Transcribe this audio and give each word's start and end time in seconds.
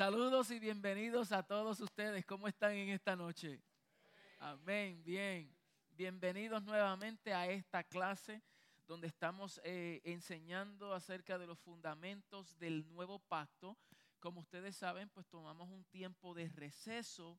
Saludos 0.00 0.50
y 0.50 0.58
bienvenidos 0.58 1.30
a 1.30 1.42
todos 1.42 1.78
ustedes. 1.78 2.24
¿Cómo 2.24 2.48
están 2.48 2.72
en 2.72 2.88
esta 2.88 3.14
noche? 3.14 3.60
Amén, 4.38 5.04
bien. 5.04 5.54
Bienvenidos 5.90 6.62
nuevamente 6.62 7.34
a 7.34 7.46
esta 7.50 7.84
clase 7.84 8.42
donde 8.86 9.08
estamos 9.08 9.60
eh, 9.62 10.00
enseñando 10.04 10.94
acerca 10.94 11.36
de 11.36 11.46
los 11.46 11.58
fundamentos 11.58 12.58
del 12.58 12.88
nuevo 12.88 13.18
pacto. 13.18 13.76
Como 14.20 14.40
ustedes 14.40 14.74
saben, 14.74 15.10
pues 15.10 15.26
tomamos 15.28 15.68
un 15.68 15.84
tiempo 15.84 16.32
de 16.32 16.48
receso, 16.48 17.38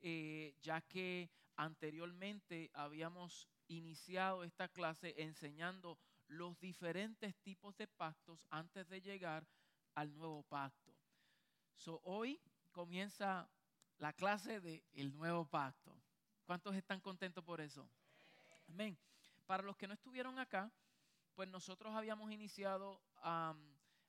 eh, 0.00 0.56
ya 0.62 0.80
que 0.80 1.30
anteriormente 1.54 2.72
habíamos 2.74 3.46
iniciado 3.68 4.42
esta 4.42 4.66
clase 4.66 5.14
enseñando 5.16 5.96
los 6.26 6.58
diferentes 6.58 7.36
tipos 7.36 7.76
de 7.76 7.86
pactos 7.86 8.48
antes 8.50 8.88
de 8.88 9.00
llegar 9.00 9.46
al 9.94 10.12
nuevo 10.12 10.42
pacto. 10.42 10.89
So, 11.76 12.00
hoy 12.04 12.40
comienza 12.72 13.48
la 13.98 14.12
clase 14.12 14.60
del 14.60 15.16
nuevo 15.16 15.44
pacto. 15.44 16.00
¿Cuántos 16.44 16.74
están 16.74 17.00
contentos 17.00 17.44
por 17.44 17.60
eso? 17.60 17.88
Amén. 18.68 18.98
Para 19.46 19.62
los 19.62 19.76
que 19.76 19.88
no 19.88 19.94
estuvieron 19.94 20.38
acá, 20.38 20.72
pues 21.34 21.48
nosotros 21.48 21.94
habíamos 21.94 22.30
iniciado 22.32 23.00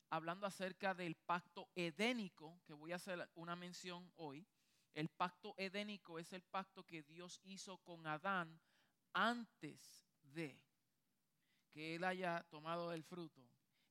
hablando 0.09 0.45
acerca 0.45 0.93
del 0.93 1.15
pacto 1.15 1.69
edénico, 1.75 2.61
que 2.65 2.73
voy 2.73 2.91
a 2.91 2.97
hacer 2.97 3.29
una 3.35 3.55
mención 3.55 4.11
hoy. 4.15 4.45
El 4.93 5.07
pacto 5.07 5.53
edénico 5.57 6.19
es 6.19 6.33
el 6.33 6.43
pacto 6.43 6.83
que 6.85 7.03
Dios 7.03 7.39
hizo 7.43 7.77
con 7.77 8.05
Adán 8.05 8.59
antes 9.13 10.05
de 10.21 10.61
que 11.69 11.95
él 11.95 12.03
haya 12.03 12.43
tomado 12.49 12.91
el 12.91 13.03
fruto 13.03 13.41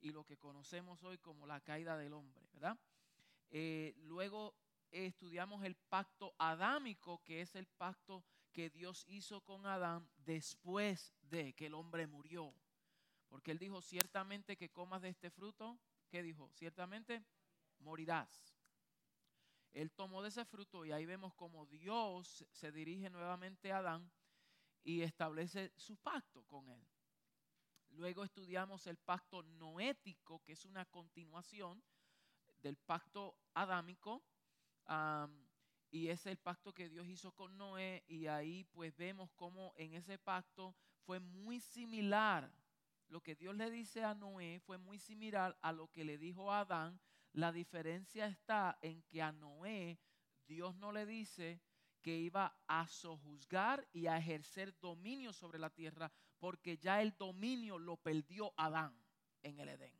y 0.01 0.13
lo 0.13 0.25
que 0.25 0.37
conocemos 0.37 1.03
hoy 1.03 1.19
como 1.19 1.47
la 1.47 1.61
caída 1.61 1.97
del 1.97 2.13
hombre, 2.13 2.47
¿verdad? 2.53 2.79
Eh, 3.51 3.95
luego 3.99 4.55
estudiamos 4.91 5.65
el 5.65 5.75
pacto 5.75 6.35
adámico, 6.39 7.23
que 7.25 7.41
es 7.41 7.55
el 7.55 7.67
pacto 7.67 8.25
que 8.53 8.71
Dios 8.71 9.05
hizo 9.09 9.41
con 9.43 9.67
Adán 9.67 10.09
después 10.17 11.15
de 11.23 11.53
que 11.55 11.67
el 11.67 11.75
hombre 11.75 12.07
murió. 12.07 12.55
Porque 13.29 13.53
él 13.53 13.59
dijo, 13.59 13.81
ciertamente 13.81 14.57
que 14.57 14.71
comas 14.71 15.03
de 15.03 15.11
este 15.11 15.31
fruto, 15.31 15.79
¿qué 16.09 16.23
dijo? 16.23 16.51
Ciertamente 16.53 17.25
morirás. 17.79 18.55
Él 19.73 19.93
tomó 19.93 20.23
de 20.23 20.29
ese 20.29 20.45
fruto 20.45 20.85
y 20.85 20.91
ahí 20.91 21.07
vemos 21.07 21.33
como 21.35 21.67
Dios 21.67 22.45
se 22.51 22.73
dirige 22.73 23.09
nuevamente 23.09 23.71
a 23.71 23.79
Adán 23.79 24.11
y 24.83 25.03
establece 25.03 25.73
su 25.77 25.97
pacto 25.97 26.43
con 26.45 26.69
él. 26.69 26.85
Luego 27.91 28.25
estudiamos 28.25 28.87
el 28.87 28.97
pacto 28.97 29.43
noético, 29.43 30.43
que 30.43 30.53
es 30.53 30.65
una 30.65 30.85
continuación 30.87 31.83
del 32.63 32.77
pacto 32.77 33.37
adámico. 33.55 34.23
y 35.93 36.09
es 36.09 36.25
el 36.27 36.37
pacto 36.37 36.73
que 36.73 36.89
Dios 36.89 37.09
hizo 37.09 37.33
con 37.33 37.57
Noé. 37.57 38.05
Y 38.07 38.27
ahí 38.27 38.65
pues 38.65 38.97
vemos 38.97 39.31
cómo 39.35 39.73
en 39.77 39.95
ese 39.95 40.19
pacto 40.19 40.75
fue 41.05 41.21
muy 41.21 41.61
similar. 41.61 42.53
Lo 43.09 43.21
que 43.21 43.35
Dios 43.35 43.57
le 43.57 43.71
dice 43.71 44.05
a 44.05 44.15
Noé 44.15 44.61
fue 44.61 44.79
muy 44.79 44.99
similar 44.99 45.59
a 45.63 45.73
lo 45.73 45.89
que 45.89 46.05
le 46.05 46.17
dijo 46.17 46.53
a 46.53 46.61
Adán. 46.61 47.01
La 47.33 47.53
diferencia 47.53 48.27
está 48.27 48.79
en 48.83 49.03
que 49.03 49.23
a 49.23 49.33
Noé 49.33 49.99
Dios 50.47 50.75
no 50.77 50.91
le 50.91 51.07
dice 51.07 51.61
que 52.03 52.17
iba 52.17 52.57
a 52.67 52.87
sojuzgar 52.89 53.87
y 53.93 54.07
a 54.07 54.19
ejercer 54.19 54.77
dominio 54.81 55.33
sobre 55.33 55.59
la 55.59 55.71
tierra, 55.71 56.11
porque 56.39 56.77
ya 56.77 57.03
el 57.03 57.17
dominio 57.17 57.79
lo 57.79 57.97
perdió 57.97 58.53
Adán 58.57 58.97
en 59.43 59.61
el 59.61 59.69
Edén. 59.69 59.95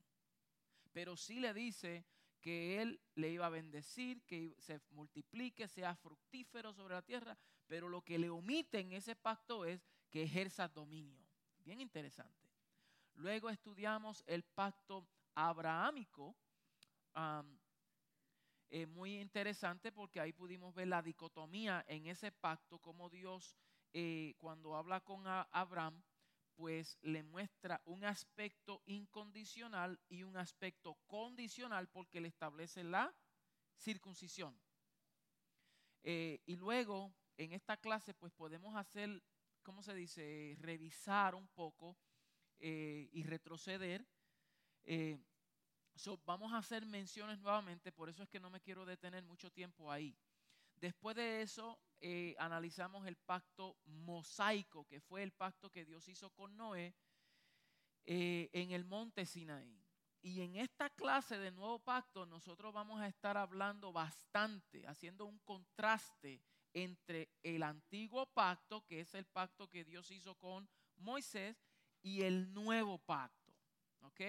Pero 0.93 1.17
sí 1.17 1.39
le 1.39 1.55
dice 1.55 2.05
que 2.41 2.81
él 2.81 3.01
le 3.15 3.31
iba 3.31 3.47
a 3.47 3.51
bendecir, 3.51 4.23
que 4.25 4.55
se 4.59 4.81
multiplique, 4.91 5.69
sea 5.69 5.95
fructífero 5.95 6.73
sobre 6.73 6.95
la 6.95 7.03
tierra, 7.03 7.37
pero 7.67 7.89
lo 7.89 8.03
que 8.03 8.19
le 8.19 8.31
omite 8.31 8.81
en 8.81 8.93
ese 8.93 9.15
pacto 9.15 9.65
es 9.65 9.87
que 10.11 10.23
ejerza 10.23 10.69
dominio. 10.69 11.25
Bien 11.59 11.81
interesante. 11.81 12.49
Luego 13.15 13.51
estudiamos 13.51 14.25
el 14.27 14.43
pacto 14.43 15.07
abrahámico, 15.35 16.35
eh, 18.71 18.87
muy 18.87 19.21
interesante 19.21 19.93
porque 19.93 20.21
ahí 20.21 20.33
pudimos 20.33 20.75
ver 20.75 20.89
la 20.89 21.03
dicotomía 21.03 21.85
en 21.89 22.07
ese 22.07 22.33
pacto, 22.33 22.79
como 22.79 23.11
Dios 23.11 23.57
eh, 23.93 24.35
cuando 24.39 24.77
habla 24.77 25.01
con 25.01 25.25
Abraham, 25.27 26.01
pues 26.57 26.99
le 27.03 27.23
muestra 27.23 27.81
un 27.85 28.05
aspecto 28.05 28.83
incondicional 28.87 29.99
y 30.09 30.23
un 30.23 30.37
aspecto 30.37 30.95
condicional 31.07 31.89
porque 31.89 32.21
le 32.21 32.29
establece 32.29 32.85
la 32.85 33.15
circuncisión. 33.79 34.59
Eh, 36.03 36.41
y 36.47 36.57
luego, 36.57 37.13
en 37.37 37.53
esta 37.53 37.77
clase, 37.77 38.15
pues 38.15 38.33
podemos 38.33 38.77
hacer, 38.77 39.23
¿cómo 39.63 39.83
se 39.83 39.95
dice? 39.95 40.57
Revisar 40.61 41.35
un 41.35 41.49
poco 41.49 41.97
y 42.63 43.23
retroceder 43.23 44.07
vamos 46.25 46.53
a 46.53 46.59
hacer 46.59 46.87
menciones 46.87 47.39
nuevamente, 47.41 47.93
por 47.93 48.09
eso 48.09 48.23
es 48.23 48.29
que 48.29 48.41
no 48.41 48.51
me 48.51 48.61
quiero 48.61 48.85
detener 48.85 49.25
mucho 49.25 49.51
tiempo 49.51 49.91
ahí. 49.91 50.17
Después 50.81 51.15
de 51.15 51.43
eso, 51.43 51.79
eh, 52.01 52.35
analizamos 52.39 53.07
el 53.07 53.17
pacto 53.17 53.77
mosaico, 53.85 54.87
que 54.87 55.01
fue 55.01 55.23
el 55.23 55.33
pacto 55.33 55.71
que 55.71 55.85
Dios 55.85 56.09
hizo 56.09 56.31
con 56.31 56.57
Noé 56.57 56.95
eh, 58.05 58.49
en 58.53 58.71
el 58.71 58.87
monte 58.87 59.27
Sinaí. 59.27 59.85
Y 60.23 60.41
en 60.41 60.57
esta 60.57 60.89
clase 60.91 61.39
de 61.39 61.51
nuevo 61.51 61.79
pacto, 61.79 62.25
nosotros 62.27 62.73
vamos 62.73 63.01
a 63.01 63.09
estar 63.09 63.37
hablando 63.37 63.93
bastante, 63.93 64.87
haciendo 64.87 65.27
un 65.27 65.39
contraste 65.41 66.43
entre 66.73 67.31
el 67.43 67.63
antiguo 67.63 68.27
pacto, 68.27 68.85
que 68.87 69.01
es 69.01 69.15
el 69.15 69.27
pacto 69.27 69.69
que 69.69 69.85
Dios 69.85 70.11
hizo 70.11 70.35
con 70.37 70.69
Moisés, 70.97 71.63
y 72.03 72.23
el 72.23 72.53
nuevo 72.55 72.99
pacto. 72.99 73.55
¿Ok? 74.01 74.21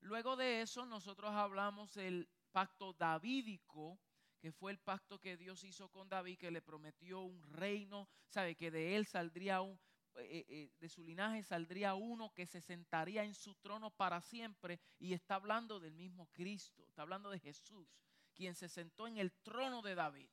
Luego 0.00 0.34
de 0.36 0.62
eso 0.62 0.86
nosotros 0.86 1.30
hablamos 1.32 1.94
del 1.94 2.28
pacto 2.50 2.92
davídico, 2.92 4.00
que 4.42 4.50
fue 4.50 4.72
el 4.72 4.78
pacto 4.80 5.20
que 5.20 5.36
Dios 5.36 5.62
hizo 5.62 5.88
con 5.88 6.08
David, 6.08 6.36
que 6.36 6.50
le 6.50 6.60
prometió 6.60 7.20
un 7.20 7.40
reino, 7.44 8.08
sabe 8.26 8.56
que 8.56 8.72
de 8.72 8.96
él 8.96 9.06
saldría 9.06 9.60
un, 9.60 9.78
eh, 10.16 10.44
eh, 10.48 10.70
de 10.80 10.88
su 10.88 11.04
linaje 11.04 11.44
saldría 11.44 11.94
uno 11.94 12.34
que 12.34 12.44
se 12.48 12.60
sentaría 12.60 13.22
en 13.22 13.34
su 13.34 13.54
trono 13.54 13.92
para 13.92 14.20
siempre, 14.20 14.80
y 14.98 15.12
está 15.12 15.36
hablando 15.36 15.78
del 15.78 15.94
mismo 15.94 16.26
Cristo, 16.32 16.84
está 16.88 17.02
hablando 17.02 17.30
de 17.30 17.38
Jesús, 17.38 17.88
quien 18.34 18.56
se 18.56 18.68
sentó 18.68 19.06
en 19.06 19.16
el 19.16 19.32
trono 19.44 19.80
de 19.80 19.94
David 19.94 20.28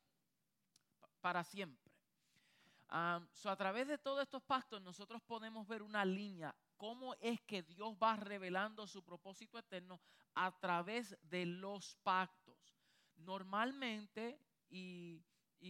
para 1.22 1.44
siempre. 1.44 1.94
a 2.88 3.22
través 3.58 3.88
de 3.88 4.00
todos 4.00 4.24
estos 4.24 4.42
pactos 4.42 4.82
nosotros 4.82 5.22
podemos 5.22 5.68
ver 5.68 5.84
una 5.84 6.04
línea 6.04 6.56
cómo 6.78 7.14
es 7.20 7.40
que 7.42 7.62
Dios 7.62 7.96
va 8.02 8.16
revelando 8.16 8.88
su 8.88 9.04
propósito 9.04 9.60
eterno 9.60 10.02
a 10.34 10.58
través 10.60 11.16
de 11.22 11.46
los 11.46 11.96
pactos. 12.02 12.39
Normalmente 13.20 14.40
y, 14.70 15.22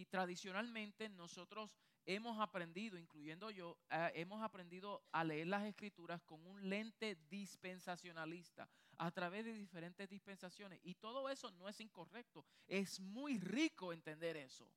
tradicionalmente 0.10 1.10
nosotros 1.10 1.76
hemos 2.06 2.40
aprendido, 2.40 2.98
incluyendo 2.98 3.52
yo, 3.52 3.78
eh, 3.90 4.12
hemos 4.16 4.42
aprendido 4.42 5.04
a 5.12 5.24
leer 5.24 5.48
las 5.48 5.64
escrituras 5.66 6.22
con 6.24 6.46
un 6.46 6.70
lente 6.70 7.18
dispensacionalista 7.30 8.70
a 8.98 9.12
través 9.12 9.46
de 9.46 9.54
diferentes 9.54 10.10
dispensaciones. 10.10 10.80
Y 10.84 10.96
todo 10.96 11.30
eso 11.30 11.52
no 11.52 11.70
es 11.70 11.80
incorrecto. 11.80 12.46
Es 12.68 13.00
muy 13.00 13.40
rico 13.40 13.94
entender 13.94 14.38
eso. 14.38 14.72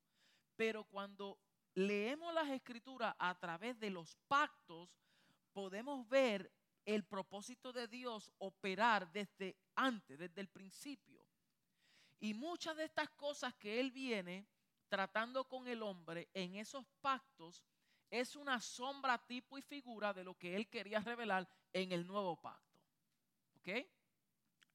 Pero 0.55 0.83
cuando 0.85 1.39
leemos 1.75 2.33
las 2.33 2.49
escrituras 2.49 3.15
a 3.19 3.37
través 3.39 3.79
de 3.79 3.89
los 3.89 4.15
pactos, 4.27 4.89
podemos 5.51 6.07
ver 6.07 6.51
el 6.85 7.03
propósito 7.03 7.71
de 7.71 7.87
Dios 7.87 8.31
operar 8.37 9.11
desde 9.11 9.57
antes, 9.75 10.17
desde 10.17 10.41
el 10.41 10.49
principio. 10.49 11.12
Y 12.23 12.33
muchas 12.33 12.77
de 12.77 12.85
estas 12.85 13.09
cosas 13.09 13.53
que 13.55 13.81
Él 13.81 13.91
viene 13.91 14.47
tratando 14.87 15.43
con 15.43 15.67
el 15.67 15.83
hombre 15.83 16.29
en 16.33 16.55
esos 16.55 16.85
pactos 17.01 17.61
es 18.09 18.37
una 18.37 18.61
sombra, 18.61 19.17
tipo 19.17 19.57
y 19.57 19.61
figura 19.61 20.13
de 20.13 20.23
lo 20.23 20.33
que 20.37 20.55
Él 20.55 20.69
quería 20.69 21.01
revelar 21.01 21.45
en 21.73 21.91
el 21.91 22.07
nuevo 22.07 22.39
pacto. 22.39 22.79
¿Ok? 23.57 23.85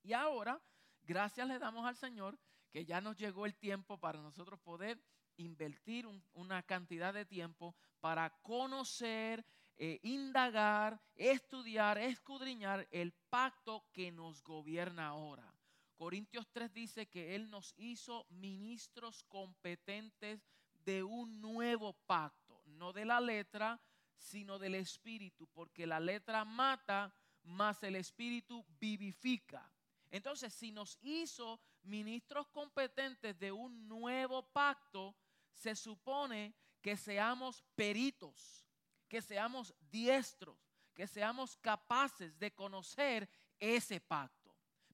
Y 0.03 0.13
ahora, 0.13 0.61
gracias 1.05 1.49
le 1.49 1.59
damos 1.59 1.87
al 1.87 1.97
Señor 1.97 2.39
que 2.71 2.85
ya 2.85 3.01
nos 3.01 3.17
llegó 3.17 3.47
el 3.47 3.57
tiempo 3.57 3.97
para 3.97 4.21
nosotros 4.21 4.61
poder 4.61 5.03
invertir 5.39 6.07
una 6.35 6.63
cantidad 6.65 7.15
de 7.15 7.25
tiempo 7.25 7.75
para 8.01 8.29
conocer 8.43 9.43
eh, 9.79 10.01
indagar, 10.03 11.01
estudiar, 11.15 11.97
escudriñar 11.97 12.87
el 12.91 13.15
pacto 13.31 13.87
que 13.95 14.13
nos 14.13 14.43
gobierna 14.43 15.07
ahora. 15.07 15.58
Corintios 15.99 16.47
3 16.53 16.73
dice 16.73 17.09
que 17.09 17.35
Él 17.35 17.51
nos 17.51 17.75
hizo 17.77 18.25
ministros 18.31 19.25
competentes 19.25 20.47
de 20.85 21.03
un 21.03 21.41
nuevo 21.41 21.93
pacto, 21.93 22.63
no 22.67 22.93
de 22.93 23.05
la 23.05 23.21
letra, 23.21 23.81
sino 24.17 24.61
del 24.61 24.77
espíritu, 24.77 25.49
porque 25.49 25.89
la 25.89 25.99
letra 25.99 26.45
mata, 26.45 27.13
más 27.43 27.83
el 27.83 27.97
espíritu 27.97 28.65
vivifica. 28.79 29.69
Entonces, 30.09 30.55
si 30.55 30.71
nos 30.71 30.99
hizo 31.03 31.61
ministros 31.83 32.47
competentes 32.49 33.37
de 33.37 33.51
un 33.51 33.89
nuevo 33.89 34.45
pacto, 34.53 35.17
se 35.53 35.75
supone 35.75 36.55
que 36.81 36.97
seamos 36.97 37.65
peritos, 37.75 38.65
que 39.09 39.21
seamos 39.21 39.75
diestros, 39.91 40.57
que 40.95 41.09
seamos 41.09 41.57
capaces 41.57 42.39
de 42.39 42.55
conocer 42.55 43.29
ese 43.59 44.01
pacto. 44.01 44.38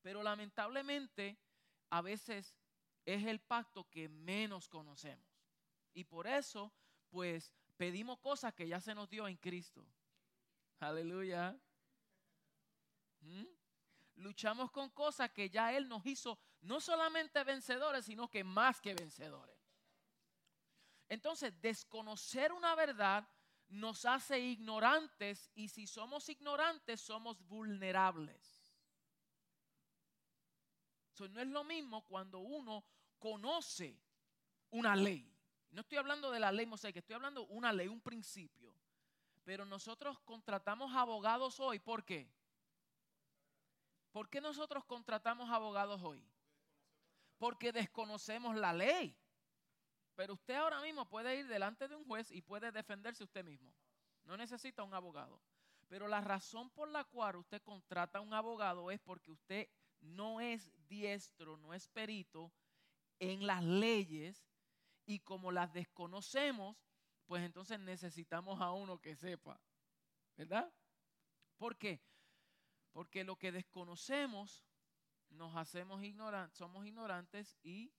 Pero 0.05 0.23
lamentablemente, 0.23 1.39
a 1.89 2.03
veces 2.03 2.55
es 3.07 3.25
el 3.25 3.41
pacto 3.41 3.89
que 3.89 4.07
menos 4.07 4.69
conocemos. 4.69 5.27
Y 5.95 6.05
por 6.05 6.27
eso, 6.27 6.71
pues, 7.09 7.51
pedimos 7.79 8.19
cosas 8.19 8.53
que 8.53 8.69
ya 8.69 8.83
se 8.83 8.95
nos 8.95 9.09
dio 9.09 9.27
en 9.27 9.39
Cristo. 9.39 9.83
Aleluya. 10.79 11.59
¿Mm? 13.21 13.47
Luchamos 14.17 14.71
con 14.71 14.91
cosas 14.91 15.31
que 15.31 15.49
ya 15.49 15.73
Él 15.73 15.89
nos 15.89 16.05
hizo 16.05 16.39
no 16.61 16.83
solamente 16.83 17.43
vencedores, 17.43 18.05
sino 18.05 18.29
que 18.29 18.45
más 18.45 18.83
que 18.83 18.93
vencedores. 18.93 19.57
Entonces, 21.09 21.59
desconocer 21.63 22.53
una 22.53 22.75
verdad 22.75 23.27
nos 23.69 24.05
hace 24.05 24.39
ignorantes 24.39 25.51
y 25.55 25.71
si 25.71 25.87
somos 25.87 26.29
ignorantes 26.29 27.01
somos 27.01 27.41
vulnerables. 27.47 28.54
Eso 31.15 31.29
no 31.29 31.41
es 31.41 31.47
lo 31.47 31.63
mismo 31.63 32.05
cuando 32.07 32.41
uno 32.41 32.85
conoce 33.21 33.97
una 34.71 34.97
ley. 34.97 35.33
No 35.71 35.83
estoy 35.83 35.97
hablando 35.97 36.33
de 36.33 36.41
la 36.41 36.51
ley 36.51 36.67
mosaica, 36.67 36.99
estoy 36.99 37.15
hablando 37.15 37.47
de 37.47 37.53
una 37.53 37.73
ley, 37.73 37.87
un 37.87 38.01
principio. 38.01 38.75
Pero 39.45 39.65
nosotros 39.65 40.19
contratamos 40.25 40.93
abogados 40.93 41.61
hoy, 41.61 41.79
¿por 41.79 42.05
qué? 42.05 42.29
¿Por 44.11 44.29
qué 44.29 44.41
nosotros 44.41 44.85
contratamos 44.87 45.51
abogados 45.51 46.03
hoy? 46.03 46.27
Porque 47.39 47.71
desconocemos 47.71 48.57
la 48.57 48.73
ley. 48.73 49.17
Pero 50.17 50.35
usted 50.35 50.55
ahora 50.55 50.81
mismo 50.81 51.09
puede 51.09 51.37
ir 51.37 51.47
delante 51.47 51.87
de 51.87 51.95
un 51.95 52.05
juez 52.07 52.33
y 52.33 52.43
puede 52.43 52.73
defenderse 52.73 53.23
usted 53.23 53.45
mismo. 53.45 53.73
No 54.25 54.37
necesita 54.37 54.83
un 54.83 54.95
abogado. 54.95 55.41
Pero 55.87 56.09
la 56.09 56.21
razón 56.21 56.71
por 56.71 56.89
la 56.89 57.05
cual 57.05 57.37
usted 57.37 57.63
contrata 57.63 58.21
un 58.21 58.35
abogado 58.35 58.91
es 58.91 58.99
porque 58.99 59.31
usted 59.31 59.69
no 60.05 60.41
es 60.41 60.71
diestro, 60.87 61.57
no 61.57 61.75
es 61.75 61.89
perito 61.89 62.53
en 63.19 63.47
las 63.47 63.63
leyes 63.63 64.47
y 65.07 65.21
como 65.21 65.53
las 65.53 65.73
desconocemos, 65.73 66.77
pues 67.27 67.43
entonces 67.43 67.79
necesitamos 67.81 68.61
a 68.61 68.73
uno 68.73 69.01
que 69.01 69.17
sepa. 69.17 69.61
¿Verdad? 70.37 70.73
¿Por 71.57 71.77
qué? 71.77 72.03
Porque 72.93 73.25
lo 73.25 73.37
que 73.37 73.53
desconocemos 73.53 74.65
nos 75.31 75.57
hacemos 75.57 76.03
ignorantes, 76.03 76.59
somos 76.59 76.87
ignorantes 76.87 77.57
y 77.63 77.93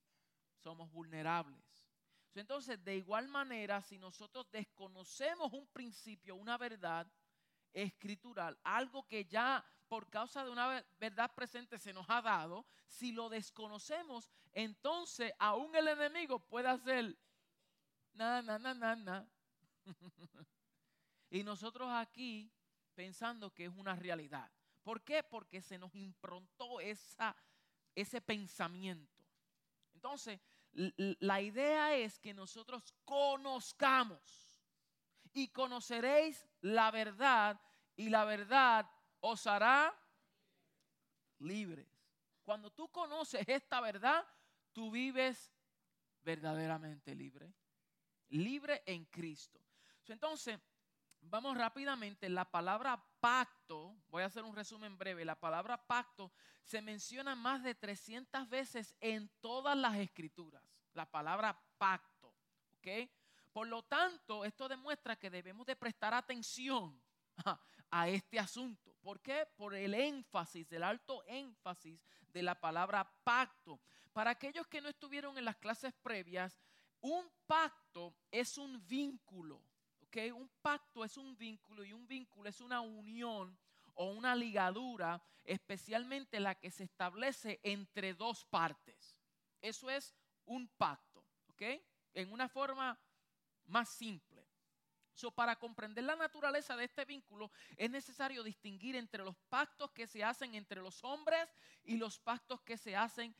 somos 0.57 0.91
vulnerables. 0.91 1.85
Entonces, 2.33 2.83
de 2.83 2.97
igual 2.97 3.27
manera, 3.29 3.81
si 3.81 3.97
nosotros 3.97 4.49
desconocemos 4.51 5.53
un 5.53 5.67
principio, 5.67 6.35
una 6.35 6.57
verdad 6.57 7.07
escritural, 7.71 8.57
algo 8.63 9.07
que 9.07 9.25
ya 9.25 9.65
por 9.87 10.09
causa 10.09 10.43
de 10.43 10.51
una 10.51 10.83
verdad 10.99 11.33
presente 11.33 11.77
se 11.79 11.93
nos 11.93 12.09
ha 12.09 12.21
dado, 12.21 12.65
si 12.87 13.11
lo 13.11 13.29
desconocemos, 13.29 14.29
entonces 14.51 15.33
aún 15.39 15.75
el 15.75 15.87
enemigo 15.87 16.39
puede 16.39 16.69
hacer 16.69 17.17
na, 18.13 18.41
na, 18.41 18.57
na, 18.57 18.73
na, 18.73 18.95
na. 18.95 19.27
y 21.29 21.43
nosotros 21.43 21.89
aquí 21.91 22.51
pensando 22.93 23.53
que 23.53 23.65
es 23.65 23.73
una 23.75 23.95
realidad. 23.95 24.49
¿Por 24.81 25.03
qué? 25.03 25.23
Porque 25.23 25.61
se 25.61 25.77
nos 25.77 25.93
improntó 25.95 26.79
ese 26.79 28.21
pensamiento. 28.21 29.23
Entonces, 29.93 30.39
la 30.71 31.41
idea 31.41 31.95
es 31.95 32.19
que 32.19 32.33
nosotros 32.33 32.93
conozcamos 33.03 34.61
y 35.33 35.47
conoceréis 35.49 36.45
la 36.61 36.91
verdad 36.91 37.59
y 37.95 38.09
la 38.09 38.25
verdad 38.25 38.89
os 39.19 39.47
hará 39.47 39.93
libres. 41.39 41.87
Cuando 42.43 42.71
tú 42.71 42.91
conoces 42.91 43.47
esta 43.47 43.81
verdad, 43.81 44.25
tú 44.71 44.91
vives 44.91 45.51
verdaderamente 46.21 47.15
libre. 47.15 47.53
Libre 48.29 48.83
en 48.85 49.05
Cristo. 49.05 49.59
Entonces, 50.07 50.59
vamos 51.21 51.57
rápidamente. 51.57 52.29
La 52.29 52.45
palabra 52.45 53.03
pacto, 53.19 53.95
voy 54.09 54.23
a 54.23 54.27
hacer 54.27 54.43
un 54.43 54.55
resumen 54.55 54.97
breve. 54.97 55.25
La 55.25 55.39
palabra 55.39 55.77
pacto 55.77 56.31
se 56.63 56.81
menciona 56.81 57.35
más 57.35 57.63
de 57.63 57.75
300 57.75 58.49
veces 58.49 58.95
en 58.99 59.29
todas 59.39 59.77
las 59.77 59.95
escrituras. 59.95 60.63
La 60.93 61.09
palabra 61.09 61.59
pacto. 61.77 62.33
¿Ok? 62.77 63.09
Por 63.51 63.67
lo 63.67 63.83
tanto, 63.83 64.43
esto 64.43 64.67
demuestra 64.67 65.15
que 65.15 65.29
debemos 65.29 65.65
de 65.65 65.75
prestar 65.75 66.13
atención 66.13 67.01
a 67.91 68.07
este 68.09 68.37
asunto. 68.39 68.94
¿Por 69.05 69.21
qué? 69.21 69.45
Por 69.55 69.75
el 69.75 69.93
énfasis, 69.93 70.71
el 70.71 70.81
alto 70.81 71.23
énfasis 71.27 72.03
de 72.33 72.41
la 72.41 72.59
palabra 72.59 73.07
pacto. 73.23 73.79
Para 74.11 74.31
aquellos 74.31 74.65
que 74.65 74.81
no 74.81 74.89
estuvieron 74.89 75.37
en 75.37 75.45
las 75.45 75.57
clases 75.57 75.93
previas, 76.01 76.59
un 77.01 77.29
pacto 77.45 78.15
es 78.31 78.57
un 78.57 78.83
vínculo. 78.87 79.61
¿ok? 80.01 80.17
Un 80.33 80.49
pacto 80.59 81.05
es 81.05 81.17
un 81.17 81.37
vínculo 81.37 81.85
y 81.85 81.93
un 81.93 82.07
vínculo 82.07 82.49
es 82.49 82.59
una 82.61 82.81
unión 82.81 83.55
o 83.93 84.05
una 84.05 84.35
ligadura, 84.35 85.21
especialmente 85.43 86.39
la 86.39 86.55
que 86.55 86.71
se 86.71 86.85
establece 86.85 87.59
entre 87.61 88.15
dos 88.15 88.43
partes. 88.45 89.21
Eso 89.61 89.87
es 89.87 90.15
un 90.45 90.67
pacto, 90.67 91.23
¿ok? 91.49 91.61
En 92.15 92.31
una 92.31 92.49
forma 92.49 92.99
más 93.67 93.87
simple. 93.87 94.34
So, 95.15 95.31
para 95.31 95.55
comprender 95.55 96.03
la 96.03 96.17
naturaleza 96.17 96.75
de 96.75 96.83
este 96.83 97.05
vínculo 97.05 97.49
es 97.77 97.89
necesario 97.89 98.43
distinguir 98.43 98.97
entre 98.97 99.23
los 99.23 99.37
pactos 99.47 99.89
que 99.91 100.07
se 100.07 100.21
hacen 100.21 100.55
entre 100.55 100.81
los 100.81 101.01
hombres 101.05 101.47
y 101.85 101.95
los 101.95 102.19
pactos 102.19 102.61
que 102.63 102.77
se 102.77 102.97
hacen, 102.97 103.33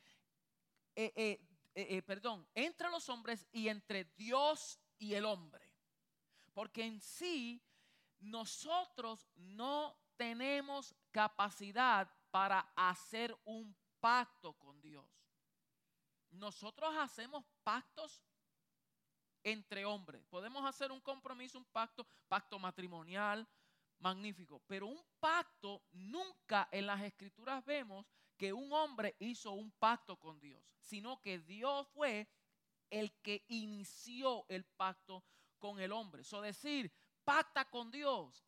eh, 0.94 1.12
eh, 1.14 1.46
eh, 1.74 2.00
perdón, 2.00 2.48
entre 2.54 2.88
los 2.88 3.10
hombres 3.10 3.46
y 3.52 3.68
entre 3.68 4.04
Dios 4.16 4.80
y 4.98 5.12
el 5.12 5.26
hombre. 5.26 5.70
Porque 6.54 6.82
en 6.82 6.98
sí 6.98 7.62
nosotros 8.20 9.28
no 9.34 9.94
tenemos 10.16 10.94
capacidad 11.10 12.10
para 12.30 12.60
hacer 12.74 13.38
un 13.44 13.76
pacto 14.00 14.54
con 14.54 14.80
Dios. 14.80 15.04
Nosotros 16.30 16.94
hacemos 16.96 17.44
pactos 17.62 18.22
entre 19.46 19.84
hombres. 19.84 20.26
Podemos 20.26 20.66
hacer 20.66 20.90
un 20.90 21.00
compromiso, 21.00 21.56
un 21.56 21.64
pacto, 21.66 22.04
pacto 22.26 22.58
matrimonial, 22.58 23.46
magnífico. 24.00 24.60
Pero 24.66 24.88
un 24.88 25.00
pacto, 25.20 25.84
nunca 25.92 26.68
en 26.72 26.86
las 26.86 27.00
escrituras 27.00 27.64
vemos 27.64 28.04
que 28.36 28.52
un 28.52 28.72
hombre 28.72 29.14
hizo 29.20 29.52
un 29.52 29.70
pacto 29.70 30.18
con 30.18 30.40
Dios, 30.40 30.64
sino 30.80 31.22
que 31.22 31.38
Dios 31.38 31.86
fue 31.94 32.28
el 32.90 33.12
que 33.22 33.44
inició 33.46 34.44
el 34.48 34.64
pacto 34.64 35.22
con 35.60 35.78
el 35.78 35.92
hombre. 35.92 36.22
Eso 36.22 36.40
decir, 36.40 36.92
pacta 37.22 37.64
con 37.70 37.92
Dios. 37.92 38.44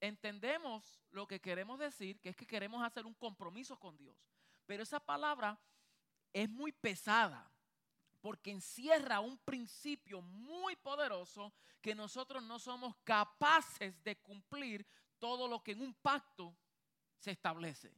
Entendemos 0.00 1.00
lo 1.10 1.28
que 1.28 1.40
queremos 1.40 1.78
decir, 1.78 2.20
que 2.20 2.30
es 2.30 2.36
que 2.36 2.46
queremos 2.46 2.82
hacer 2.82 3.06
un 3.06 3.14
compromiso 3.14 3.78
con 3.78 3.96
Dios. 3.96 4.16
Pero 4.66 4.82
esa 4.82 4.98
palabra 4.98 5.60
es 6.32 6.50
muy 6.50 6.72
pesada 6.72 7.48
porque 8.20 8.50
encierra 8.50 9.20
un 9.20 9.38
principio 9.38 10.20
muy 10.22 10.76
poderoso 10.76 11.52
que 11.80 11.94
nosotros 11.94 12.42
no 12.42 12.58
somos 12.58 12.94
capaces 13.04 14.02
de 14.02 14.16
cumplir 14.16 14.86
todo 15.18 15.48
lo 15.48 15.62
que 15.62 15.72
en 15.72 15.82
un 15.82 15.94
pacto 15.94 16.56
se 17.18 17.30
establece. 17.30 17.92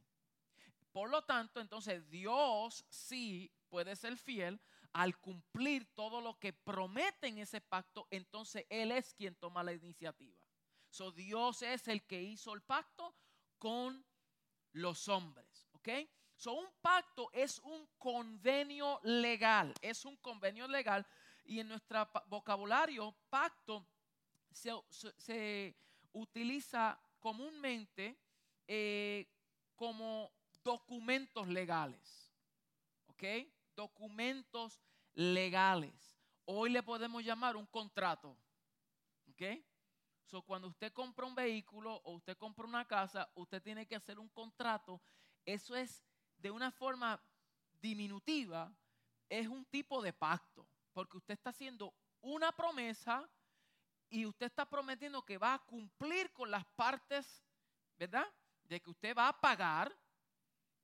Por 0.91 1.09
lo 1.09 1.23
tanto, 1.23 1.61
entonces 1.61 2.09
Dios 2.09 2.85
sí 2.89 3.51
puede 3.69 3.95
ser 3.95 4.17
fiel 4.17 4.59
al 4.93 5.17
cumplir 5.19 5.93
todo 5.93 6.19
lo 6.21 6.39
que 6.39 6.51
promete 6.51 7.27
en 7.27 7.37
ese 7.37 7.61
pacto, 7.61 8.07
entonces 8.09 8.65
Él 8.69 8.91
es 8.91 9.13
quien 9.13 9.35
toma 9.35 9.63
la 9.63 9.73
iniciativa. 9.73 10.39
So, 10.89 11.11
Dios 11.11 11.61
es 11.61 11.87
el 11.87 12.03
que 12.07 12.21
hizo 12.21 12.53
el 12.53 12.61
pacto 12.61 13.15
con 13.59 14.03
los 14.71 15.07
hombres, 15.07 15.67
¿ok? 15.73 15.89
So, 16.39 16.53
un 16.53 16.69
pacto 16.81 17.29
es 17.33 17.59
un 17.59 17.85
convenio 17.97 19.01
legal, 19.03 19.73
es 19.81 20.05
un 20.05 20.15
convenio 20.15 20.69
legal 20.69 21.05
y 21.43 21.59
en 21.59 21.67
nuestro 21.67 22.09
vocabulario 22.27 23.13
pacto 23.29 23.85
se, 24.49 25.75
utiliza 26.13 26.97
comúnmente 27.19 28.17
eh, 28.65 29.27
como 29.75 30.31
documentos 30.63 31.45
legales, 31.49 32.31
¿ok? 33.07 33.23
Documentos 33.75 34.79
legales. 35.15 36.17
Hoy 36.45 36.69
le 36.69 36.83
podemos 36.83 37.21
llamar 37.21 37.57
un 37.57 37.65
contrato, 37.65 38.37
¿ok? 39.27 39.61
So, 40.23 40.41
cuando 40.43 40.69
usted 40.69 40.93
compra 40.93 41.25
un 41.25 41.35
vehículo 41.35 41.95
o 42.05 42.13
usted 42.13 42.37
compra 42.37 42.65
una 42.65 42.87
casa, 42.87 43.29
usted 43.35 43.61
tiene 43.61 43.85
que 43.85 43.97
hacer 43.97 44.17
un 44.17 44.29
contrato. 44.29 45.01
Eso 45.43 45.75
es 45.75 46.01
de 46.39 46.51
una 46.51 46.71
forma 46.71 47.21
diminutiva, 47.81 48.73
es 49.27 49.47
un 49.47 49.65
tipo 49.65 50.01
de 50.01 50.13
pacto, 50.13 50.67
porque 50.93 51.17
usted 51.17 51.33
está 51.33 51.51
haciendo 51.51 51.93
una 52.21 52.51
promesa 52.51 53.29
y 54.09 54.25
usted 54.25 54.47
está 54.47 54.67
prometiendo 54.67 55.23
que 55.23 55.37
va 55.37 55.53
a 55.53 55.59
cumplir 55.59 56.31
con 56.33 56.49
las 56.49 56.65
partes, 56.65 57.43
¿verdad? 57.97 58.25
De 58.63 58.81
que 58.81 58.89
usted 58.89 59.15
va 59.15 59.27
a 59.27 59.39
pagar 59.39 59.95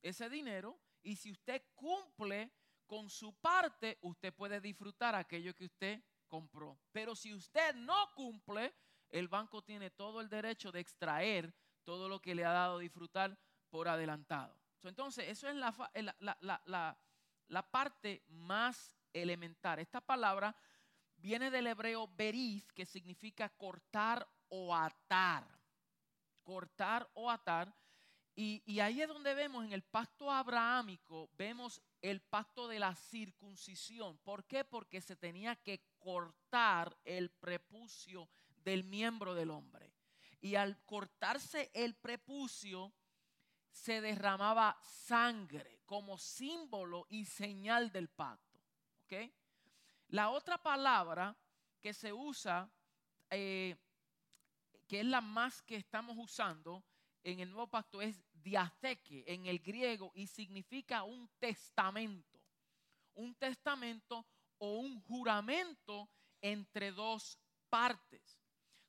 ese 0.01 0.29
dinero 0.29 0.79
y 1.01 1.15
si 1.15 1.31
usted 1.31 1.63
cumple 1.73 2.51
con 2.85 3.09
su 3.09 3.33
parte, 3.33 3.97
usted 4.01 4.33
puede 4.33 4.61
disfrutar 4.61 5.15
aquello 5.15 5.55
que 5.55 5.65
usted 5.65 6.03
compró. 6.27 6.77
Pero 6.91 7.15
si 7.15 7.33
usted 7.33 7.73
no 7.75 8.11
cumple, 8.13 8.73
el 9.09 9.27
banco 9.27 9.63
tiene 9.63 9.89
todo 9.89 10.21
el 10.21 10.29
derecho 10.29 10.71
de 10.71 10.81
extraer 10.81 11.53
todo 11.83 12.07
lo 12.09 12.21
que 12.21 12.35
le 12.35 12.45
ha 12.45 12.51
dado 12.51 12.79
disfrutar 12.79 13.37
por 13.69 13.87
adelantado. 13.87 14.64
Entonces, 14.89 15.29
eso 15.29 15.47
es 15.49 15.55
la, 15.55 16.97
la, 17.47 17.71
parte 17.71 18.23
más 18.27 18.95
elemental. 19.13 19.79
Esta 19.79 20.01
palabra 20.01 20.55
viene 21.17 21.49
del 21.51 21.67
hebreo 21.67 22.07
berif, 22.07 22.71
que 22.73 22.85
significa 22.85 23.49
cortar 23.49 24.27
o 24.49 24.75
atar. 24.75 25.47
Cortar 26.43 27.09
o 27.13 27.29
atar. 27.29 27.73
Y, 28.35 28.61
y, 28.65 28.79
ahí 28.79 29.01
es 29.01 29.07
donde 29.07 29.33
vemos 29.33 29.63
en 29.63 29.71
el 29.71 29.81
pacto 29.81 30.29
abrahámico, 30.29 31.29
vemos 31.37 31.81
el 32.01 32.21
pacto 32.21 32.67
de 32.67 32.79
la 32.79 32.93
circuncisión. 32.93 34.17
¿Por 34.17 34.45
qué? 34.45 34.65
Porque 34.65 34.99
se 34.99 35.15
tenía 35.15 35.55
que 35.55 35.81
cortar 35.99 36.97
el 37.05 37.29
prepucio 37.29 38.29
del 38.65 38.83
miembro 38.83 39.33
del 39.33 39.51
hombre. 39.51 39.93
Y 40.41 40.55
al 40.55 40.77
cortarse 40.85 41.71
el 41.73 41.95
prepucio, 41.95 42.93
se 43.75 43.99
derramaba 43.99 44.79
sangre 44.81 45.81
como 45.85 46.17
símbolo 46.17 47.05
y 47.09 47.25
señal 47.25 47.91
del 47.91 48.07
pacto. 48.07 48.61
La 50.07 50.29
otra 50.29 50.57
palabra 50.57 51.35
que 51.81 51.93
se 51.93 52.13
usa, 52.13 52.71
eh, 53.29 53.75
que 54.87 55.01
es 55.01 55.05
la 55.05 55.19
más 55.19 55.61
que 55.61 55.75
estamos 55.75 56.15
usando 56.17 56.83
en 57.21 57.41
el 57.41 57.51
nuevo 57.51 57.67
pacto, 57.67 58.01
es 58.01 58.23
diateque 58.31 59.25
en 59.27 59.45
el 59.45 59.59
griego 59.59 60.11
y 60.15 60.27
significa 60.27 61.03
un 61.03 61.29
testamento. 61.37 62.39
Un 63.13 63.35
testamento 63.35 64.25
o 64.57 64.79
un 64.79 65.01
juramento 65.01 66.09
entre 66.41 66.91
dos 66.91 67.37
partes. 67.69 68.39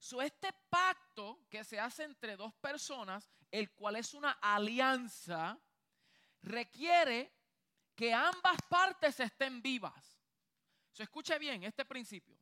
So, 0.06 0.22
este 0.22 0.52
pacto 0.70 1.48
que 1.50 1.64
se 1.64 1.80
hace 1.80 2.04
entre 2.04 2.36
dos 2.36 2.54
personas, 2.54 3.28
el 3.50 3.72
cual 3.72 3.96
es 3.96 4.14
una 4.14 4.38
alianza, 4.40 5.58
requiere 6.42 7.34
que 7.96 8.14
ambas 8.14 8.56
partes 8.68 9.18
estén 9.18 9.60
vivas. 9.60 10.16
So, 10.92 11.02
escuche 11.02 11.36
bien 11.40 11.64
este 11.64 11.84
principio. 11.84 12.38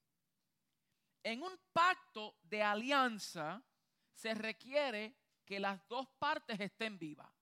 En 1.23 1.42
un 1.42 1.59
pacto 1.73 2.37
de 2.42 2.62
alianza 2.62 3.64
se 4.12 4.35
requiere 4.35 5.16
que 5.47 5.59
las 5.59 5.88
dos 5.88 6.06
partes 6.18 6.61
estén 6.61 6.99
vivas. 6.99 7.33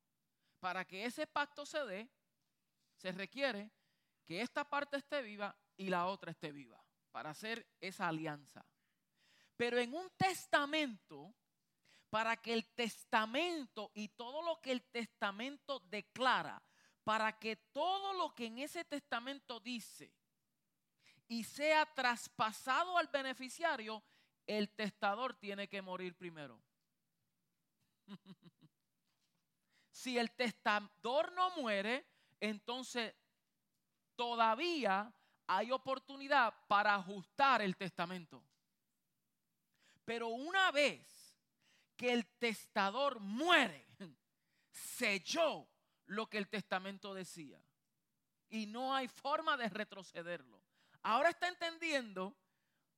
Para 0.60 0.84
que 0.84 1.04
ese 1.04 1.26
pacto 1.26 1.66
se 1.66 1.84
dé, 1.84 2.08
se 2.94 3.10
requiere 3.10 3.72
que 4.24 4.40
esta 4.40 4.62
parte 4.70 4.98
esté 4.98 5.20
viva 5.20 5.52
y 5.76 5.88
la 5.88 6.06
otra 6.06 6.30
esté 6.30 6.52
viva 6.52 6.80
para 7.10 7.30
hacer 7.30 7.66
esa 7.80 8.06
alianza. 8.06 8.64
Pero 9.56 9.78
en 9.78 9.94
un 9.94 10.10
testamento, 10.16 11.34
para 12.10 12.36
que 12.36 12.52
el 12.52 12.66
testamento 12.74 13.90
y 13.94 14.08
todo 14.08 14.42
lo 14.42 14.60
que 14.60 14.72
el 14.72 14.82
testamento 14.82 15.80
declara, 15.80 16.62
para 17.04 17.38
que 17.38 17.56
todo 17.56 18.12
lo 18.12 18.34
que 18.34 18.46
en 18.46 18.58
ese 18.58 18.84
testamento 18.84 19.60
dice 19.60 20.12
y 21.26 21.44
sea 21.44 21.86
traspasado 21.94 22.98
al 22.98 23.08
beneficiario, 23.08 24.02
el 24.46 24.68
testador 24.70 25.34
tiene 25.34 25.68
que 25.68 25.80
morir 25.80 26.14
primero. 26.16 26.60
si 29.90 30.18
el 30.18 30.30
testador 30.32 31.32
no 31.32 31.56
muere, 31.56 32.04
entonces 32.40 33.14
todavía 34.16 35.12
hay 35.46 35.70
oportunidad 35.70 36.54
para 36.66 36.94
ajustar 36.94 37.62
el 37.62 37.76
testamento. 37.76 38.44
Pero 40.04 40.28
una 40.28 40.70
vez 40.70 41.36
que 41.96 42.12
el 42.12 42.26
testador 42.38 43.20
muere, 43.20 43.86
selló 44.70 45.68
lo 46.06 46.28
que 46.28 46.38
el 46.38 46.48
testamento 46.48 47.14
decía. 47.14 47.62
Y 48.48 48.66
no 48.66 48.94
hay 48.94 49.08
forma 49.08 49.56
de 49.56 49.68
retrocederlo. 49.68 50.62
Ahora 51.02 51.30
está 51.30 51.48
entendiendo 51.48 52.36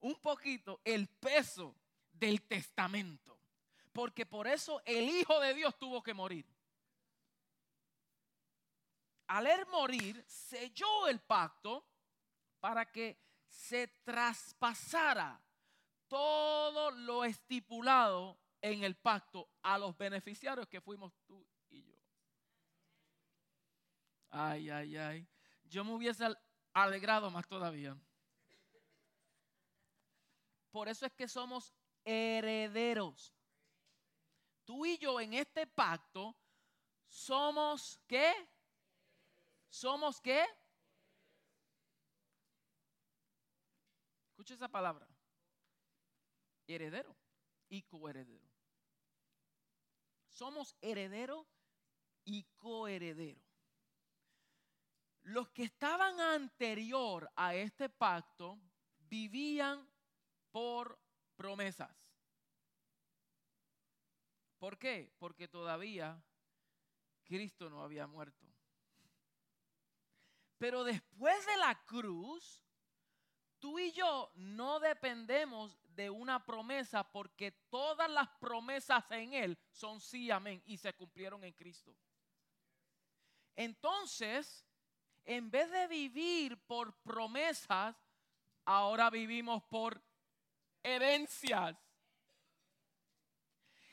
un 0.00 0.16
poquito 0.16 0.80
el 0.84 1.08
peso 1.08 1.76
del 2.12 2.42
testamento. 2.42 3.38
Porque 3.92 4.26
por 4.26 4.46
eso 4.46 4.82
el 4.84 5.08
Hijo 5.08 5.38
de 5.40 5.54
Dios 5.54 5.78
tuvo 5.78 6.02
que 6.02 6.14
morir. 6.14 6.46
Al 9.28 9.46
él 9.46 9.64
morir, 9.66 10.22
selló 10.26 11.08
el 11.08 11.20
pacto 11.20 11.86
para 12.60 12.90
que 12.90 13.18
se 13.48 13.86
traspasara 14.04 15.40
todo 16.14 16.92
lo 16.92 17.24
estipulado 17.24 18.38
en 18.62 18.84
el 18.84 18.94
pacto 18.94 19.50
a 19.64 19.76
los 19.76 19.98
beneficiarios 19.98 20.68
que 20.68 20.80
fuimos 20.80 21.12
tú 21.26 21.44
y 21.70 21.82
yo. 21.82 21.96
Ay, 24.30 24.70
ay, 24.70 24.96
ay. 24.96 25.28
Yo 25.64 25.82
me 25.82 25.92
hubiese 25.92 26.24
alegrado 26.72 27.32
más 27.32 27.48
todavía. 27.48 27.98
Por 30.70 30.88
eso 30.88 31.04
es 31.04 31.12
que 31.14 31.26
somos 31.26 31.74
herederos. 32.04 33.34
Tú 34.64 34.86
y 34.86 34.96
yo 34.98 35.20
en 35.20 35.34
este 35.34 35.66
pacto 35.66 36.36
somos 37.08 37.98
qué? 38.06 38.32
Somos 39.68 40.20
qué? 40.20 40.46
Escucha 44.28 44.54
esa 44.54 44.68
palabra 44.68 45.08
heredero 46.66 47.16
y 47.68 47.82
coheredero. 47.82 48.48
Somos 50.28 50.76
heredero 50.80 51.46
y 52.24 52.44
coheredero. 52.56 53.40
Los 55.22 55.48
que 55.50 55.64
estaban 55.64 56.20
anterior 56.20 57.30
a 57.36 57.54
este 57.54 57.88
pacto 57.88 58.60
vivían 58.98 59.88
por 60.50 60.98
promesas. 61.36 61.96
¿Por 64.58 64.78
qué? 64.78 65.12
Porque 65.18 65.48
todavía 65.48 66.22
Cristo 67.24 67.70
no 67.70 67.82
había 67.82 68.06
muerto. 68.06 68.46
Pero 70.58 70.84
después 70.84 71.46
de 71.46 71.56
la 71.56 71.84
cruz, 71.84 72.62
tú 73.58 73.78
y 73.78 73.92
yo 73.92 74.30
no 74.34 74.80
dependemos 74.80 75.78
de 75.94 76.10
una 76.10 76.44
promesa 76.44 77.04
porque 77.04 77.52
todas 77.70 78.10
las 78.10 78.28
promesas 78.40 79.10
en 79.10 79.32
Él 79.32 79.58
son 79.70 80.00
sí, 80.00 80.30
amén, 80.30 80.62
y 80.66 80.76
se 80.76 80.92
cumplieron 80.94 81.44
en 81.44 81.52
Cristo. 81.52 81.94
Entonces, 83.56 84.64
en 85.24 85.50
vez 85.50 85.70
de 85.70 85.86
vivir 85.86 86.58
por 86.66 86.94
promesas, 87.02 87.96
ahora 88.64 89.10
vivimos 89.10 89.62
por 89.64 90.02
herencias. 90.82 91.76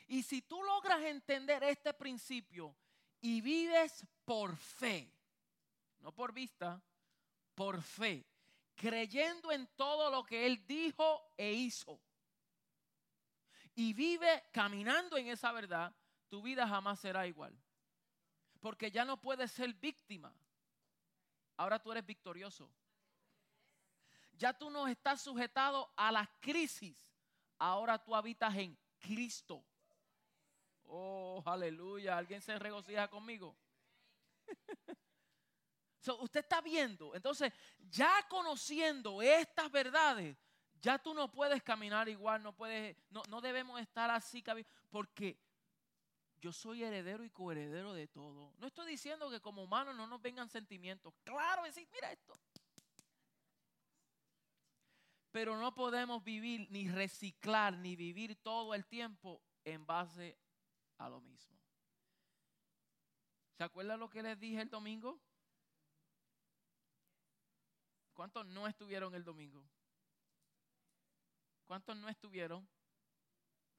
Y 0.08 0.22
si 0.22 0.42
tú 0.42 0.62
logras 0.62 1.00
entender 1.02 1.62
este 1.64 1.94
principio 1.94 2.76
y 3.20 3.40
vives 3.40 4.06
por 4.24 4.56
fe, 4.56 5.10
no 6.00 6.12
por 6.12 6.32
vista, 6.32 6.82
por 7.54 7.80
fe, 7.80 8.26
creyendo 8.82 9.52
en 9.52 9.68
todo 9.76 10.10
lo 10.10 10.24
que 10.24 10.44
Él 10.44 10.66
dijo 10.66 11.22
e 11.36 11.52
hizo, 11.52 12.00
y 13.76 13.92
vive 13.92 14.42
caminando 14.50 15.16
en 15.16 15.28
esa 15.28 15.52
verdad, 15.52 15.94
tu 16.28 16.42
vida 16.42 16.66
jamás 16.66 16.98
será 16.98 17.24
igual. 17.28 17.56
Porque 18.58 18.90
ya 18.90 19.04
no 19.04 19.20
puedes 19.20 19.52
ser 19.52 19.72
víctima. 19.74 20.34
Ahora 21.56 21.78
tú 21.80 21.92
eres 21.92 22.04
victorioso. 22.04 22.68
Ya 24.32 24.52
tú 24.52 24.68
no 24.68 24.88
estás 24.88 25.22
sujetado 25.22 25.92
a 25.96 26.10
la 26.10 26.28
crisis. 26.40 26.96
Ahora 27.58 28.02
tú 28.02 28.16
habitas 28.16 28.54
en 28.56 28.76
Cristo. 28.98 29.64
Oh, 30.86 31.40
aleluya. 31.46 32.18
¿Alguien 32.18 32.42
se 32.42 32.58
regocija 32.58 33.08
conmigo? 33.08 33.56
usted 36.08 36.40
está 36.40 36.60
viendo. 36.60 37.14
Entonces, 37.14 37.52
ya 37.90 38.26
conociendo 38.28 39.22
estas 39.22 39.70
verdades, 39.70 40.36
ya 40.80 40.98
tú 40.98 41.14
no 41.14 41.30
puedes 41.30 41.62
caminar 41.62 42.08
igual, 42.08 42.42
no 42.42 42.52
puedes, 42.54 42.96
no, 43.10 43.22
no 43.28 43.40
debemos 43.40 43.80
estar 43.80 44.10
así, 44.10 44.44
porque 44.90 45.38
yo 46.40 46.52
soy 46.52 46.82
heredero 46.82 47.24
y 47.24 47.30
coheredero 47.30 47.92
de 47.92 48.08
todo. 48.08 48.52
No 48.58 48.66
estoy 48.66 48.90
diciendo 48.90 49.30
que 49.30 49.40
como 49.40 49.62
humanos 49.62 49.94
no 49.94 50.08
nos 50.08 50.20
vengan 50.20 50.48
sentimientos. 50.48 51.14
Claro, 51.22 51.62
decir, 51.62 51.88
mira 51.92 52.10
esto. 52.10 52.34
Pero 55.30 55.56
no 55.56 55.72
podemos 55.72 56.22
vivir 56.24 56.66
ni 56.70 56.88
reciclar 56.88 57.74
ni 57.74 57.94
vivir 57.94 58.36
todo 58.42 58.74
el 58.74 58.84
tiempo 58.84 59.40
en 59.64 59.86
base 59.86 60.36
a 60.98 61.08
lo 61.08 61.20
mismo. 61.20 61.56
¿Se 63.56 63.62
acuerdan 63.62 64.00
lo 64.00 64.10
que 64.10 64.22
les 64.22 64.38
dije 64.38 64.60
el 64.60 64.68
domingo? 64.68 65.20
¿Cuántos 68.12 68.46
no 68.46 68.66
estuvieron 68.66 69.14
el 69.14 69.24
domingo? 69.24 69.64
¿Cuántos 71.66 71.96
no 71.96 72.08
estuvieron? 72.08 72.68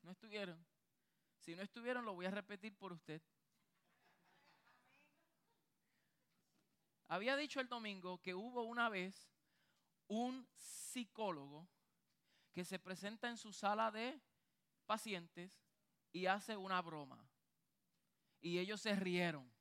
¿No 0.01 0.11
estuvieron? 0.11 0.65
Si 1.39 1.55
no 1.55 1.61
estuvieron, 1.61 2.05
lo 2.05 2.13
voy 2.13 2.25
a 2.25 2.31
repetir 2.31 2.75
por 2.75 2.93
usted. 2.93 3.21
Había 7.07 7.35
dicho 7.35 7.59
el 7.59 7.67
domingo 7.67 8.19
que 8.21 8.33
hubo 8.33 8.63
una 8.63 8.89
vez 8.89 9.29
un 10.07 10.47
psicólogo 10.55 11.67
que 12.51 12.65
se 12.65 12.79
presenta 12.79 13.29
en 13.29 13.37
su 13.37 13.53
sala 13.53 13.91
de 13.91 14.19
pacientes 14.87 15.63
y 16.11 16.25
hace 16.25 16.57
una 16.57 16.81
broma. 16.81 17.23
Y 18.41 18.57
ellos 18.57 18.81
se 18.81 18.95
rieron. 18.95 19.52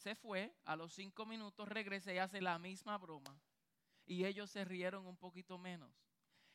Se 0.00 0.14
fue, 0.14 0.50
a 0.64 0.76
los 0.76 0.94
cinco 0.94 1.26
minutos 1.26 1.68
regresa 1.68 2.10
y 2.10 2.16
hace 2.16 2.40
la 2.40 2.58
misma 2.58 2.96
broma. 2.96 3.38
Y 4.06 4.24
ellos 4.24 4.50
se 4.50 4.64
rieron 4.64 5.06
un 5.06 5.18
poquito 5.18 5.58
menos. 5.58 5.92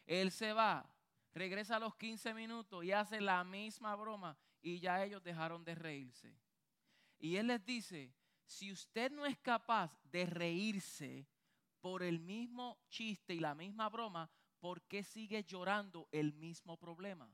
Él 0.08 0.32
se 0.32 0.52
va, 0.52 0.92
regresa 1.32 1.76
a 1.76 1.80
los 1.80 1.96
15 1.96 2.34
minutos 2.34 2.84
y 2.84 2.92
hace 2.92 3.22
la 3.22 3.44
misma 3.44 3.96
broma 3.96 4.36
y 4.64 4.80
ya 4.80 5.04
ellos 5.04 5.24
dejaron 5.24 5.64
de 5.64 5.76
reírse. 5.76 6.36
Y 7.20 7.36
él 7.36 7.46
les 7.46 7.64
dice, 7.64 8.12
si 8.48 8.72
usted 8.72 9.12
no 9.12 9.28
es 9.28 9.38
capaz 9.38 9.96
de 10.06 10.26
reírse 10.26 11.28
por 11.82 12.02
el 12.02 12.20
mismo 12.20 12.80
chiste 12.90 13.36
y 13.36 13.40
la 13.40 13.54
misma 13.54 13.90
broma, 13.90 14.28
¿por 14.60 14.82
qué 14.88 15.04
sigue 15.04 15.44
llorando 15.44 16.10
el 16.12 16.34
mismo 16.34 16.78
problema? 16.78 17.32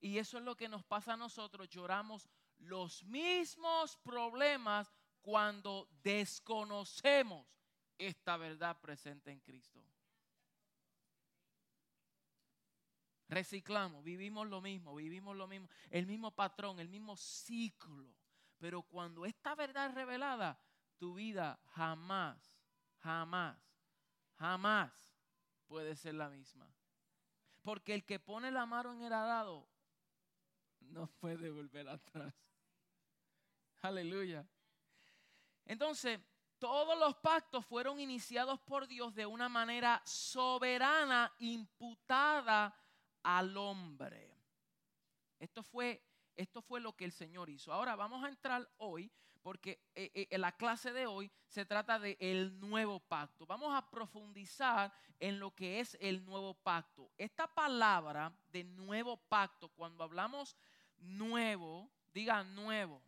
Y 0.00 0.18
eso 0.18 0.38
es 0.38 0.44
lo 0.44 0.56
que 0.56 0.68
nos 0.68 0.84
pasa 0.84 1.14
a 1.14 1.16
nosotros, 1.16 1.68
lloramos 1.68 2.28
los 2.58 3.04
mismos 3.04 3.96
problemas 3.98 4.92
cuando 5.20 5.88
desconocemos 6.02 7.46
esta 7.98 8.36
verdad 8.36 8.78
presente 8.80 9.30
en 9.30 9.40
Cristo. 9.40 9.82
Reciclamos, 13.28 14.04
vivimos 14.04 14.46
lo 14.46 14.60
mismo, 14.60 14.94
vivimos 14.94 15.36
lo 15.36 15.48
mismo, 15.48 15.68
el 15.90 16.06
mismo 16.06 16.30
patrón, 16.30 16.78
el 16.78 16.88
mismo 16.88 17.16
ciclo. 17.16 18.14
Pero 18.58 18.82
cuando 18.82 19.26
esta 19.26 19.54
verdad 19.54 19.86
es 19.88 19.94
revelada, 19.94 20.58
tu 20.96 21.14
vida 21.14 21.58
jamás, 21.74 22.56
jamás, 22.98 23.58
jamás 24.36 25.12
puede 25.66 25.96
ser 25.96 26.14
la 26.14 26.28
misma. 26.28 26.72
Porque 27.62 27.94
el 27.94 28.04
que 28.04 28.20
pone 28.20 28.52
la 28.52 28.64
mano 28.64 28.92
en 28.92 29.02
el 29.02 29.12
arado 29.12 29.68
no 30.90 31.06
puede 31.06 31.50
volver 31.50 31.88
atrás. 31.88 32.34
Aleluya. 33.82 34.46
Entonces, 35.64 36.20
todos 36.58 36.98
los 36.98 37.14
pactos 37.16 37.66
fueron 37.66 38.00
iniciados 38.00 38.58
por 38.60 38.86
Dios 38.86 39.14
de 39.14 39.26
una 39.26 39.48
manera 39.48 40.00
soberana, 40.04 41.32
imputada 41.38 42.74
al 43.22 43.56
hombre. 43.56 44.34
Esto 45.38 45.62
fue, 45.62 46.02
esto 46.34 46.62
fue 46.62 46.80
lo 46.80 46.96
que 46.96 47.04
el 47.04 47.12
Señor 47.12 47.50
hizo. 47.50 47.72
Ahora 47.72 47.94
vamos 47.94 48.24
a 48.24 48.28
entrar 48.28 48.68
hoy, 48.78 49.12
porque 49.42 49.80
eh, 49.94 50.28
eh, 50.30 50.38
la 50.38 50.52
clase 50.52 50.92
de 50.92 51.06
hoy 51.06 51.30
se 51.46 51.66
trata 51.66 51.98
de 51.98 52.16
el 52.20 52.58
nuevo 52.58 53.00
pacto. 53.00 53.46
Vamos 53.46 53.74
a 53.74 53.90
profundizar 53.90 54.92
en 55.20 55.38
lo 55.38 55.54
que 55.54 55.80
es 55.80 55.96
el 56.00 56.24
nuevo 56.24 56.54
pacto. 56.54 57.10
Esta 57.18 57.46
palabra 57.46 58.32
de 58.48 58.64
nuevo 58.64 59.16
pacto, 59.16 59.68
cuando 59.68 60.04
hablamos 60.04 60.56
nuevo, 60.98 61.90
diga 62.12 62.42
nuevo. 62.44 63.02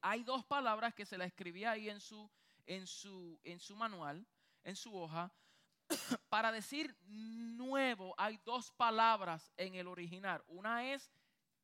Hay 0.00 0.22
dos 0.22 0.44
palabras 0.44 0.94
que 0.94 1.06
se 1.06 1.18
la 1.18 1.24
escribía 1.24 1.72
ahí 1.72 1.88
en 1.88 2.00
su 2.00 2.30
en 2.66 2.86
su, 2.86 3.38
en 3.44 3.60
su 3.60 3.76
manual, 3.76 4.26
en 4.62 4.76
su 4.76 4.94
hoja, 4.96 5.32
para 6.28 6.52
decir 6.52 6.96
nuevo 7.06 8.14
hay 8.16 8.38
dos 8.44 8.70
palabras 8.72 9.52
en 9.56 9.74
el 9.74 9.86
original. 9.86 10.42
Una 10.48 10.92
es 10.92 11.10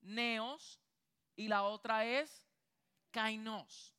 neos 0.00 0.80
y 1.36 1.48
la 1.48 1.62
otra 1.62 2.04
es 2.04 2.46
kainos. 3.10 3.94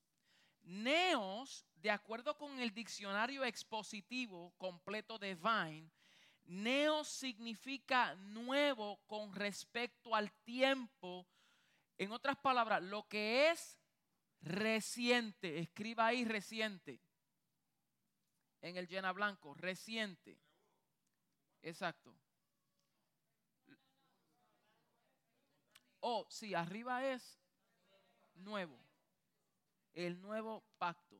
Neos, 0.64 1.66
de 1.76 1.90
acuerdo 1.90 2.38
con 2.38 2.60
el 2.60 2.72
diccionario 2.72 3.44
expositivo 3.44 4.54
completo 4.58 5.18
de 5.18 5.36
Vine, 5.36 5.90
neos 6.52 7.08
significa 7.08 8.14
nuevo 8.16 9.00
con 9.08 9.34
respecto 9.34 10.14
al 10.14 10.32
tiempo. 10.44 11.26
En 11.98 12.12
otras 12.12 12.38
palabras, 12.38 12.84
lo 12.84 13.08
que 13.08 13.50
es 13.50 13.80
reciente. 14.42 15.60
Escriba 15.60 16.08
ahí 16.08 16.26
reciente. 16.26 17.00
En 18.62 18.76
el 18.76 18.88
llena 18.88 19.14
blanco, 19.14 19.54
reciente. 19.54 20.38
Exacto. 21.62 22.14
Oh, 26.02 26.26
sí, 26.30 26.54
arriba 26.54 27.06
es 27.06 27.40
nuevo. 28.34 28.78
El 29.94 30.22
nuevo 30.22 30.64
pacto. 30.78 31.18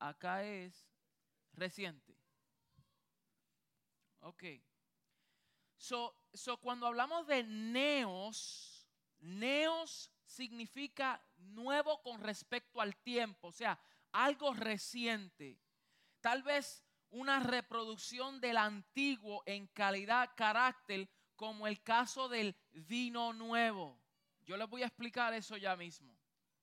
Acá 0.00 0.42
es 0.44 0.88
reciente. 1.52 2.17
Ok. 4.28 4.44
So, 5.78 6.14
so 6.34 6.58
cuando 6.58 6.86
hablamos 6.86 7.26
de 7.26 7.44
neos, 7.44 8.86
neos 9.20 10.10
significa 10.26 11.24
nuevo 11.38 12.02
con 12.02 12.20
respecto 12.20 12.82
al 12.82 12.94
tiempo, 12.96 13.48
o 13.48 13.52
sea, 13.52 13.80
algo 14.12 14.52
reciente. 14.52 15.58
Tal 16.20 16.42
vez 16.42 16.84
una 17.08 17.40
reproducción 17.40 18.38
del 18.38 18.58
antiguo 18.58 19.42
en 19.46 19.66
calidad, 19.68 20.32
carácter, 20.36 21.08
como 21.34 21.66
el 21.66 21.82
caso 21.82 22.28
del 22.28 22.54
vino 22.72 23.32
nuevo. 23.32 23.98
Yo 24.44 24.58
les 24.58 24.68
voy 24.68 24.82
a 24.82 24.88
explicar 24.88 25.32
eso 25.32 25.56
ya 25.56 25.74
mismo. 25.74 26.12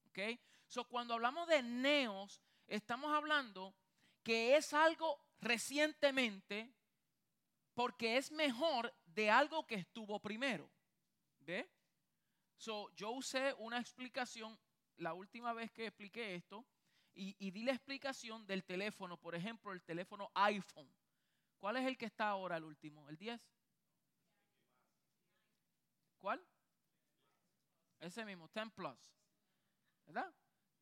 ¿Ok? 0.10 0.40
So, 0.68 0.88
cuando 0.88 1.16
hablamos 1.16 1.48
de 1.48 1.64
neos, 1.64 2.44
estamos 2.68 3.12
hablando 3.12 3.74
que 4.22 4.56
es 4.56 4.72
algo 4.72 5.20
recientemente 5.40 6.75
porque 7.76 8.18
es 8.18 8.32
mejor 8.32 8.92
de 9.06 9.30
algo 9.30 9.68
que 9.68 9.76
estuvo 9.76 10.20
primero. 10.20 10.72
¿Ve? 11.42 11.70
So, 12.58 12.90
yo 12.96 13.12
usé 13.12 13.54
una 13.60 13.80
explicación 13.80 14.58
la 14.98 15.14
última 15.14 15.54
vez 15.54 15.72
que 15.72 15.86
expliqué 15.86 16.36
esto 16.36 16.66
y, 17.14 17.52
di 17.52 17.64
la 17.64 17.72
explicación 17.72 18.46
del 18.46 18.64
teléfono, 18.64 19.18
por 19.18 19.36
ejemplo, 19.36 19.72
el 19.72 19.84
teléfono 19.84 20.32
iPhone. 20.34 20.92
¿Cuál 21.60 21.78
es 21.78 21.86
el 21.86 21.98
que 21.98 22.06
está 22.06 22.30
ahora 22.30 22.58
el 22.58 22.64
último? 22.64 23.08
¿El 23.08 23.18
10? 23.18 23.40
¿Cuál? 26.18 26.46
Ese 28.00 28.26
mismo, 28.26 28.50
10 28.54 28.72
Plus. 28.72 29.00
¿Verdad? 30.06 30.34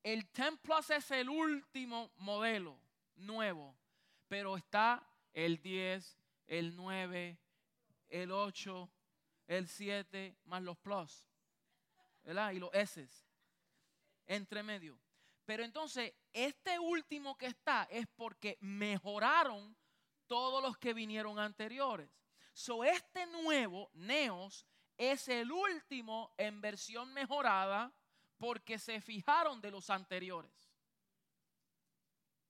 El 0.01 0.27
10 0.31 0.59
Plus 0.61 0.89
es 0.89 1.11
el 1.11 1.29
último 1.29 2.11
modelo 2.17 2.79
nuevo, 3.15 3.77
pero 4.27 4.57
está 4.57 5.07
el 5.33 5.61
10, 5.61 6.22
el 6.47 6.75
9, 6.75 7.37
el 8.09 8.31
8, 8.31 8.89
el 9.47 9.67
7, 9.67 10.37
más 10.45 10.63
los 10.63 10.77
Plus. 10.77 11.27
¿verdad? 12.23 12.51
Y 12.51 12.59
los 12.59 12.73
S 12.73 13.07
entre 14.25 14.63
medio. 14.63 14.97
Pero 15.45 15.63
entonces, 15.63 16.13
este 16.31 16.79
último 16.79 17.37
que 17.37 17.47
está 17.47 17.83
es 17.91 18.07
porque 18.15 18.57
mejoraron 18.61 19.75
todos 20.27 20.63
los 20.63 20.77
que 20.77 20.93
vinieron 20.93 21.37
anteriores. 21.37 22.09
So, 22.53 22.83
este 22.83 23.25
nuevo, 23.27 23.89
Neos, 23.93 24.65
es 24.97 25.27
el 25.27 25.51
último 25.51 26.33
en 26.37 26.61
versión 26.61 27.13
mejorada 27.13 27.91
porque 28.37 28.79
se 28.79 29.01
fijaron 29.01 29.59
de 29.59 29.71
los 29.71 29.89
anteriores. 29.89 30.71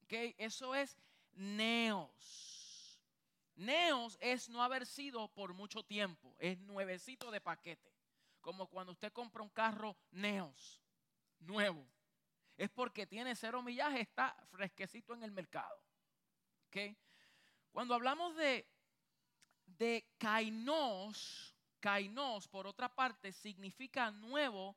¿Ok? 0.03 0.35
Eso 0.37 0.75
es 0.75 0.95
Neos. 1.31 2.52
Neos 3.55 4.17
es 4.19 4.49
no 4.49 4.63
haber 4.63 4.85
sido 4.85 5.27
por 5.29 5.53
mucho 5.53 5.83
tiempo, 5.83 6.35
es 6.39 6.59
nuevecito 6.59 7.31
de 7.31 7.41
paquete 7.41 7.93
como 8.43 8.67
cuando 8.67 8.91
usted 8.91 9.11
compra 9.13 9.41
un 9.41 9.49
carro 9.49 9.95
Neos, 10.11 10.83
nuevo. 11.39 11.87
Es 12.57 12.69
porque 12.69 13.07
tiene 13.07 13.35
cero 13.35 13.63
millaje, 13.63 14.01
está 14.01 14.35
fresquecito 14.51 15.13
en 15.13 15.23
el 15.23 15.31
mercado. 15.31 15.81
¿Okay? 16.67 16.95
Cuando 17.71 17.95
hablamos 17.95 18.35
de 18.35 18.67
de 19.65 20.05
kainos, 20.17 21.55
kainos 21.79 22.47
por 22.47 22.67
otra 22.67 22.93
parte 22.93 23.31
significa 23.31 24.11
nuevo, 24.11 24.75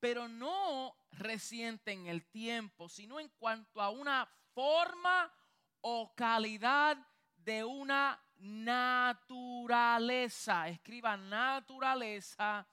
pero 0.00 0.28
no 0.28 0.96
reciente 1.12 1.92
en 1.92 2.08
el 2.08 2.26
tiempo, 2.26 2.88
sino 2.88 3.20
en 3.20 3.28
cuanto 3.38 3.80
a 3.80 3.90
una 3.90 4.26
forma 4.52 5.32
o 5.80 6.14
calidad 6.14 6.98
de 7.44 7.64
una 7.64 8.20
naturaleza. 8.38 10.68
Escriba 10.68 11.16
naturaleza 11.16 12.68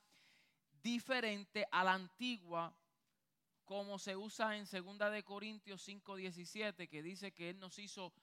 diferente 0.82 1.68
a 1.72 1.84
la 1.84 1.94
antigua, 1.94 2.76
como 3.66 4.00
se 4.00 4.16
usa 4.16 4.56
en 4.56 4.66
2 4.66 5.12
de 5.12 5.24
Corintios 5.24 5.88
5:17, 5.88 6.88
que 6.88 7.04
dice 7.04 7.34
que 7.34 7.52
él 7.52 7.60
nos 7.60 7.78
hizo 7.80 8.14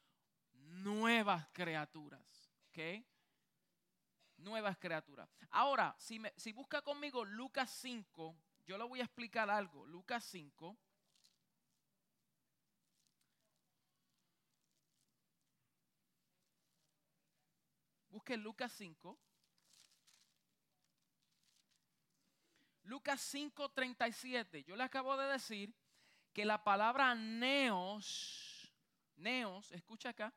nuevas 0.54 1.46
criaturas, 1.52 2.50
¿ok? 2.68 2.78
Nuevas 4.38 4.78
criaturas. 4.78 5.28
Ahora, 5.50 5.94
si, 5.98 6.20
si 6.36 6.52
busca 6.52 6.80
conmigo 6.82 7.24
Lucas 7.24 7.70
5, 7.70 8.36
yo 8.66 8.78
le 8.78 8.84
voy 8.84 9.00
a 9.00 9.04
explicar 9.04 9.50
algo. 9.50 9.84
Lucas 9.86 10.24
5. 10.24 10.76
Busque 18.28 18.36
Lucas 18.36 18.72
5. 18.72 19.18
Lucas 22.82 23.22
5, 23.22 23.70
37. 23.70 24.64
Yo 24.64 24.76
le 24.76 24.84
acabo 24.84 25.16
de 25.16 25.32
decir 25.32 25.74
que 26.34 26.44
la 26.44 26.62
palabra 26.62 27.14
neos, 27.14 28.70
neos, 29.16 29.72
escucha 29.72 30.10
acá. 30.10 30.34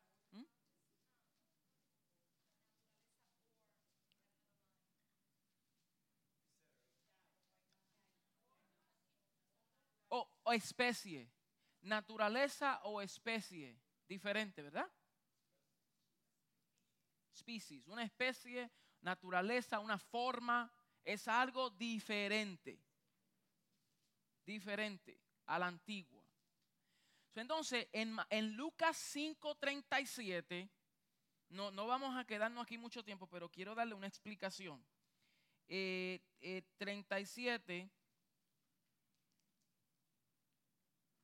o 10.43 10.53
especie. 10.53 11.29
Naturaleza 11.81 12.79
o 12.83 13.01
especie. 13.01 13.77
Diferente, 14.07 14.61
¿verdad? 14.61 14.89
Una 17.87 18.03
especie, 18.03 18.69
naturaleza, 19.01 19.79
una 19.79 19.97
forma. 19.97 20.71
Es 21.03 21.27
algo 21.27 21.69
diferente. 21.69 22.79
Diferente 24.45 25.19
a 25.45 25.59
la 25.59 25.67
antigua. 25.67 26.23
Entonces, 27.35 27.87
en, 27.91 28.17
en 28.29 28.55
Lucas 28.55 28.97
5:37, 29.15 30.69
no, 31.49 31.71
no 31.71 31.87
vamos 31.87 32.17
a 32.17 32.25
quedarnos 32.25 32.63
aquí 32.63 32.77
mucho 32.77 33.03
tiempo, 33.03 33.27
pero 33.27 33.49
quiero 33.49 33.75
darle 33.75 33.93
una 33.93 34.07
explicación. 34.07 34.83
Eh, 35.67 36.21
eh, 36.41 36.63
37 36.77 37.89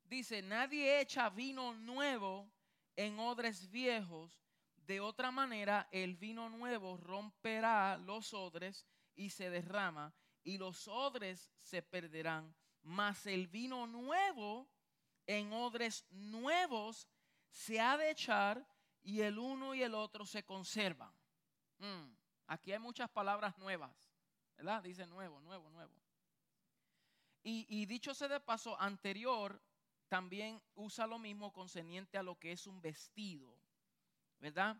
dice, 0.03 0.41
nadie 0.41 1.01
echa 1.01 1.29
vino 1.29 1.73
nuevo 1.73 2.49
en 2.95 3.19
odres 3.19 3.69
viejos, 3.69 4.41
de 4.87 5.01
otra 5.01 5.31
manera 5.31 5.87
el 5.91 6.15
vino 6.15 6.49
nuevo 6.49 6.97
romperá 6.97 7.97
los 7.97 8.33
odres 8.33 8.87
y 9.15 9.29
se 9.29 9.49
derrama, 9.49 10.13
y 10.43 10.57
los 10.57 10.87
odres 10.87 11.51
se 11.59 11.81
perderán, 11.81 12.55
mas 12.83 13.25
el 13.27 13.47
vino 13.47 13.85
nuevo 13.85 14.69
en 15.25 15.51
odres 15.51 16.05
nuevos 16.09 17.07
se 17.49 17.81
ha 17.81 17.97
de 17.97 18.11
echar 18.11 18.65
y 19.03 19.21
el 19.21 19.37
uno 19.37 19.75
y 19.75 19.83
el 19.83 19.93
otro 19.93 20.25
se 20.25 20.43
conservan. 20.43 21.13
Mm, 21.79 22.13
aquí 22.47 22.71
hay 22.71 22.79
muchas 22.79 23.09
palabras 23.09 23.57
nuevas, 23.57 23.93
¿verdad? 24.55 24.81
Dice 24.83 25.05
nuevo, 25.05 25.41
nuevo, 25.41 25.69
nuevo. 25.69 25.93
Y, 27.43 27.85
dicho 27.85 28.13
sea 28.13 28.27
de 28.27 28.41
paso, 28.41 28.77
anterior 28.79 29.61
también 30.09 30.61
usa 30.75 31.07
lo 31.07 31.17
mismo 31.17 31.53
concerniente 31.53 32.17
a 32.17 32.23
lo 32.23 32.37
que 32.37 32.51
es 32.51 32.67
un 32.67 32.81
vestido, 32.81 33.56
¿verdad? 34.39 34.77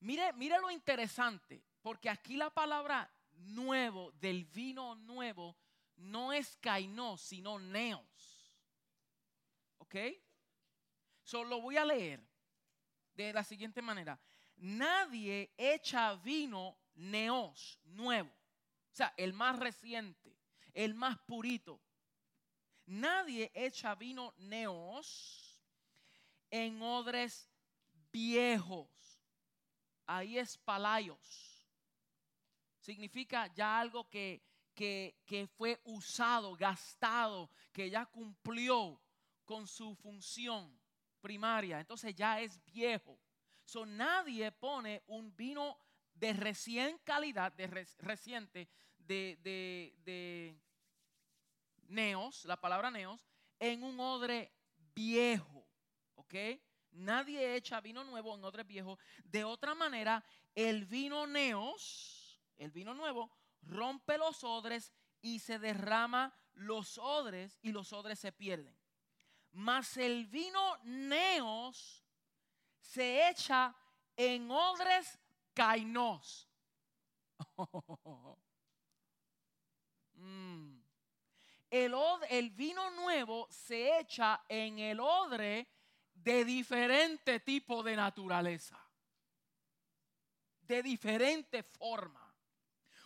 Mire, 0.00 0.32
mire 0.34 0.58
lo 0.58 0.70
interesante, 0.70 1.62
porque 1.80 2.10
aquí 2.10 2.36
la 2.36 2.50
palabra 2.50 3.10
nuevo, 3.32 4.12
del 4.12 4.44
vino 4.44 4.94
nuevo, 4.94 5.56
no 5.96 6.32
es 6.32 6.56
kainos, 6.56 7.20
sino 7.20 7.58
neos. 7.58 8.58
¿Ok? 9.78 9.96
Solo 11.22 11.50
lo 11.50 11.60
voy 11.60 11.76
a 11.76 11.84
leer 11.84 12.22
de 13.14 13.32
la 13.32 13.44
siguiente 13.44 13.80
manera. 13.80 14.20
Nadie 14.56 15.52
echa 15.56 16.14
vino 16.16 16.76
neos, 16.94 17.80
nuevo. 17.84 18.28
O 18.28 18.96
sea, 18.96 19.14
el 19.16 19.32
más 19.32 19.58
reciente, 19.58 20.36
el 20.72 20.94
más 20.94 21.18
purito. 21.20 21.80
Nadie 22.86 23.50
echa 23.54 23.94
vino 23.94 24.34
neos 24.36 25.62
en 26.50 26.80
odres 26.82 27.48
viejos. 28.14 28.88
Ahí 30.06 30.38
es 30.38 30.56
palayos. 30.56 31.66
Significa 32.78 33.52
ya 33.54 33.80
algo 33.80 34.08
que, 34.08 34.40
que, 34.72 35.48
fue 35.56 35.80
usado, 35.84 36.54
gastado, 36.54 37.50
que 37.72 37.90
ya 37.90 38.06
cumplió 38.06 39.00
con 39.44 39.66
su 39.66 39.96
función 39.96 40.78
primaria. 41.20 41.80
Entonces 41.80 42.14
ya 42.14 42.40
es 42.40 42.64
viejo. 42.64 43.18
So, 43.64 43.84
nadie 43.84 44.52
pone 44.52 45.02
un 45.06 45.34
vino 45.34 45.76
de 46.14 46.34
recién 46.34 46.98
calidad, 46.98 47.50
de 47.52 47.66
reciente, 47.98 48.68
de, 48.98 49.38
de, 50.04 50.56
neos, 51.88 52.44
la 52.44 52.60
palabra 52.60 52.90
neos, 52.90 53.26
en 53.58 53.82
un 53.82 53.98
odre 53.98 54.52
viejo. 54.94 55.66
¿Ok? 56.14 56.34
Nadie 56.94 57.56
echa 57.56 57.80
vino 57.80 58.02
nuevo 58.04 58.34
en 58.34 58.44
odre 58.44 58.62
viejo. 58.64 58.98
De 59.24 59.44
otra 59.44 59.74
manera, 59.74 60.24
el 60.54 60.84
vino 60.84 61.26
neos, 61.26 62.40
el 62.56 62.70
vino 62.70 62.94
nuevo, 62.94 63.30
rompe 63.62 64.16
los 64.16 64.44
odres 64.44 64.92
y 65.20 65.38
se 65.40 65.58
derrama 65.58 66.34
los 66.54 66.98
odres 66.98 67.58
y 67.62 67.72
los 67.72 67.92
odres 67.92 68.18
se 68.18 68.32
pierden. 68.32 68.76
Mas 69.52 69.96
el 69.96 70.26
vino 70.26 70.78
neos 70.84 72.04
se 72.80 73.28
echa 73.28 73.74
en 74.16 74.50
odres 74.50 75.18
kainos. 75.52 76.48
mm 80.14 80.84
el, 82.30 82.50
vino 82.50 82.90
nuevo 82.90 83.48
se 83.50 83.98
echa 83.98 84.44
en 84.48 84.78
el 84.78 85.00
odre 85.00 85.66
de 86.24 86.44
diferente 86.44 87.40
tipo 87.40 87.82
de 87.82 87.94
naturaleza, 87.94 88.80
de 90.62 90.82
diferente 90.82 91.62
forma. 91.62 92.34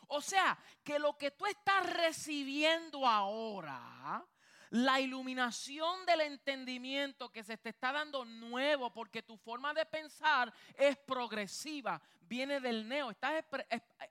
O 0.08 0.22
sea, 0.22 0.56
que 0.84 0.98
lo 0.98 1.18
que 1.18 1.32
tú 1.32 1.44
estás 1.46 1.92
recibiendo 1.92 3.06
ahora 3.06 4.24
la 4.70 5.00
iluminación 5.00 6.04
del 6.06 6.22
entendimiento 6.22 7.30
que 7.30 7.42
se 7.42 7.56
te 7.56 7.70
está 7.70 7.92
dando 7.92 8.24
nuevo 8.24 8.92
porque 8.92 9.22
tu 9.22 9.36
forma 9.36 9.72
de 9.72 9.86
pensar 9.86 10.52
es 10.74 10.96
progresiva, 10.98 12.00
viene 12.20 12.60
del 12.60 12.86
neo, 12.86 13.10
estás 13.10 13.44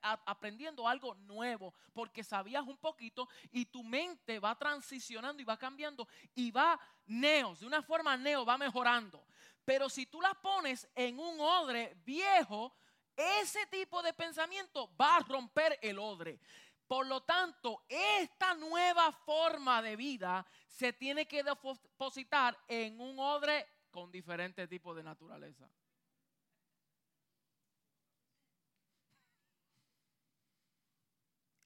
aprendiendo 0.01 0.87
algo 0.87 1.13
nuevo 1.15 1.73
porque 1.93 2.23
sabías 2.23 2.63
un 2.65 2.77
poquito 2.77 3.27
y 3.51 3.65
tu 3.65 3.83
mente 3.83 4.39
va 4.39 4.55
transicionando 4.55 5.41
y 5.41 5.45
va 5.45 5.57
cambiando 5.57 6.07
y 6.35 6.51
va 6.51 6.79
neos, 7.05 7.59
de 7.59 7.67
una 7.67 7.81
forma 7.81 8.17
neo 8.17 8.45
va 8.45 8.57
mejorando. 8.57 9.23
Pero 9.63 9.89
si 9.89 10.05
tú 10.05 10.21
la 10.21 10.33
pones 10.33 10.87
en 10.95 11.19
un 11.19 11.39
odre 11.39 11.97
viejo, 12.05 12.73
ese 13.41 13.65
tipo 13.67 14.01
de 14.01 14.13
pensamiento 14.13 14.95
va 14.95 15.17
a 15.17 15.19
romper 15.21 15.77
el 15.81 15.99
odre. 15.99 16.39
Por 16.87 17.05
lo 17.05 17.21
tanto, 17.23 17.85
esta 17.89 18.53
nueva 18.55 19.11
forma 19.11 19.81
de 19.81 19.97
vida 19.97 20.45
se 20.67 20.93
tiene 20.93 21.27
que 21.27 21.43
depositar 21.43 22.57
en 22.67 22.99
un 23.01 23.19
odre 23.19 23.67
con 23.91 24.09
diferentes 24.09 24.69
tipos 24.69 24.95
de 24.95 25.03
naturaleza. 25.03 25.69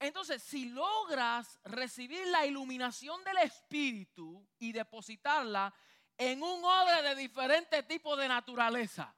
Entonces, 0.00 0.42
si 0.42 0.70
logras 0.70 1.60
recibir 1.62 2.26
la 2.26 2.44
iluminación 2.44 3.22
del 3.22 3.36
Espíritu 3.38 4.44
y 4.58 4.72
depositarla 4.72 5.72
en 6.18 6.42
un 6.42 6.64
odre 6.64 7.02
de 7.02 7.14
diferentes 7.14 7.86
tipos 7.86 8.18
de 8.18 8.26
naturaleza, 8.26 9.14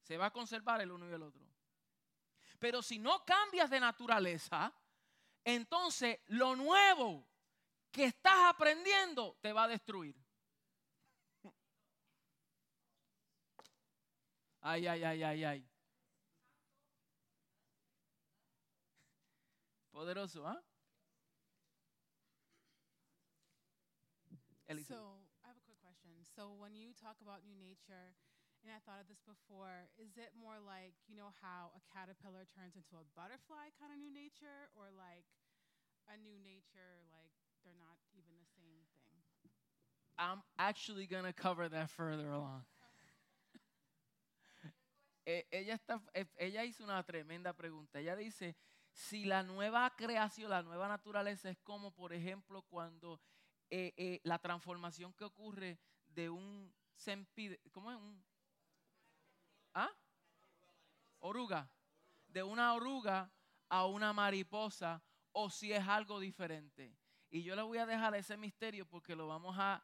se 0.00 0.16
va 0.16 0.26
a 0.26 0.32
conservar 0.32 0.80
el 0.80 0.90
uno 0.90 1.06
y 1.06 1.12
el 1.12 1.22
otro. 1.22 1.46
Pero 2.58 2.80
si 2.80 2.98
no 2.98 3.22
cambias 3.26 3.68
de 3.68 3.80
naturaleza, 3.80 4.72
entonces 5.44 6.18
lo 6.26 6.56
nuevo 6.56 7.26
que 7.90 8.04
estás 8.04 8.44
aprendiendo 8.44 9.36
te 9.40 9.52
va 9.52 9.64
a 9.64 9.68
destruir. 9.68 10.16
Ay, 14.60 14.86
ay, 14.86 15.02
ay, 15.02 15.22
ay, 15.22 15.44
ay. 15.44 15.68
Poderoso, 19.90 20.46
¿ah? 20.46 20.62
¿eh? 24.68 24.78
So, 24.88 25.20
I 25.44 25.48
have 25.48 25.58
a 25.58 25.64
quick 25.66 25.78
question. 25.82 26.12
So, 26.34 26.54
when 26.56 26.74
you 26.74 26.92
talk 26.94 27.20
about 27.20 27.44
new 27.44 27.58
nature, 27.58 28.14
and 28.62 28.70
I 28.70 28.80
thought 28.86 29.02
of 29.02 29.10
this 29.10 29.22
before, 29.26 29.90
is 29.98 30.14
it 30.14 30.30
more 30.38 30.62
like 30.62 30.94
you 31.10 31.18
know 31.18 31.34
how 31.42 31.74
a 31.74 31.82
caterpillar 31.90 32.46
turns 32.54 32.78
into 32.78 32.94
a 32.94 33.04
butterfly 33.18 33.74
kind 33.78 33.90
of 33.90 33.98
new 33.98 34.10
nature, 34.10 34.70
or 34.78 34.94
like 34.94 35.26
a 36.06 36.16
new 36.18 36.38
nature 36.38 37.02
like 37.10 37.34
they're 37.66 37.78
not 37.78 37.98
even 38.14 38.32
the 38.38 38.48
same 38.54 38.86
thing? 39.02 39.18
I'm 40.18 40.42
actually 40.58 41.06
going 41.06 41.24
to 41.24 41.32
cover 41.32 41.68
that 41.68 41.90
further 41.90 42.30
along. 42.30 42.62
Eh, 45.24 45.46
ella, 45.52 45.74
está, 45.74 46.02
eh, 46.14 46.26
ella 46.36 46.64
hizo 46.64 46.82
una 46.82 47.00
tremenda 47.04 47.52
pregunta. 47.52 48.00
Ella 48.00 48.16
dice, 48.16 48.56
si 48.92 49.24
la 49.24 49.44
nueva 49.44 49.88
creación, 49.96 50.50
la 50.50 50.64
nueva 50.64 50.88
naturaleza 50.88 51.48
es 51.48 51.58
como, 51.58 51.92
por 51.92 52.12
ejemplo, 52.12 52.62
cuando 52.62 53.20
eh, 53.70 53.94
eh, 53.96 54.20
la 54.24 54.40
transformación 54.40 55.12
que 55.14 55.22
ocurre 55.22 55.78
de 56.08 56.28
un 56.28 56.74
sempide, 56.96 57.60
¿cómo 57.70 57.92
es? 57.92 57.96
Un, 57.98 58.22
¿Ah? 59.74 59.90
Oruga. 61.20 61.70
De 62.28 62.42
una 62.42 62.74
oruga 62.74 63.30
a 63.68 63.86
una 63.86 64.12
mariposa 64.12 65.02
o 65.32 65.50
si 65.50 65.72
es 65.72 65.86
algo 65.86 66.20
diferente. 66.20 66.96
Y 67.30 67.42
yo 67.42 67.56
le 67.56 67.62
voy 67.62 67.78
a 67.78 67.86
dejar 67.86 68.14
ese 68.14 68.36
misterio 68.36 68.86
porque 68.86 69.16
lo 69.16 69.26
vamos 69.26 69.56
a, 69.58 69.82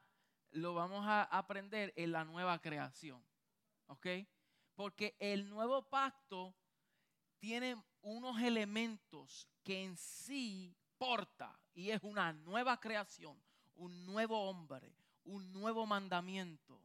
lo 0.51 0.73
vamos 0.73 1.05
a 1.05 1.23
aprender 1.23 1.93
en 1.95 2.11
la 2.11 2.23
nueva 2.23 2.59
creación. 2.59 3.23
¿Ok? 3.87 4.07
Porque 4.75 5.15
el 5.19 5.49
nuevo 5.49 5.81
pacto 5.89 6.55
tiene 7.39 7.75
unos 8.01 8.39
elementos 8.41 9.47
que 9.63 9.83
en 9.83 9.97
sí 9.97 10.75
porta 10.97 11.59
y 11.73 11.89
es 11.89 12.03
una 12.03 12.33
nueva 12.33 12.79
creación, 12.79 13.41
un 13.75 14.05
nuevo 14.05 14.49
hombre, 14.49 14.93
un 15.23 15.51
nuevo 15.51 15.85
mandamiento. 15.85 16.79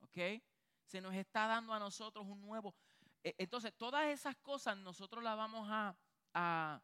¿Ok? 0.00 0.42
Se 0.86 1.00
nos 1.00 1.14
está 1.14 1.46
dando 1.46 1.72
a 1.72 1.78
nosotros 1.78 2.26
un 2.26 2.40
nuevo. 2.40 2.74
e- 3.22 3.34
Entonces, 3.38 3.72
todas 3.76 4.06
esas 4.06 4.36
cosas 4.36 4.76
nosotros 4.78 5.22
las 5.22 5.36
vamos 5.36 5.68
a, 5.70 5.96
a, 6.34 6.80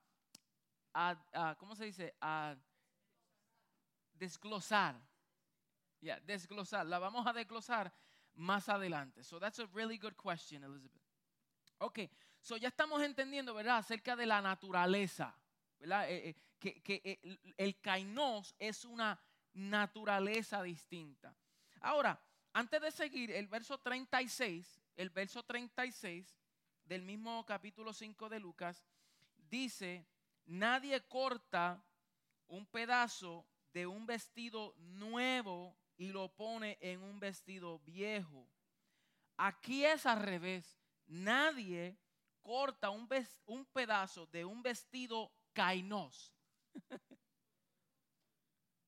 ¿cómo 1.59 1.75
se 1.75 1.85
dice? 1.85 2.15
A 2.21 2.57
desglosar. 4.15 5.01
Yeah, 6.01 6.21
desglosar. 6.21 6.87
La 6.87 6.99
vamos 6.99 7.27
a 7.27 7.33
desglosar 7.33 7.93
más 8.35 8.69
adelante. 8.69 9.23
So 9.23 9.39
that's 9.39 9.59
a 9.59 9.67
really 9.67 9.99
good 9.99 10.15
question, 10.17 10.65
Elizabeth. 10.65 11.03
Ok, 11.79 11.99
so 12.41 12.57
ya 12.57 12.69
estamos 12.69 13.03
entendiendo, 13.03 13.55
¿verdad? 13.55 13.79
Acerca 13.79 14.17
de 14.17 14.27
la 14.27 14.41
naturaleza, 14.43 15.35
¿verdad? 15.79 16.11
Eh, 16.11 16.31
eh, 16.31 16.35
que 16.59 16.83
que, 16.83 17.01
eh, 17.05 17.55
el 17.57 17.81
kainos 17.81 18.55
es 18.59 18.85
una 18.85 19.19
naturaleza 19.55 20.63
distinta. 20.63 21.35
Ahora, 21.81 22.21
antes 22.53 22.81
de 22.81 22.91
seguir, 22.91 23.31
el 23.31 23.47
verso 23.47 23.79
36, 23.79 24.83
el 24.97 25.11
verso 25.11 25.43
36 25.43 26.39
del 26.85 27.03
mismo 27.03 27.45
capítulo 27.47 27.93
5 27.93 28.29
de 28.29 28.41
Lucas, 28.41 28.85
dice, 29.49 30.07
nadie 30.47 31.01
corta 31.07 31.83
un 32.49 32.67
pedazo 32.67 33.47
de 33.73 33.87
un 33.87 34.07
vestido 34.07 34.75
nuevo 34.79 35.77
y 35.97 36.09
lo 36.09 36.29
pone 36.29 36.79
en 36.81 37.03
un 37.03 37.21
vestido 37.21 37.79
viejo. 37.81 38.49
Aquí 39.37 39.85
es 39.85 40.07
al 40.07 40.21
revés. 40.21 40.79
Nadie 41.07 41.97
corta 42.43 42.91
un, 42.91 43.09
pedazo 43.73 44.27
de 44.27 44.45
un 44.45 44.63
vestido 44.63 45.33
kainos. 45.53 46.33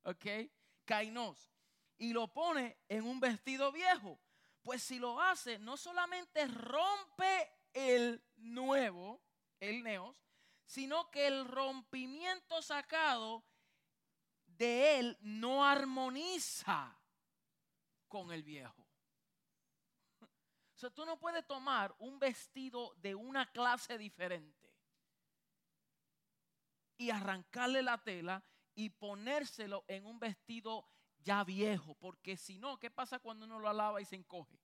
¿Ok? 0.05 0.27
Kainos. 0.85 1.52
Y 2.03 2.13
lo 2.13 2.27
pone 2.27 2.79
en 2.89 3.05
un 3.05 3.21
vestido 3.21 3.71
viejo. 3.71 4.19
Pues 4.61 4.83
si 4.83 4.99
lo 4.99 5.21
hace, 5.21 5.61
no 5.61 5.77
solamente 5.77 6.49
rompe 6.49 7.49
el 7.73 8.21
nuevo, 8.35 9.23
el 9.61 9.85
neos, 9.85 10.21
sino 10.65 11.13
que 11.13 11.29
el 11.29 11.47
rompimiento 11.47 12.61
sacado 12.61 13.45
de 14.47 14.99
él 14.99 15.19
no 15.21 15.65
armoniza 15.65 16.99
con 18.09 18.33
el 18.33 18.43
viejo. 18.43 18.85
O 20.75 20.79
sea, 20.83 20.91
tú 20.91 21.07
no 21.07 21.21
puedes 21.21 21.47
tomar 21.47 21.95
un 22.01 22.19
vestido 22.19 22.95
de 22.97 23.15
una 23.15 23.49
clase 23.53 23.97
diferente 23.97 24.75
y 26.97 27.11
arrancarle 27.11 27.81
la 27.81 28.03
tela 28.03 28.43
y 28.75 28.91
ponérselo 28.91 29.85
en 29.87 30.05
un 30.05 30.19
vestido 30.19 30.89
ya 31.23 31.45
viejo, 31.45 31.95
porque 31.95 32.37
si 32.37 32.59
no, 32.59 32.79
¿qué 32.79 32.91
pasa 32.91 33.19
cuando 33.19 33.45
uno 33.45 33.59
lo 33.59 33.73
lava 33.73 34.01
y 34.01 34.05
se 34.05 34.17
encoge? 34.17 34.59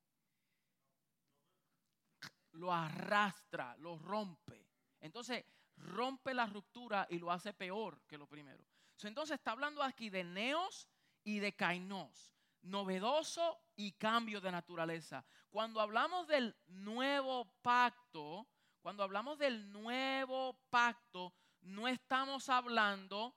Lo 2.52 2.72
arrastra, 2.72 3.76
lo 3.76 3.98
rompe. 3.98 4.66
Entonces, 5.00 5.44
rompe 5.76 6.34
la 6.34 6.46
ruptura 6.46 7.06
y 7.10 7.18
lo 7.18 7.30
hace 7.30 7.52
peor 7.52 8.02
que 8.06 8.18
lo 8.18 8.26
primero. 8.26 8.64
Entonces 9.02 9.36
está 9.36 9.52
hablando 9.52 9.82
aquí 9.82 10.10
de 10.10 10.24
neos 10.24 10.88
y 11.22 11.38
de 11.38 11.54
kainos, 11.54 12.32
novedoso 12.62 13.60
y 13.76 13.92
cambio 13.92 14.40
de 14.40 14.50
naturaleza. 14.50 15.24
Cuando 15.50 15.80
hablamos 15.80 16.26
del 16.26 16.56
nuevo 16.66 17.44
pacto, 17.62 18.48
cuando 18.80 19.02
hablamos 19.04 19.38
del 19.38 19.70
nuevo 19.70 20.58
pacto, 20.70 21.32
no 21.60 21.86
estamos 21.86 22.48
hablando 22.48 23.36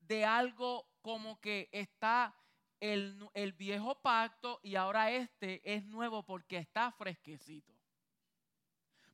de 0.00 0.24
algo 0.24 0.88
como 1.00 1.40
que 1.40 1.68
está 1.70 2.34
el, 2.80 3.52
viejo 3.56 4.00
pacto 4.00 4.60
y 4.62 4.76
ahora 4.76 5.10
este 5.10 5.60
es 5.64 5.84
nuevo 5.84 6.22
porque 6.22 6.58
está 6.58 6.92
fresquecito. 6.92 7.74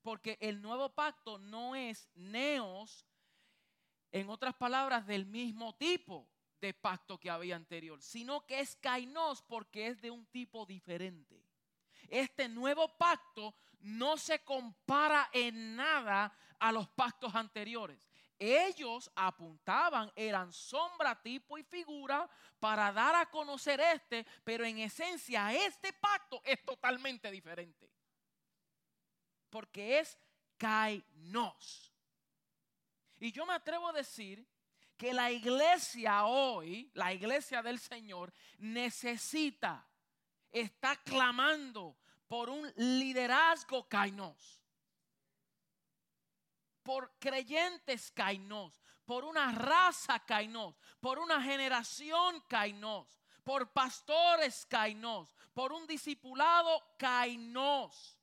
Porque 0.03 0.37
el 0.41 0.61
nuevo 0.61 0.95
pacto 0.95 1.39
no 1.39 1.75
es 1.75 2.11
neos, 2.15 3.07
en 4.13 4.29
otras 4.29 4.55
palabras, 4.55 5.07
del 5.07 5.27
mismo 5.27 5.75
tipo 5.77 6.29
de 6.61 6.75
pacto 6.75 7.19
que 7.19 7.31
había 7.31 7.57
anterior, 7.57 8.03
sino 8.03 8.47
que 8.47 8.61
es 8.61 8.77
kainos 8.77 9.43
porque 9.43 9.89
es 9.89 10.01
de 10.01 10.11
un 10.11 10.27
tipo 10.27 10.67
diferente. 10.67 11.43
Este 12.09 12.49
nuevo 12.49 12.89
pacto 12.97 13.55
no 13.81 14.17
se 14.17 14.45
compara 14.45 15.29
en 15.33 15.77
nada 15.77 16.37
a 16.59 16.73
los 16.73 16.89
pactos 16.89 17.35
anteriores. 17.35 18.09
Ellos 18.39 19.11
apuntaban, 19.15 20.13
eran 20.17 20.53
sombra, 20.53 21.21
tipo 21.23 21.57
y 21.57 21.63
figura 21.63 22.29
para 22.59 22.93
dar 22.93 23.15
a 23.15 23.31
conocer 23.31 23.81
este, 23.81 24.27
pero 24.43 24.65
en 24.65 24.79
esencia 24.79 25.53
este 25.53 25.93
pacto 25.93 26.41
es 26.45 26.65
totalmente 26.65 27.31
diferente. 27.31 27.91
Porque 29.51 30.01
es 30.01 30.19
kainos. 30.59 31.93
Y 33.19 33.31
yo 33.33 33.47
me 33.47 33.55
atrevo 33.55 33.89
a 33.89 33.93
decir 33.93 34.47
que 34.97 35.13
la 35.13 35.31
iglesia 35.31 36.25
hoy, 36.25 36.91
la 36.95 37.13
iglesia 37.13 37.63
del 37.63 37.79
Señor, 37.79 38.33
necesita, 38.59 39.87
está 40.51 40.97
clamando 40.97 41.97
por 42.27 42.51
un 42.51 42.73
liderazgo 42.77 43.89
kainos. 43.89 44.64
Por 46.85 47.19
creyentes 47.19 48.13
kainos, 48.13 48.81
por 49.05 49.25
una 49.25 49.51
raza 49.51 50.21
kainos, 50.21 50.79
por 51.01 51.19
una 51.19 51.43
generación 51.43 52.41
kainos, 52.47 53.21
por 53.43 53.73
pastores 53.73 54.67
kainos, 54.67 55.35
por 55.53 55.73
un 55.73 55.87
discipulado 55.87 56.81
kainos. 56.99 58.19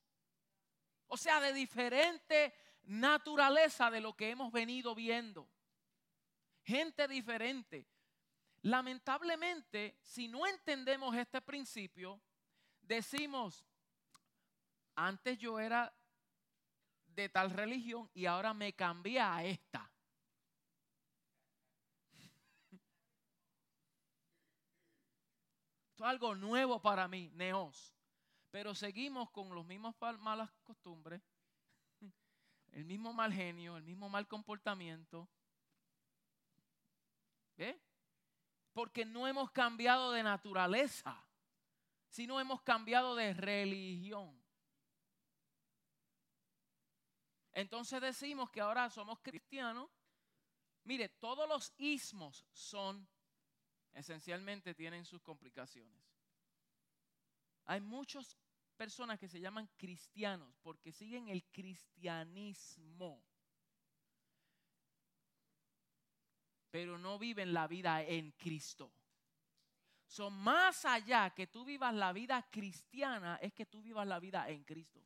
O 1.08 1.18
sea, 1.18 1.42
de 1.42 1.52
diferente 1.52 2.54
naturaleza 2.84 3.92
de 3.92 4.00
lo 4.00 4.14
que 4.16 4.30
hemos 4.30 4.52
venido 4.52 4.96
viendo. 4.96 5.50
Gente 6.64 7.08
diferente. 7.08 7.88
Lamentablemente, 8.62 9.98
si 10.02 10.28
no 10.28 10.46
entendemos 10.46 11.16
este 11.16 11.42
principio, 11.42 12.22
decimos, 12.82 13.66
antes 14.96 15.38
yo 15.40 15.60
era 15.60 15.92
de 17.22 17.30
tal 17.30 17.52
religión 17.52 18.10
y 18.14 18.26
ahora 18.26 18.54
me 18.54 18.74
cambié 18.74 19.20
a 19.20 19.44
esta. 19.44 19.92
Esto 25.92 26.04
es 26.04 26.10
algo 26.10 26.36
nuevo 26.36 26.82
para 26.82 27.08
mí, 27.08 27.30
neos. 27.34 27.96
Pero 28.50 28.76
seguimos 28.76 29.30
con 29.32 29.56
los 29.56 29.66
mismos 29.66 29.96
malas 30.20 30.52
costumbres, 30.64 31.22
el 32.72 32.84
mismo 32.86 33.14
mal 33.14 33.32
genio, 33.32 33.78
el 33.78 33.84
mismo 33.84 34.10
mal 34.10 34.28
comportamiento. 34.28 35.30
Porque 38.74 39.06
no 39.06 39.28
hemos 39.28 39.52
cambiado 39.52 40.12
de 40.12 40.24
naturaleza, 40.24 41.24
sino 42.10 42.40
hemos 42.40 42.62
cambiado 42.62 43.16
de 43.16 43.34
religión. 43.34 44.41
Entonces 47.54 48.02
decimos 48.02 48.50
que 48.50 48.62
ahora 48.62 48.90
somos 48.90 49.20
cristianos, 49.20 49.90
Mire, 50.84 51.10
todos 51.10 51.48
los 51.48 51.74
ismos 51.78 52.46
son, 52.52 53.08
esencialmente 53.94 54.74
tienen 54.74 55.06
sus 55.06 55.22
complicaciones. 55.22 56.04
Hay 57.66 57.82
muchas 57.82 58.36
personas 58.76 59.20
que 59.20 59.28
se 59.28 59.40
llaman 59.40 59.70
cristianos 59.78 60.56
porque 60.64 60.92
siguen 60.92 61.30
el 61.30 61.44
cristianismo, 61.46 63.24
pero 66.72 66.98
no 66.98 67.20
viven 67.20 67.54
la 67.54 67.68
vida 67.68 68.02
en 68.02 68.32
Cristo. 68.32 68.92
Son 70.08 70.34
más 70.34 70.84
allá 70.84 71.30
que 71.30 71.48
tú 71.48 71.64
vivas 71.64 71.94
la 71.94 72.12
vida 72.12 72.50
cristiana, 72.50 73.38
es 73.42 73.54
que 73.54 73.68
tú 73.68 73.82
vivas 73.82 74.08
la 74.08 74.20
vida 74.20 74.50
en 74.50 74.64
Cristo. 74.64 75.02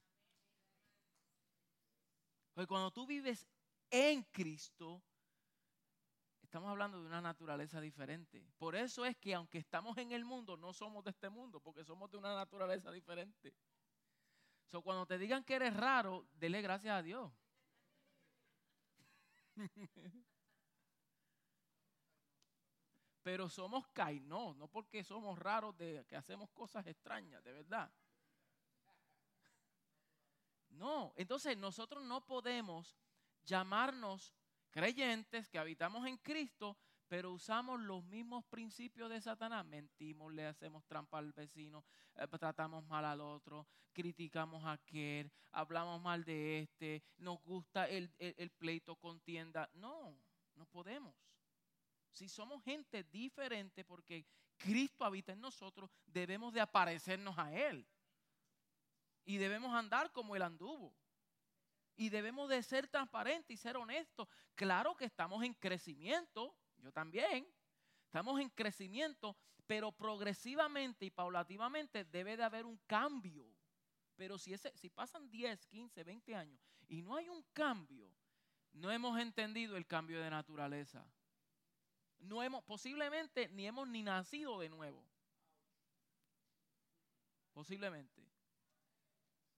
Porque 2.56 2.68
cuando 2.68 2.90
tú 2.90 3.06
vives 3.06 3.46
en 3.92 4.24
Cristo, 4.32 5.04
estamos 6.42 6.70
hablando 6.70 7.02
de 7.02 7.08
una 7.08 7.20
naturaleza 7.20 7.82
diferente. 7.82 8.48
Por 8.58 8.78
eso 8.78 9.06
es 9.06 9.18
que 9.18 9.36
aunque 9.36 9.58
estamos 9.58 9.98
en 9.98 10.14
el 10.14 10.24
mundo, 10.24 10.56
no 10.56 10.72
somos 10.72 11.04
de 11.04 11.12
este 11.12 11.30
mundo, 11.30 11.60
porque 11.60 11.84
somos 11.84 12.10
de 12.10 12.18
una 12.18 12.34
naturaleza 12.34 12.94
diferente. 12.94 13.54
So, 14.68 14.82
cuando 14.82 15.06
te 15.06 15.18
digan 15.18 15.44
que 15.44 15.56
eres 15.56 15.76
raro, 15.76 16.30
dele 16.32 16.62
gracias 16.62 16.96
a 16.96 17.02
Dios. 17.02 17.34
Pero 23.22 23.50
somos 23.50 23.86
cainó, 23.90 24.54
no 24.54 24.70
porque 24.70 25.04
somos 25.04 25.38
raros 25.38 25.76
de 25.76 26.06
que 26.08 26.16
hacemos 26.16 26.50
cosas 26.52 26.88
extrañas, 26.88 27.44
de 27.44 27.52
verdad. 27.52 27.92
No, 30.76 31.14
entonces 31.16 31.58
nosotros 31.58 32.04
no 32.04 32.26
podemos 32.26 32.98
llamarnos 33.44 34.34
creyentes 34.70 35.48
que 35.48 35.58
habitamos 35.58 36.06
en 36.06 36.18
Cristo, 36.18 36.78
pero 37.08 37.32
usamos 37.32 37.80
los 37.80 38.04
mismos 38.04 38.44
principios 38.46 39.10
de 39.10 39.22
Satanás. 39.22 39.66
Mentimos, 39.66 40.34
le 40.34 40.46
hacemos 40.46 40.86
trampa 40.86 41.20
al 41.20 41.32
vecino, 41.32 41.86
eh, 42.16 42.28
tratamos 42.28 42.84
mal 42.86 43.06
al 43.06 43.22
otro, 43.22 43.68
criticamos 43.94 44.66
a 44.66 44.74
aquel, 44.74 45.32
hablamos 45.52 46.02
mal 46.02 46.24
de 46.26 46.60
este, 46.60 47.04
nos 47.18 47.42
gusta 47.44 47.88
el, 47.88 48.14
el 48.20 48.50
pleito 48.52 48.96
contienda. 48.98 49.70
No, 49.74 50.20
no 50.56 50.66
podemos. 50.66 51.16
Si 52.12 52.28
somos 52.28 52.64
gente 52.64 53.04
diferente 53.04 53.86
porque 53.86 54.26
Cristo 54.58 55.04
habita 55.04 55.34
en 55.34 55.42
nosotros, 55.42 55.90
debemos 56.06 56.54
de 56.54 56.62
aparecernos 56.62 57.38
a 57.38 57.54
Él. 57.54 57.86
Y 59.26 59.38
debemos 59.38 59.74
andar 59.74 60.12
como 60.12 60.36
Él 60.36 60.44
anduvo. 60.44 60.96
Y 61.98 62.10
debemos 62.10 62.50
de 62.50 62.62
ser 62.64 62.88
transparentes 62.88 63.52
y 63.52 63.58
ser 63.58 63.78
honestos. 63.78 64.28
Claro 64.54 64.96
que 64.96 65.06
estamos 65.06 65.44
en 65.44 65.54
crecimiento, 65.54 66.56
yo 66.78 66.92
también. 66.92 67.48
Estamos 68.06 68.40
en 68.40 68.50
crecimiento, 68.50 69.36
pero 69.66 69.92
progresivamente 69.92 71.06
y 71.06 71.12
paulativamente 71.12 72.06
debe 72.06 72.38
de 72.38 72.44
haber 72.44 72.66
un 72.66 72.78
cambio. 72.86 73.46
Pero 74.16 74.38
si, 74.38 74.54
ese, 74.54 74.72
si 74.76 74.90
pasan 74.90 75.30
10, 75.30 75.66
15, 75.68 76.04
20 76.04 76.36
años 76.36 76.62
y 76.88 77.02
no 77.02 77.16
hay 77.16 77.28
un 77.28 77.44
cambio, 77.52 78.10
no 78.72 78.92
hemos 78.92 79.20
entendido 79.20 79.76
el 79.76 79.86
cambio 79.86 80.22
de 80.22 80.30
naturaleza 80.30 81.06
no 82.20 82.44
hemos, 82.44 82.64
posiblemente 82.64 83.48
ni 83.50 83.68
hemos 83.68 83.88
ni 83.88 84.04
nacido 84.04 84.60
de 84.60 84.70
nuevo. 84.70 85.06
Posiblemente. 87.54 88.25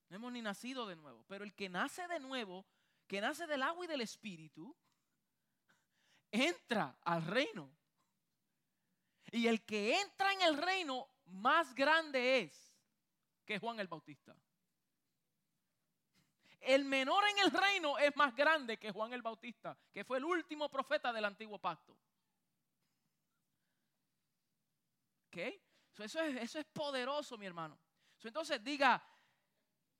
No 0.10 0.15
hemos 0.15 0.32
ni 0.32 0.41
nacido 0.41 0.88
de 0.88 0.96
nuevo. 0.96 1.24
Pero 1.28 1.43
el 1.43 1.54
que 1.54 1.70
nace 1.70 2.08
de 2.08 2.20
nuevo, 2.20 2.65
que 3.08 3.22
nace 3.22 3.48
del 3.48 3.63
agua 3.63 3.86
y 3.86 3.88
del 3.88 4.02
espíritu, 4.02 4.76
entra 6.32 6.98
al 7.04 7.26
reino. 7.26 7.72
Y 9.32 9.48
el 9.48 9.65
que 9.65 10.00
entra 10.00 10.32
en 10.34 10.41
el 10.41 10.58
reino 10.58 11.10
más 11.26 11.74
grande 11.74 12.39
es 12.39 12.74
que 13.46 13.60
Juan 13.60 13.80
el 13.80 13.88
Bautista. 13.88 14.36
El 16.60 16.86
menor 16.86 17.24
en 17.30 17.39
el 17.39 17.52
reino 17.52 17.98
es 17.98 18.15
más 18.15 18.36
grande 18.36 18.78
que 18.78 18.91
Juan 18.91 19.13
el 19.13 19.22
Bautista, 19.22 19.78
que 19.93 20.04
fue 20.04 20.17
el 20.17 20.26
último 20.26 20.70
profeta 20.70 21.13
del 21.13 21.26
antiguo 21.26 21.60
pacto. 21.60 21.98
eso, 26.04 26.20
es, 26.22 26.36
eso 26.41 26.60
es 26.60 26.65
poderoso, 26.65 27.38
mi 27.38 27.46
hermano. 27.46 27.78
entonces 28.24 28.63
diga, 28.63 29.04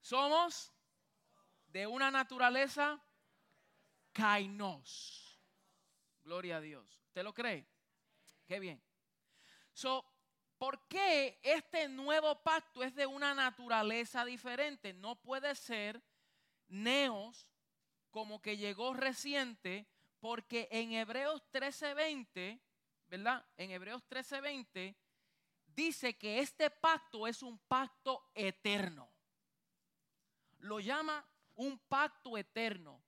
somos 0.08 0.72
de 1.68 1.86
una 1.86 2.10
naturaleza 2.10 2.98
kainos. 4.14 5.38
Gloria 6.24 6.58
a 6.58 6.62
Dios. 6.62 7.02
¿Usted 7.08 7.24
lo 7.24 7.34
cree? 7.34 7.68
Qué 8.46 8.58
bien. 8.62 8.82
So, 9.74 10.06
¿por 10.58 10.88
qué 10.88 11.38
este 11.44 11.90
nuevo 11.90 12.42
pacto 12.42 12.84
es 12.84 12.96
de 12.96 13.06
una 13.06 13.36
naturaleza 13.36 14.24
diferente? 14.24 14.94
No 14.94 15.18
puede 15.18 15.54
ser 15.56 16.02
neos 16.70 17.52
como 18.10 18.42
que 18.42 18.56
llegó 18.56 18.94
reciente, 18.94 19.90
porque 20.22 20.70
en 20.72 20.94
Hebreos 20.94 21.44
13:20, 21.52 22.62
¿verdad? 23.08 23.46
En 23.58 23.72
Hebreos 23.72 24.04
13:20 24.08 24.96
dice 25.66 26.18
que 26.18 26.40
este 26.40 26.70
pacto 26.70 27.28
es 27.28 27.44
un 27.44 27.60
pacto 27.60 28.32
eterno. 28.34 29.17
Lo 30.60 30.80
llama 30.80 31.26
un 31.56 31.78
pacto 31.80 32.38
eterno. 32.38 33.04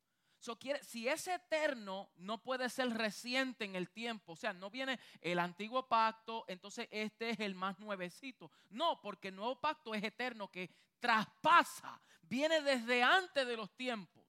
si 0.82 1.08
es 1.08 1.28
eterno, 1.28 2.12
no 2.16 2.42
puede 2.42 2.70
ser 2.70 2.90
reciente 2.92 3.66
en 3.66 3.76
el 3.76 3.90
tiempo. 3.90 4.34
O 4.34 4.36
sea, 4.36 4.54
no 4.54 4.70
viene 4.70 5.00
el 5.22 5.40
antiguo 5.40 5.88
pacto, 5.88 6.46
entonces 6.48 6.88
este 6.92 7.32
es 7.32 7.40
el 7.40 7.56
más 7.56 7.80
nuevecito. 7.80 8.52
No, 8.70 9.02
porque 9.02 9.30
el 9.30 9.36
nuevo 9.36 9.60
pacto 9.60 9.94
es 9.94 10.04
eterno, 10.04 10.50
que 10.50 10.70
traspasa, 11.00 12.02
viene 12.22 12.62
desde 12.62 13.04
antes 13.04 13.46
de 13.46 13.58
los 13.58 13.76
tiempos. 13.76 14.26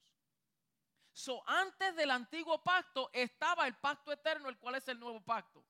So, 1.13 1.43
antes 1.47 1.95
del 1.97 2.11
antiguo 2.11 2.63
pacto 2.63 3.11
estaba 3.13 3.67
el 3.67 3.77
pacto 3.77 4.13
eterno, 4.13 4.49
el 4.49 4.59
cual 4.59 4.77
es 4.77 4.89
el 4.89 4.99
nuevo 4.99 5.21
pacto. 5.21 5.65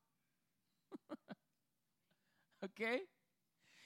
¿Ok? 2.61 2.81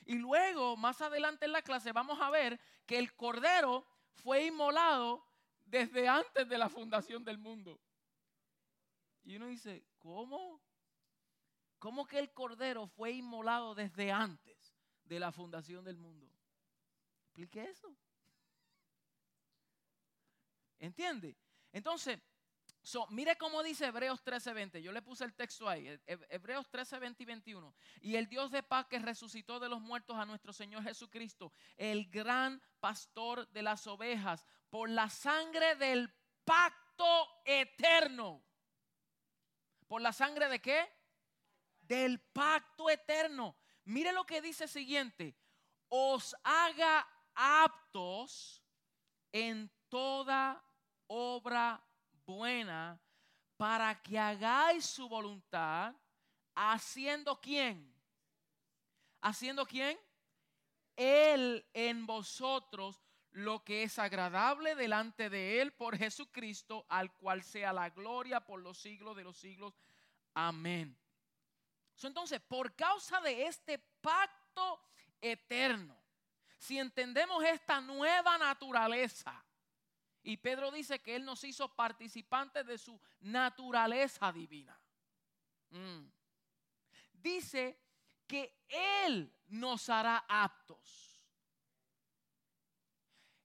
Y 0.06 0.16
luego, 0.16 0.78
más 0.78 1.02
adelante 1.02 1.46
en 1.46 1.52
la 1.52 1.64
clase, 1.64 1.92
vamos 1.92 2.20
a 2.22 2.30
ver 2.30 2.60
que 2.86 2.98
el 3.00 3.16
cordero 3.16 3.86
fue 4.14 4.46
inmolado 4.46 5.26
desde 5.66 6.08
antes 6.08 6.48
de 6.48 6.58
la 6.58 6.70
fundación 6.70 7.24
del 7.24 7.40
mundo. 7.40 7.82
Y 9.24 9.36
uno 9.36 9.48
dice, 9.48 9.84
¿cómo? 9.98 10.62
¿Cómo 11.80 12.06
que 12.06 12.20
el 12.20 12.32
cordero 12.32 12.88
fue 12.88 13.12
inmolado 13.12 13.74
desde 13.74 14.12
antes 14.12 14.76
de 15.04 15.20
la 15.20 15.32
fundación 15.32 15.84
del 15.84 15.98
mundo? 15.98 16.32
Explique 17.24 17.64
eso. 17.64 17.96
¿Entiende? 20.78 21.36
Entonces, 21.72 22.20
mire 23.10 23.38
cómo 23.38 23.64
dice 23.64 23.88
Hebreos 23.88 24.24
13:20. 24.24 24.82
Yo 24.82 24.92
le 24.92 25.02
puse 25.02 25.24
el 25.24 25.34
texto 25.34 25.68
ahí. 25.68 26.00
Hebreos 26.06 26.70
13:20 26.70 27.24
y 27.24 27.26
21. 27.26 27.76
Y 28.02 28.16
el 28.16 28.28
Dios 28.28 28.52
de 28.52 28.64
paz 28.64 28.88
que 28.88 29.00
resucitó 29.00 29.60
de 29.60 29.70
los 29.70 29.82
muertos 29.82 30.18
a 30.18 30.26
nuestro 30.26 30.54
Señor 30.54 30.84
Jesucristo, 30.84 31.52
el 31.78 32.10
gran 32.10 32.62
pastor 32.80 33.48
de 33.50 33.64
las 33.64 33.88
ovejas, 33.88 34.46
por 34.70 34.90
la 34.90 35.10
sangre 35.10 35.76
del 35.76 36.14
pacto 36.44 37.28
eterno. 37.46 38.44
¿Por 39.88 40.02
la 40.02 40.14
sangre 40.14 40.50
de 40.50 40.62
qué? 40.62 40.92
Del 41.82 42.20
pacto 42.20 42.90
eterno. 42.90 43.56
Mire 43.86 44.12
lo 44.12 44.26
que 44.26 44.42
dice 44.42 44.68
siguiente. 44.68 45.38
Os 45.90 46.36
haga 46.44 47.08
aptos 47.34 48.64
en 49.32 49.72
toda 49.90 50.64
obra 51.08 51.84
buena 52.26 53.00
para 53.58 54.02
que 54.02 54.20
hagáis 54.20 54.86
su 54.86 55.08
voluntad, 55.08 55.96
haciendo 56.54 57.40
quién? 57.40 57.94
Haciendo 59.22 59.66
quién? 59.66 59.98
Él 60.96 61.66
en 61.74 62.06
vosotros 62.06 63.02
lo 63.32 63.64
que 63.64 63.84
es 63.84 64.00
agradable 64.00 64.76
delante 64.76 65.30
de 65.30 65.62
Él 65.62 65.74
por 65.74 65.98
Jesucristo, 65.98 66.86
al 66.90 67.14
cual 67.14 67.44
sea 67.44 67.74
la 67.74 67.90
gloria 67.90 68.40
por 68.40 68.62
los 68.62 68.78
siglos 68.78 69.16
de 69.16 69.24
los 69.24 69.38
siglos. 69.38 69.74
Amén. 70.34 70.98
entonces, 72.04 72.42
por 72.42 72.76
causa 72.76 73.20
de 73.22 73.46
este 73.46 73.80
pacto 73.80 74.82
eterno, 75.22 75.98
si 76.58 76.78
entendemos 76.80 77.44
esta 77.44 77.82
nueva 77.82 78.38
naturaleza, 78.38 79.44
y 80.28 80.38
Pedro 80.38 80.72
dice 80.72 81.04
que 81.04 81.16
Él 81.16 81.24
nos 81.24 81.44
hizo 81.44 81.70
participantes 81.76 82.66
de 82.66 82.80
su 82.80 83.00
naturaleza 83.20 84.32
divina. 84.32 84.76
Mm. 85.70 86.08
Dice 87.14 87.80
que 88.26 88.66
Él 89.06 89.32
nos 89.46 89.88
hará 89.88 90.26
aptos. 90.28 91.22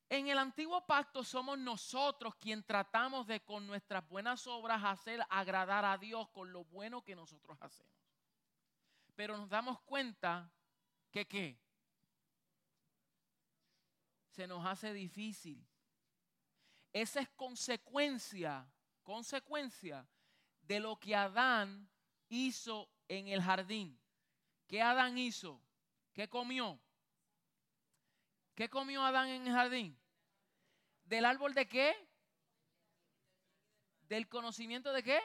En 0.08 0.28
el 0.28 0.38
antiguo 0.38 0.86
pacto 0.86 1.22
somos 1.22 1.58
nosotros 1.58 2.34
quien 2.36 2.64
tratamos 2.64 3.26
de 3.26 3.44
con 3.44 3.66
nuestras 3.66 4.08
buenas 4.08 4.46
obras 4.46 4.82
hacer 4.82 5.20
agradar 5.28 5.84
a 5.84 5.98
Dios 5.98 6.30
con 6.30 6.50
lo 6.50 6.64
bueno 6.64 7.04
que 7.04 7.14
nosotros 7.14 7.58
hacemos. 7.60 7.92
Pero 9.14 9.36
nos 9.36 9.50
damos 9.50 9.78
cuenta 9.82 10.50
que 11.10 11.28
qué? 11.28 11.60
Se 14.30 14.46
nos 14.46 14.64
hace 14.64 14.94
difícil. 14.94 15.69
Esa 16.92 17.20
es 17.20 17.28
consecuencia, 17.30 18.66
consecuencia 19.02 20.06
de 20.62 20.80
lo 20.80 20.98
que 20.98 21.14
Adán 21.14 21.88
hizo 22.28 22.88
en 23.08 23.28
el 23.28 23.42
jardín. 23.42 24.00
¿Qué 24.66 24.82
Adán 24.82 25.18
hizo? 25.18 25.62
¿Qué 26.12 26.28
comió? 26.28 26.80
¿Qué 28.54 28.68
comió 28.68 29.02
Adán 29.02 29.28
en 29.28 29.46
el 29.46 29.52
jardín? 29.52 29.98
¿Del 31.04 31.24
árbol 31.24 31.54
de 31.54 31.66
qué? 31.66 31.94
¿Del 34.02 34.28
conocimiento 34.28 34.92
de 34.92 35.02
qué? 35.02 35.20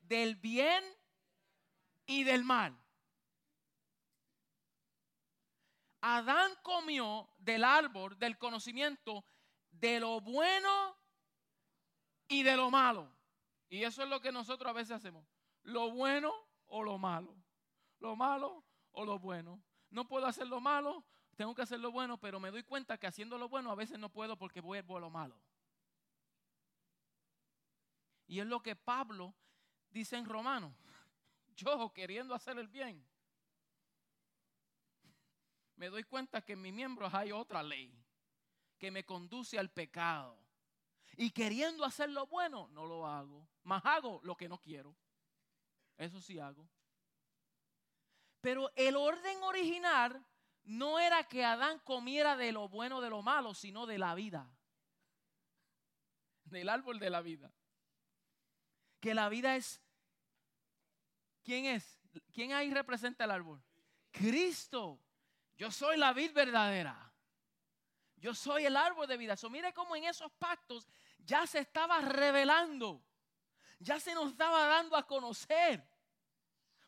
Del 0.00 0.36
bien 0.36 0.84
y 2.06 2.24
del 2.24 2.44
mal. 2.44 2.78
Adán 6.00 6.52
comió 6.62 7.28
del 7.38 7.64
árbol 7.64 8.18
del 8.18 8.38
conocimiento 8.38 9.24
de 9.80 10.00
lo 10.00 10.20
bueno 10.20 10.96
y 12.28 12.42
de 12.42 12.56
lo 12.56 12.70
malo. 12.70 13.10
Y 13.68 13.82
eso 13.82 14.02
es 14.02 14.08
lo 14.08 14.20
que 14.20 14.32
nosotros 14.32 14.70
a 14.70 14.74
veces 14.74 14.92
hacemos. 14.92 15.26
Lo 15.62 15.90
bueno 15.90 16.32
o 16.66 16.82
lo 16.82 16.98
malo. 16.98 17.34
Lo 17.98 18.16
malo 18.16 18.64
o 18.92 19.04
lo 19.04 19.18
bueno. 19.18 19.62
No 19.90 20.06
puedo 20.06 20.26
hacer 20.26 20.46
lo 20.46 20.60
malo 20.60 21.04
tengo 21.36 21.54
que 21.54 21.62
hacer 21.62 21.78
lo 21.78 21.92
bueno, 21.92 22.18
pero 22.18 22.40
me 22.40 22.50
doy 22.50 22.62
cuenta 22.62 22.98
que 22.98 23.06
haciendo 23.06 23.36
lo 23.36 23.48
bueno 23.48 23.70
a 23.70 23.74
veces 23.74 23.98
no 23.98 24.08
puedo 24.08 24.36
porque 24.38 24.60
voy 24.60 24.78
a 24.78 24.82
lo 24.82 25.10
malo. 25.10 25.38
Y 28.26 28.40
es 28.40 28.46
lo 28.46 28.62
que 28.62 28.74
Pablo 28.74 29.34
dice 29.90 30.16
en 30.16 30.24
Romanos. 30.24 30.72
Yo 31.56 31.92
queriendo 31.92 32.34
hacer 32.34 32.58
el 32.58 32.68
bien, 32.68 33.06
me 35.76 35.88
doy 35.88 36.04
cuenta 36.04 36.40
que 36.42 36.54
en 36.54 36.62
mis 36.62 36.72
miembros 36.72 37.12
hay 37.12 37.32
otra 37.32 37.62
ley 37.62 37.94
que 38.78 38.90
me 38.90 39.04
conduce 39.04 39.58
al 39.58 39.70
pecado. 39.70 40.38
Y 41.16 41.30
queriendo 41.30 41.84
hacer 41.84 42.10
lo 42.10 42.26
bueno, 42.26 42.68
no 42.72 42.86
lo 42.86 43.06
hago. 43.06 43.48
Más 43.62 43.84
hago 43.84 44.20
lo 44.22 44.36
que 44.36 44.48
no 44.48 44.60
quiero. 44.60 44.94
Eso 45.96 46.20
sí 46.20 46.38
hago. 46.38 46.68
Pero 48.40 48.70
el 48.76 48.96
orden 48.96 49.42
original 49.42 50.24
no 50.64 50.98
era 50.98 51.24
que 51.24 51.44
Adán 51.44 51.78
comiera 51.80 52.36
de 52.36 52.52
lo 52.52 52.68
bueno 52.68 53.00
de 53.00 53.10
lo 53.10 53.22
malo, 53.22 53.54
sino 53.54 53.86
de 53.86 53.98
la 53.98 54.14
vida. 54.14 54.48
Del 56.44 56.68
árbol 56.68 56.98
de 56.98 57.10
la 57.10 57.22
vida. 57.22 57.52
Que 59.00 59.14
la 59.14 59.28
vida 59.28 59.56
es... 59.56 59.80
¿Quién 61.42 61.64
es? 61.64 61.98
¿Quién 62.32 62.52
ahí 62.52 62.72
representa 62.72 63.24
el 63.24 63.30
árbol? 63.30 63.62
Cristo. 64.10 65.00
Yo 65.56 65.70
soy 65.70 65.96
la 65.96 66.12
vid 66.12 66.32
verdadera. 66.32 67.05
Yo 68.16 68.34
soy 68.34 68.64
el 68.64 68.76
árbol 68.76 69.06
de 69.06 69.16
vida. 69.16 69.36
So, 69.36 69.50
mire 69.50 69.72
cómo 69.72 69.94
en 69.94 70.04
esos 70.04 70.32
pactos 70.32 70.88
ya 71.18 71.46
se 71.46 71.58
estaba 71.58 72.00
revelando. 72.00 73.02
Ya 73.78 74.00
se 74.00 74.14
nos 74.14 74.30
estaba 74.30 74.66
dando 74.66 74.96
a 74.96 75.06
conocer 75.06 75.86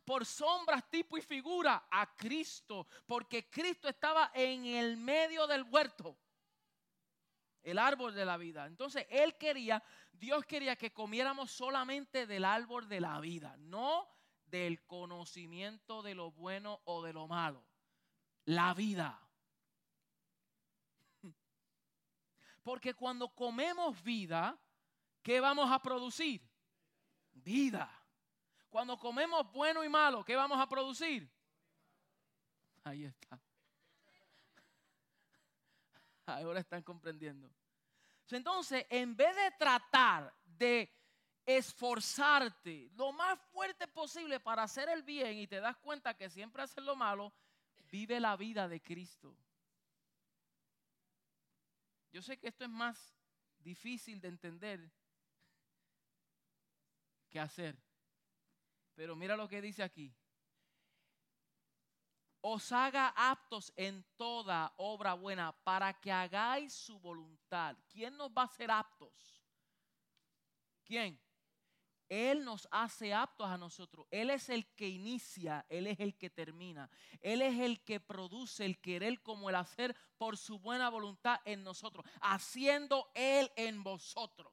por 0.09 0.25
sombras, 0.25 0.89
tipo 0.89 1.19
y 1.19 1.21
figura 1.21 1.87
a 1.91 2.17
Cristo, 2.17 2.87
porque 3.05 3.51
Cristo 3.51 3.91
estaba 3.91 4.31
en 4.33 4.65
el 4.65 4.97
medio 4.97 5.47
del 5.47 5.65
huerto, 5.65 6.17
el 7.63 7.79
árbol 7.79 8.15
de 8.15 8.25
la 8.25 8.39
vida. 8.39 8.65
Entonces 8.65 9.07
Él 9.11 9.37
quería, 9.37 9.83
Dios 10.11 10.47
quería 10.47 10.77
que 10.77 10.95
comiéramos 10.95 11.51
solamente 11.51 12.27
del 12.27 12.47
árbol 12.47 12.89
de 12.89 13.03
la 13.03 13.21
vida, 13.21 13.55
no 13.59 14.09
del 14.47 14.83
conocimiento 14.87 16.03
de 16.03 16.15
lo 16.15 16.31
bueno 16.31 16.81
o 16.85 17.03
de 17.03 17.13
lo 17.13 17.29
malo. 17.29 17.63
La 18.47 18.73
vida. 18.73 19.28
Porque 22.63 22.95
cuando 22.95 23.29
comemos 23.29 24.03
vida, 24.03 24.59
¿qué 25.23 25.41
vamos 25.41 25.71
a 25.71 25.79
producir? 25.81 26.43
Vida. 27.33 27.91
Cuando 28.69 28.99
comemos 28.99 29.51
bueno 29.53 29.83
y 29.83 29.89
malo, 29.89 30.25
¿qué 30.25 30.37
vamos 30.37 30.59
a 30.61 30.69
producir? 30.69 31.31
Ahí 32.85 33.05
está. 33.05 33.41
Ahora 36.27 36.61
están 36.61 36.83
comprendiendo. 36.83 37.51
Entonces, 38.31 38.85
en 38.91 39.17
vez 39.17 39.35
de 39.35 39.51
tratar 39.53 40.35
de 40.45 40.93
esforzarte 41.47 42.91
lo 42.95 43.11
más 43.13 43.39
fuerte 43.51 43.89
posible 43.89 44.39
para 44.39 44.65
hacer 44.65 44.91
el 44.91 45.03
bien 45.03 45.39
y 45.39 45.47
te 45.47 45.61
das 45.61 45.79
cuenta 45.79 46.15
que 46.15 46.29
siempre 46.29 46.63
haces 46.63 46.85
lo 46.85 46.95
malo, 46.95 47.33
vive 47.91 48.21
la 48.21 48.37
vida 48.37 48.69
de 48.69 48.83
Cristo. 48.83 49.35
Yo 52.11 52.23
sé 52.23 52.39
que 52.39 52.49
esto 52.49 52.65
es 52.65 52.71
más 52.71 53.15
difícil 53.59 54.21
de 54.21 54.29
entender 54.29 54.93
que 57.29 57.41
hacer. 57.41 57.77
Pero 58.95 59.15
mira 59.15 59.37
lo 59.37 59.49
que 59.49 59.61
dice 59.61 59.83
aquí. 59.83 60.15
Os 62.41 62.73
haga 62.73 63.13
aptos 63.17 63.73
en 63.77 64.05
toda 64.17 64.73
obra 64.77 65.15
buena 65.15 65.53
para 65.65 65.93
que 66.01 66.11
hagáis 66.11 66.73
su 66.73 66.99
voluntad. 66.99 67.77
¿Quién 67.89 68.17
nos 68.17 68.31
va 68.31 68.43
a 68.43 68.47
hacer 68.47 68.71
aptos? 68.71 69.45
¿Quién? 70.85 71.21
Él 72.09 72.45
nos 72.45 72.67
hace 72.71 73.13
aptos 73.13 73.47
a 73.47 73.59
nosotros. 73.59 74.07
Él 74.11 74.31
es 74.31 74.49
el 74.49 74.67
que 74.75 74.89
inicia, 74.89 75.67
Él 75.69 75.87
es 75.87 76.01
el 76.01 76.17
que 76.17 76.31
termina. 76.31 76.91
Él 77.21 77.43
es 77.43 77.59
el 77.59 77.85
que 77.85 78.01
produce 78.01 78.65
el 78.65 78.81
querer 78.81 79.23
como 79.23 79.51
el 79.51 79.57
hacer 79.57 79.95
por 80.17 80.37
su 80.37 80.59
buena 80.59 80.89
voluntad 80.89 81.41
en 81.45 81.63
nosotros, 81.63 82.05
haciendo 82.21 83.11
Él 83.15 83.51
en 83.57 83.83
vosotros. 83.83 84.53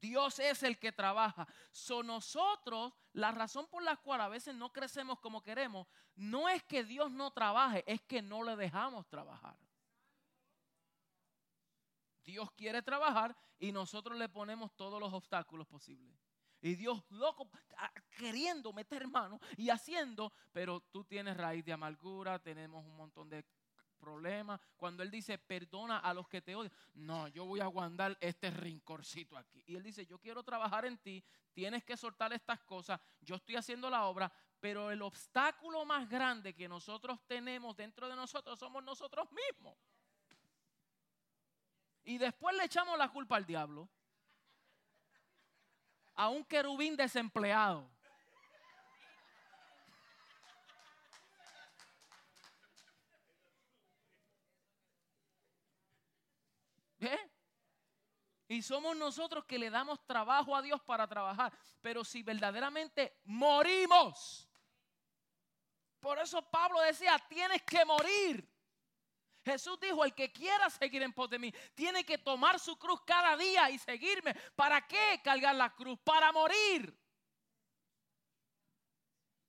Dios 0.00 0.38
es 0.38 0.62
el 0.62 0.78
que 0.78 0.92
trabaja. 0.92 1.46
So 1.72 2.02
nosotros, 2.02 2.92
la 3.12 3.32
razón 3.32 3.66
por 3.66 3.82
la 3.82 3.96
cual 3.96 4.20
a 4.20 4.28
veces 4.28 4.54
no 4.54 4.72
crecemos 4.72 5.18
como 5.20 5.42
queremos, 5.42 5.86
no 6.14 6.48
es 6.48 6.62
que 6.64 6.84
Dios 6.84 7.10
no 7.10 7.32
trabaje, 7.32 7.84
es 7.86 8.00
que 8.02 8.22
no 8.22 8.42
le 8.42 8.56
dejamos 8.56 9.08
trabajar. 9.08 9.56
Dios 12.24 12.50
quiere 12.52 12.82
trabajar 12.82 13.36
y 13.58 13.72
nosotros 13.72 14.18
le 14.18 14.28
ponemos 14.28 14.76
todos 14.76 15.00
los 15.00 15.12
obstáculos 15.12 15.66
posibles. 15.66 16.14
Y 16.60 16.74
Dios 16.74 17.02
loco, 17.10 17.48
queriendo 18.16 18.72
meter 18.72 19.06
mano 19.06 19.38
y 19.56 19.70
haciendo, 19.70 20.32
pero 20.52 20.80
tú 20.80 21.04
tienes 21.04 21.36
raíz 21.36 21.64
de 21.64 21.72
amargura, 21.72 22.38
tenemos 22.38 22.84
un 22.84 22.96
montón 22.96 23.28
de 23.28 23.44
problema. 23.98 24.60
Cuando 24.76 25.02
Él 25.02 25.10
dice, 25.10 25.38
perdona 25.38 25.98
a 25.98 26.14
los 26.14 26.28
que 26.28 26.40
te 26.40 26.54
odian. 26.54 26.72
No, 26.94 27.28
yo 27.28 27.44
voy 27.44 27.60
a 27.60 27.64
aguantar 27.64 28.16
este 28.20 28.50
rincorcito 28.50 29.36
aquí. 29.36 29.62
Y 29.66 29.76
Él 29.76 29.82
dice, 29.82 30.06
yo 30.06 30.18
quiero 30.18 30.42
trabajar 30.42 30.84
en 30.86 30.98
ti, 30.98 31.22
tienes 31.52 31.84
que 31.84 31.96
soltar 31.96 32.32
estas 32.32 32.60
cosas, 32.60 33.00
yo 33.20 33.36
estoy 33.36 33.56
haciendo 33.56 33.90
la 33.90 34.06
obra, 34.06 34.32
pero 34.60 34.90
el 34.90 35.02
obstáculo 35.02 35.84
más 35.84 36.08
grande 36.08 36.54
que 36.54 36.68
nosotros 36.68 37.20
tenemos 37.26 37.76
dentro 37.76 38.08
de 38.08 38.16
nosotros 38.16 38.58
somos 38.58 38.82
nosotros 38.82 39.28
mismos. 39.30 39.76
Y 42.04 42.16
después 42.16 42.56
le 42.56 42.64
echamos 42.64 42.98
la 42.98 43.10
culpa 43.10 43.36
al 43.36 43.44
diablo. 43.44 43.88
A 46.18 46.28
un 46.28 46.44
querubín 46.44 46.96
desempleado. 46.96 47.88
Y 58.48 58.62
somos 58.62 58.96
nosotros 58.96 59.44
que 59.44 59.60
le 59.60 59.70
damos 59.70 60.04
trabajo 60.06 60.56
a 60.56 60.62
Dios 60.62 60.80
para 60.80 61.06
trabajar. 61.06 61.52
Pero 61.80 62.02
si 62.02 62.24
verdaderamente 62.24 63.20
morimos, 63.24 64.48
por 66.00 66.18
eso 66.18 66.42
Pablo 66.42 66.80
decía, 66.80 67.16
tienes 67.28 67.62
que 67.62 67.84
morir. 67.84 68.47
Jesús 69.48 69.78
dijo, 69.80 70.04
el 70.04 70.14
que 70.14 70.30
quiera 70.30 70.68
seguir 70.70 71.02
en 71.02 71.12
pos 71.12 71.30
de 71.30 71.38
mí, 71.38 71.52
tiene 71.74 72.04
que 72.04 72.18
tomar 72.18 72.58
su 72.58 72.76
cruz 72.76 73.00
cada 73.04 73.36
día 73.36 73.70
y 73.70 73.78
seguirme. 73.78 74.34
¿Para 74.54 74.86
qué 74.86 75.20
cargar 75.22 75.54
la 75.54 75.74
cruz? 75.74 75.98
Para 76.04 76.30
morir. 76.32 76.96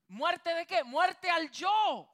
¿Muerte 0.08 0.54
de 0.54 0.66
qué? 0.66 0.84
Muerte 0.84 1.30
al 1.30 1.52
yo. 1.52 2.10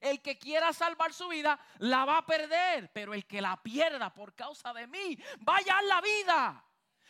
El 0.00 0.20
que 0.22 0.38
quiera 0.38 0.72
salvar 0.72 1.12
su 1.12 1.28
vida 1.28 1.60
la 1.78 2.04
va 2.04 2.18
a 2.18 2.26
perder, 2.26 2.90
pero 2.92 3.12
el 3.12 3.26
que 3.26 3.40
la 3.40 3.62
pierda 3.62 4.12
por 4.12 4.34
causa 4.34 4.72
de 4.72 4.86
mí 4.86 5.16
va 5.46 5.56
a 5.56 5.82
la 5.82 6.00
vida. 6.00 6.64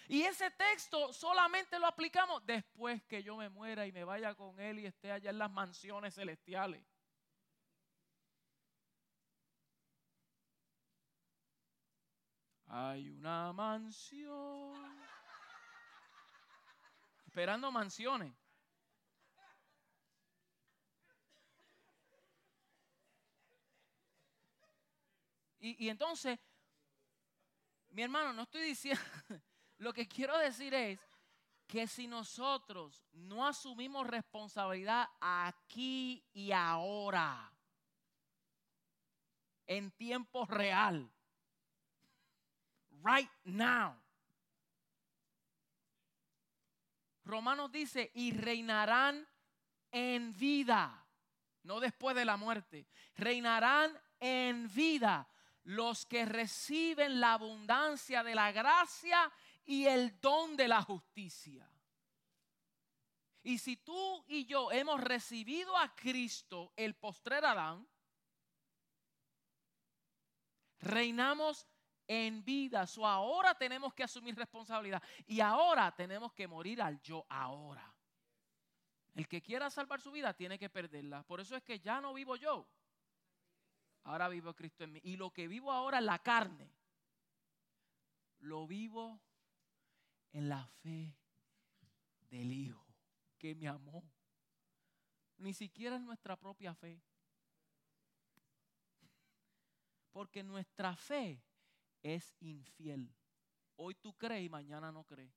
Y 0.08 0.22
ese 0.22 0.50
texto 0.50 1.12
solamente 1.12 1.78
lo 1.78 1.86
aplicamos 1.86 2.44
después 2.44 3.02
que 3.04 3.22
yo 3.22 3.36
me 3.36 3.48
muera 3.48 3.86
y 3.86 3.92
me 3.92 4.02
vaya 4.02 4.34
con 4.34 4.58
Él 4.58 4.80
y 4.80 4.86
esté 4.86 5.12
allá 5.12 5.30
en 5.30 5.38
las 5.38 5.50
mansiones 5.52 6.14
celestiales. 6.16 6.84
Hay 12.72 13.10
una 13.10 13.52
mansión. 13.52 14.96
Esperando 17.26 17.72
mansiones. 17.72 18.32
Y, 25.58 25.84
y 25.84 25.88
entonces, 25.88 26.38
mi 27.88 28.02
hermano, 28.02 28.32
no 28.32 28.42
estoy 28.42 28.62
diciendo, 28.62 29.02
lo 29.78 29.92
que 29.92 30.06
quiero 30.06 30.38
decir 30.38 30.72
es 30.72 31.00
que 31.66 31.88
si 31.88 32.06
nosotros 32.06 33.04
no 33.10 33.48
asumimos 33.48 34.06
responsabilidad 34.06 35.08
aquí 35.20 36.24
y 36.32 36.52
ahora, 36.52 37.52
en 39.66 39.90
tiempo 39.90 40.46
real, 40.46 41.12
right 43.02 43.30
now, 43.44 43.96
Romanos 47.24 47.70
dice, 47.70 48.10
y 48.14 48.32
reinarán 48.32 49.26
en 49.92 50.32
vida, 50.36 51.06
no 51.62 51.78
después 51.78 52.16
de 52.16 52.24
la 52.24 52.36
muerte, 52.36 52.88
reinarán 53.16 53.96
en 54.18 54.72
vida 54.72 55.28
los 55.64 56.06
que 56.06 56.24
reciben 56.24 57.20
la 57.20 57.34
abundancia 57.34 58.24
de 58.24 58.34
la 58.34 58.50
gracia 58.50 59.30
y 59.64 59.86
el 59.86 60.20
don 60.20 60.56
de 60.56 60.68
la 60.68 60.82
justicia. 60.82 61.70
Y 63.42 63.58
si 63.58 63.76
tú 63.76 64.24
y 64.26 64.44
yo 64.46 64.70
hemos 64.72 65.00
recibido 65.00 65.76
a 65.76 65.94
Cristo, 65.94 66.72
el 66.76 66.94
postrer 66.94 67.44
Adán, 67.44 67.86
reinamos 70.80 71.64
en 71.64 71.79
vida. 72.44 72.84
O 72.98 73.06
ahora 73.06 73.54
tenemos 73.54 73.94
que 73.94 74.02
asumir 74.02 74.34
responsabilidad. 74.34 75.02
Y 75.26 75.40
ahora 75.40 75.94
tenemos 75.94 76.32
que 76.32 76.46
morir 76.48 76.82
al 76.82 77.00
yo 77.00 77.24
ahora. 77.28 77.94
El 79.14 79.28
que 79.28 79.42
quiera 79.42 79.70
salvar 79.70 80.00
su 80.00 80.10
vida 80.10 80.34
tiene 80.34 80.58
que 80.58 80.70
perderla. 80.70 81.22
Por 81.22 81.40
eso 81.40 81.56
es 81.56 81.62
que 81.62 81.78
ya 81.78 82.00
no 82.00 82.12
vivo 82.14 82.36
yo. 82.36 82.66
Ahora 84.04 84.28
vivo 84.28 84.54
Cristo 84.54 84.84
en 84.84 84.92
mí. 84.92 85.00
Y 85.04 85.16
lo 85.16 85.30
que 85.30 85.46
vivo 85.46 85.70
ahora 85.70 85.98
en 85.98 86.06
la 86.06 86.18
carne, 86.18 86.72
lo 88.40 88.66
vivo 88.66 89.20
en 90.32 90.48
la 90.48 90.66
fe 90.66 91.14
del 92.30 92.52
Hijo 92.52 92.84
que 93.38 93.54
me 93.54 93.68
amó. 93.68 94.02
Ni 95.38 95.54
siquiera 95.54 95.96
en 95.96 96.04
nuestra 96.04 96.36
propia 96.36 96.74
fe. 96.74 97.00
Porque 100.12 100.42
nuestra 100.42 100.96
fe 100.96 101.42
es 102.02 102.34
infiel. 102.40 103.14
Hoy 103.76 103.94
tú 103.94 104.16
crees 104.16 104.44
y 104.44 104.48
mañana 104.48 104.92
no 104.92 105.04
crees. 105.04 105.34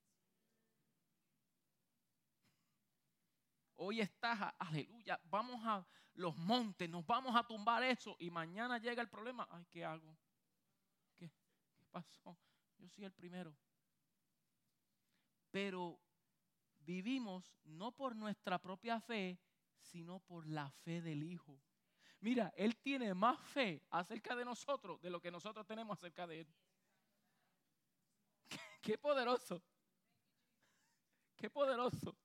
Hoy 3.76 4.00
estás, 4.00 4.54
aleluya, 4.58 5.20
vamos 5.24 5.60
a 5.64 5.86
los 6.14 6.36
montes, 6.36 6.88
nos 6.88 7.04
vamos 7.04 7.34
a 7.34 7.46
tumbar 7.46 7.82
eso 7.82 8.16
y 8.20 8.30
mañana 8.30 8.78
llega 8.78 9.02
el 9.02 9.08
problema. 9.08 9.48
Ay, 9.50 9.66
¿qué 9.70 9.84
hago? 9.84 10.16
¿Qué, 11.16 11.30
qué 11.76 11.84
pasó? 11.90 12.38
Yo 12.78 12.88
soy 12.88 13.04
el 13.04 13.12
primero. 13.12 13.56
Pero 15.50 16.00
vivimos 16.80 17.56
no 17.64 17.92
por 17.92 18.14
nuestra 18.14 18.58
propia 18.60 19.00
fe, 19.00 19.40
sino 19.80 20.20
por 20.20 20.46
la 20.46 20.70
fe 20.70 21.00
del 21.00 21.22
Hijo. 21.22 21.60
Mira, 22.24 22.54
Él 22.56 22.74
tiene 22.78 23.12
más 23.12 23.38
fe 23.38 23.82
acerca 23.90 24.34
de 24.34 24.46
nosotros 24.46 24.98
de 25.02 25.10
lo 25.10 25.20
que 25.20 25.30
nosotros 25.30 25.66
tenemos 25.66 25.98
acerca 25.98 26.26
de 26.26 26.40
Él. 26.40 26.54
Qué, 28.80 28.96
poderoso. 28.96 29.62
Qué 31.36 31.50
poderoso. 31.50 32.16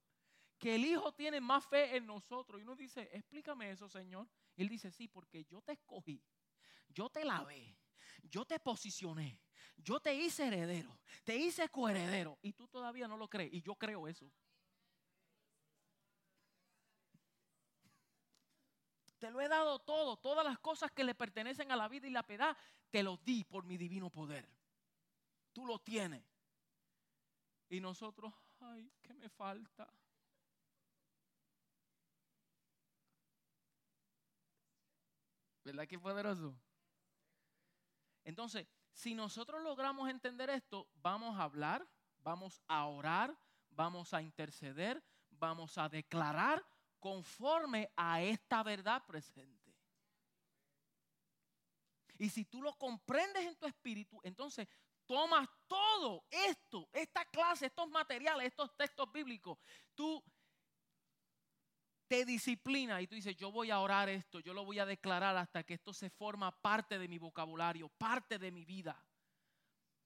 Que 0.58 0.76
el 0.76 0.86
Hijo 0.86 1.12
tiene 1.12 1.42
más 1.42 1.66
fe 1.66 1.98
en 1.98 2.06
nosotros. 2.06 2.62
Y 2.62 2.64
uno 2.64 2.78
dice, 2.78 3.10
explícame 3.12 3.72
eso, 3.72 3.90
Señor. 3.90 4.26
Él 4.56 4.70
dice, 4.70 4.90
sí, 4.90 5.10
porque 5.10 5.44
yo 5.44 5.62
te 5.62 5.74
escogí. 5.74 6.24
Yo 6.88 7.10
te 7.10 7.26
lavé. 7.26 7.78
Yo 8.24 8.46
te 8.46 8.58
posicioné. 8.58 9.42
Yo 9.76 10.00
te 10.00 10.16
hice 10.16 10.48
heredero. 10.48 10.98
Te 11.26 11.36
hice 11.36 11.68
coheredero. 11.68 12.40
Y 12.42 12.54
tú 12.54 12.70
todavía 12.70 13.10
no 13.10 13.18
lo 13.18 13.28
crees. 13.28 13.54
Y 13.54 13.62
yo 13.62 13.76
creo 13.76 14.08
eso. 14.08 14.32
Te 19.20 19.30
lo 19.30 19.42
he 19.42 19.50
dado 19.50 19.80
todo, 19.80 20.18
todas 20.18 20.46
las 20.46 20.60
cosas 20.60 20.92
que 20.92 21.04
le 21.04 21.14
pertenecen 21.14 21.72
a 21.72 21.76
la 21.76 21.90
vida 21.90 22.08
y 22.08 22.12
la 22.12 22.26
piedad, 22.26 22.56
te 22.90 23.04
los 23.04 23.24
di 23.24 23.44
por 23.44 23.66
mi 23.66 23.78
divino 23.78 24.10
poder. 24.10 24.50
Tú 25.52 25.66
lo 25.66 25.80
tienes. 25.80 26.24
Y 27.68 27.82
nosotros, 27.82 28.34
ay, 28.62 28.92
¿qué 29.02 29.14
me 29.14 29.30
falta? 29.30 29.94
¿Verdad 35.66 35.88
que 35.88 36.00
poderoso? 36.00 36.58
Entonces, 38.24 38.68
si 38.94 39.14
nosotros 39.14 39.62
logramos 39.62 40.10
entender 40.10 40.50
esto, 40.50 40.90
vamos 40.96 41.38
a 41.38 41.44
hablar, 41.44 41.88
vamos 42.24 42.62
a 42.68 42.86
orar, 42.86 43.38
vamos 43.70 44.14
a 44.14 44.22
interceder, 44.22 45.04
vamos 45.30 45.78
a 45.78 45.90
declarar 45.90 46.66
conforme 47.00 47.92
a 47.96 48.22
esta 48.22 48.64
verdad 48.64 49.06
presente. 49.06 49.74
Y 52.18 52.30
si 52.30 52.46
tú 52.46 52.62
lo 52.62 52.74
comprendes 52.78 53.46
en 53.46 53.56
tu 53.56 53.66
espíritu, 53.66 54.20
entonces 54.24 54.68
tomas 55.06 55.48
todo 55.68 56.26
esto, 56.30 56.90
esta 56.92 57.26
clase, 57.26 57.68
estos 57.68 57.90
materiales, 57.90 58.48
estos 58.48 58.76
textos 58.76 59.12
bíblicos, 59.12 59.58
tú 59.96 60.24
te 62.08 62.26
disciplina 62.26 63.02
y 63.02 63.08
tú 63.08 63.16
dices, 63.16 63.36
yo 63.38 63.52
voy 63.52 63.72
a 63.72 63.80
orar 63.80 64.10
esto, 64.10 64.40
yo 64.40 64.54
lo 64.54 64.66
voy 64.66 64.80
a 64.80 64.86
declarar 64.86 65.38
hasta 65.38 65.64
que 65.64 65.76
esto 65.76 65.94
se 65.94 66.10
forma 66.10 66.52
parte 66.62 67.00
de 67.00 67.08
mi 67.08 67.18
vocabulario, 67.18 67.88
parte 67.90 68.38
de 68.38 68.52
mi 68.52 68.66
vida 68.66 69.02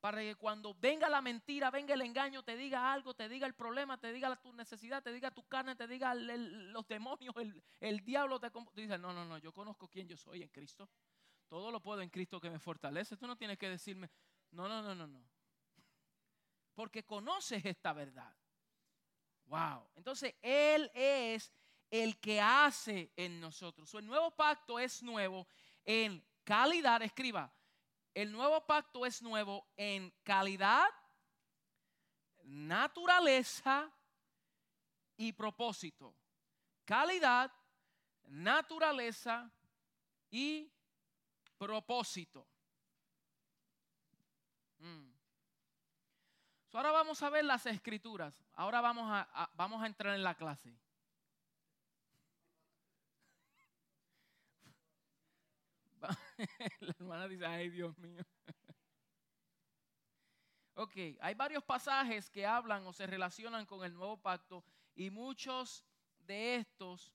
para 0.04 0.20
que 0.20 0.36
cuando 0.36 0.74
venga 0.74 1.08
la 1.08 1.22
mentira, 1.22 1.72
venga 1.72 1.93
el 1.93 2.01
engaño, 2.01 2.43
te 2.43 2.58
diga 2.58 2.91
algo, 2.91 3.14
te 3.14 3.30
diga 3.30 3.47
el 3.47 3.54
problema, 3.54 3.97
te 3.97 4.12
diga 4.12 4.36
tu 4.36 4.51
necesidad, 4.51 5.01
te 5.01 5.14
diga 5.14 5.32
tu 5.32 5.47
carne, 5.47 5.78
te 5.78 5.88
diga 5.88 6.14
los 6.14 6.86
demonios, 6.89 7.34
el, 7.80 8.04
diablo. 8.04 8.38
Te, 8.38 8.51
tú 8.51 8.66
dices, 8.76 8.99
no, 8.99 9.14
no, 9.14 9.24
no, 9.24 9.38
yo 9.38 9.54
conozco 9.54 9.88
quién 9.88 10.06
yo 10.06 10.18
soy 10.18 10.43
en 10.43 10.49
Cristo. 10.49 10.89
Todo 11.47 11.72
lo 11.72 11.80
puedo 11.80 12.01
en 12.01 12.10
Cristo 12.10 12.41
que 12.41 12.49
me 12.49 12.60
fortalece. 12.60 13.16
Tú 13.16 13.28
no 13.28 13.38
tienes 13.38 13.58
que 13.58 13.70
decirme, 13.70 14.10
no, 14.51 14.68
no, 14.68 14.82
no, 14.82 14.93
no, 14.93 15.08
no. 15.08 15.24
Porque 16.74 17.06
conoces 17.06 17.64
esta 17.64 17.93
verdad. 17.93 18.36
Wow. 19.45 19.88
Entonces, 19.95 20.36
Él 20.41 20.91
es 20.93 21.49
el 21.89 22.20
que 22.20 22.41
hace 22.41 23.14
en 23.16 23.39
nosotros. 23.39 23.93
el 23.93 24.06
nuevo 24.06 24.32
pacto 24.32 24.80
es 24.80 25.01
nuevo 25.01 25.47
en 25.86 26.22
calidad, 26.43 27.01
escriba, 27.04 27.49
el 28.14 28.32
nuevo 28.32 28.66
pacto 28.66 29.05
es 29.05 29.22
nuevo 29.22 29.68
en 29.76 30.14
calidad, 30.24 30.88
naturaleza 32.43 33.91
y 35.18 35.32
propósito. 35.34 36.16
Calidad, 36.86 37.51
naturaleza 38.26 39.51
y 40.30 40.72
propósito. 41.57 42.47
Mm. 44.80 45.14
ahora 46.74 46.91
vamos 46.91 47.22
a 47.24 47.30
ver 47.30 47.45
las 47.45 47.66
escrituras. 47.66 48.43
Ahora 48.53 48.82
vamos 48.82 49.09
a, 49.09 49.49
vamos 49.55 49.82
a 49.82 49.88
entrar 49.88 50.14
en 50.14 50.24
la 50.24 50.36
clase. 50.36 50.76
la 56.79 56.93
hermana 56.99 57.27
dice, 57.27 57.45
ay 57.45 57.69
Dios 57.69 57.97
mío. 57.97 58.23
ok, 60.75 60.95
hay 61.19 61.34
varios 61.36 61.63
pasajes 61.63 62.29
que 62.29 62.45
hablan 62.45 62.86
o 62.86 62.93
se 62.93 63.07
relacionan 63.07 63.65
con 63.65 63.84
el 63.84 63.93
nuevo 63.93 64.17
pacto 64.17 64.63
y 64.95 65.09
muchos 65.09 65.86
de 66.19 66.55
estos 66.55 67.13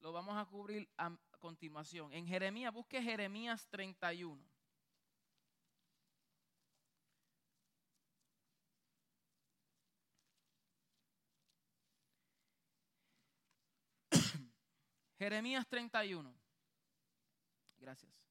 los 0.00 0.12
vamos 0.12 0.36
a 0.36 0.44
cubrir 0.44 0.88
a 0.98 1.16
continuación. 1.38 2.12
En 2.12 2.26
Jeremías, 2.26 2.72
busque 2.72 3.00
Jeremías 3.02 3.68
31. 3.68 4.44
Jeremías 15.18 15.66
31. 15.68 16.34
Gracias. 17.78 18.21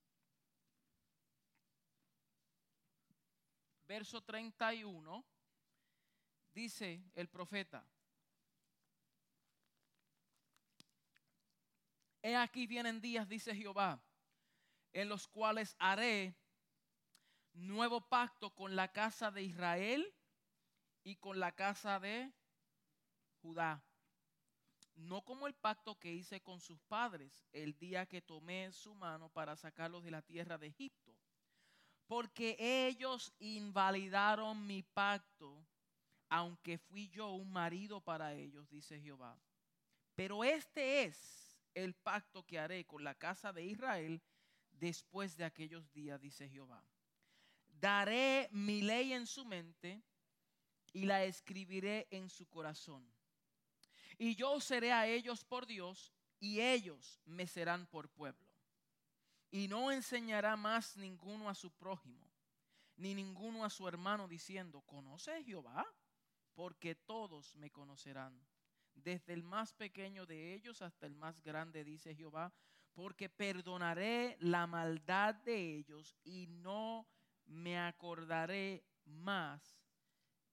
Verso 3.92 4.22
31 4.22 5.26
dice 6.54 7.04
el 7.14 7.28
profeta, 7.28 7.86
He 12.22 12.38
aquí 12.38 12.68
vienen 12.68 13.02
días, 13.02 13.28
dice 13.28 13.54
Jehová, 13.54 14.02
en 14.94 15.10
los 15.10 15.28
cuales 15.28 15.76
haré 15.78 16.34
nuevo 17.52 18.00
pacto 18.00 18.56
con 18.56 18.78
la 18.78 18.94
casa 18.94 19.30
de 19.30 19.44
Israel 19.44 20.16
y 21.04 21.18
con 21.18 21.42
la 21.42 21.52
casa 21.52 22.00
de 22.00 22.32
Judá. 23.42 23.84
No 24.96 25.26
como 25.26 25.48
el 25.48 25.54
pacto 25.54 26.00
que 26.00 26.14
hice 26.14 26.42
con 26.42 26.62
sus 26.62 26.80
padres 26.84 27.46
el 27.52 27.78
día 27.78 28.06
que 28.06 28.22
tomé 28.22 28.72
su 28.72 28.96
mano 28.96 29.28
para 29.28 29.58
sacarlos 29.58 30.02
de 30.02 30.12
la 30.12 30.22
tierra 30.22 30.58
de 30.58 30.68
Egipto. 30.68 31.21
Porque 32.12 32.58
ellos 32.60 33.34
invalidaron 33.40 34.68
mi 34.68 34.84
pacto, 34.84 35.66
aunque 36.28 36.78
fui 36.78 37.08
yo 37.08 37.30
un 37.30 37.50
marido 37.50 38.02
para 38.02 38.34
ellos, 38.34 38.70
dice 38.70 39.00
Jehová. 39.00 39.40
Pero 40.14 40.44
este 40.44 41.06
es 41.06 41.58
el 41.74 41.94
pacto 41.94 42.46
que 42.46 42.60
haré 42.60 42.86
con 42.86 43.02
la 43.06 43.16
casa 43.16 43.54
de 43.54 43.64
Israel 43.64 44.22
después 44.74 45.38
de 45.38 45.46
aquellos 45.46 45.90
días, 45.94 46.20
dice 46.20 46.50
Jehová. 46.50 46.84
Daré 47.80 48.50
mi 48.52 48.82
ley 48.82 49.14
en 49.14 49.26
su 49.26 49.46
mente 49.46 50.04
y 50.92 51.06
la 51.06 51.24
escribiré 51.24 52.10
en 52.12 52.28
su 52.28 52.46
corazón. 52.50 53.10
Y 54.18 54.36
yo 54.36 54.60
seré 54.60 54.92
a 54.92 55.08
ellos 55.08 55.46
por 55.46 55.66
Dios 55.66 56.12
y 56.42 56.60
ellos 56.60 57.22
me 57.24 57.48
serán 57.48 57.88
por 57.88 58.10
pueblo. 58.10 58.51
Y 59.52 59.68
no 59.68 59.92
enseñará 59.92 60.56
más 60.56 60.96
ninguno 60.96 61.50
a 61.50 61.56
su 61.56 61.72
prójimo, 61.72 62.26
ni 62.96 63.14
ninguno 63.14 63.66
a 63.66 63.70
su 63.70 63.88
hermano 63.88 64.28
diciendo, 64.28 64.82
¿conoce 64.82 65.44
Jehová? 65.44 65.86
Porque 66.54 66.96
todos 66.96 67.54
me 67.56 67.70
conocerán, 67.70 68.42
desde 68.96 69.34
el 69.34 69.44
más 69.44 69.74
pequeño 69.74 70.26
de 70.26 70.54
ellos 70.54 70.82
hasta 70.82 71.06
el 71.06 71.16
más 71.16 71.42
grande, 71.42 71.84
dice 71.84 72.16
Jehová, 72.16 72.54
porque 72.94 73.30
perdonaré 73.30 74.38
la 74.40 74.68
maldad 74.68 75.36
de 75.36 75.78
ellos 75.78 76.18
y 76.24 76.48
no 76.48 77.08
me 77.46 77.78
acordaré 77.80 78.86
más 79.06 79.62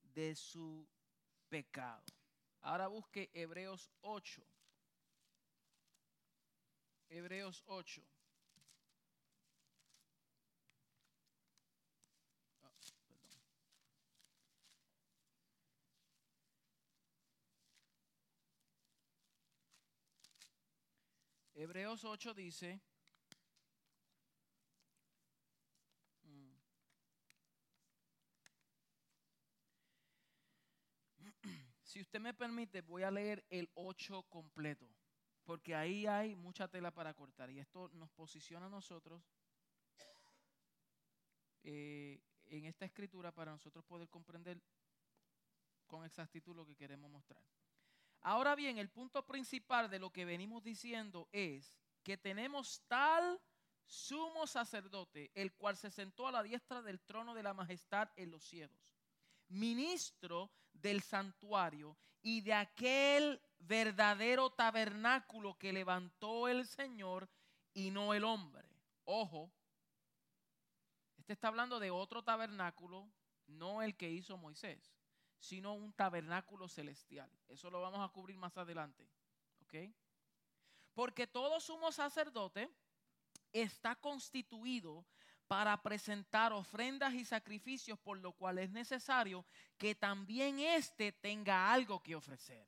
de 0.02 0.34
su 0.34 0.88
pecado. 1.48 2.04
Ahora 2.60 2.88
busque 2.88 3.30
Hebreos 3.32 3.90
8. 4.00 4.42
Hebreos 7.08 7.62
8. 7.66 8.02
Hebreos 21.58 22.04
8 22.04 22.34
dice, 22.34 22.80
Si 31.82 32.00
usted 32.00 32.20
me 32.20 32.32
permite, 32.32 32.82
voy 32.82 33.02
a 33.02 33.10
leer 33.10 33.44
el 33.50 33.68
8 33.74 34.22
completo, 34.28 34.88
porque 35.42 35.74
ahí 35.74 36.06
hay 36.06 36.36
mucha 36.36 36.68
tela 36.68 36.94
para 36.94 37.12
cortar 37.14 37.50
y 37.50 37.58
esto 37.58 37.88
nos 37.88 38.08
posiciona 38.10 38.66
a 38.66 38.70
nosotros 38.70 39.20
eh, 41.64 42.22
en 42.44 42.66
esta 42.66 42.84
escritura 42.84 43.32
para 43.32 43.50
nosotros 43.50 43.84
poder 43.84 44.08
comprender 44.08 44.62
con 45.88 46.04
exactitud 46.04 46.54
lo 46.54 46.64
que 46.64 46.76
queremos 46.76 47.10
mostrar. 47.10 47.42
Ahora 48.20 48.54
bien, 48.54 48.78
el 48.78 48.90
punto 48.90 49.26
principal 49.26 49.88
de 49.90 49.98
lo 49.98 50.10
que 50.10 50.24
venimos 50.24 50.62
diciendo 50.62 51.28
es 51.32 51.74
que 52.02 52.16
tenemos 52.16 52.82
tal 52.88 53.40
sumo 53.86 54.46
sacerdote, 54.46 55.30
el 55.34 55.54
cual 55.54 55.76
se 55.76 55.90
sentó 55.90 56.28
a 56.28 56.32
la 56.32 56.42
diestra 56.42 56.82
del 56.82 57.00
trono 57.00 57.34
de 57.34 57.42
la 57.42 57.54
majestad 57.54 58.10
en 58.16 58.30
los 58.30 58.44
cielos 58.44 58.98
ministro 59.48 60.50
del 60.72 61.02
santuario 61.02 61.96
y 62.22 62.40
de 62.42 62.54
aquel 62.54 63.40
verdadero 63.58 64.50
tabernáculo 64.50 65.58
que 65.58 65.72
levantó 65.72 66.48
el 66.48 66.66
Señor 66.66 67.28
y 67.72 67.90
no 67.90 68.14
el 68.14 68.24
hombre. 68.24 68.68
Ojo, 69.04 69.50
este 71.16 71.32
está 71.32 71.48
hablando 71.48 71.80
de 71.80 71.90
otro 71.90 72.22
tabernáculo, 72.22 73.10
no 73.46 73.82
el 73.82 73.96
que 73.96 74.10
hizo 74.10 74.36
Moisés, 74.36 74.97
sino 75.38 75.74
un 75.74 75.92
tabernáculo 75.92 76.68
celestial. 76.68 77.30
Eso 77.48 77.70
lo 77.70 77.80
vamos 77.80 78.00
a 78.00 78.12
cubrir 78.12 78.36
más 78.36 78.56
adelante. 78.56 79.08
¿Ok? 79.62 79.74
Porque 80.94 81.26
todo 81.26 81.60
sumo 81.60 81.92
sacerdote 81.92 82.70
está 83.52 83.94
constituido 83.94 85.04
para 85.46 85.80
presentar 85.82 86.52
ofrendas 86.52 87.14
y 87.14 87.24
sacrificios, 87.24 87.98
por 87.98 88.18
lo 88.18 88.32
cual 88.32 88.58
es 88.58 88.70
necesario 88.70 89.46
que 89.78 89.94
también 89.94 90.58
éste 90.58 91.12
tenga 91.12 91.72
algo 91.72 92.02
que 92.02 92.14
ofrecer. 92.14 92.66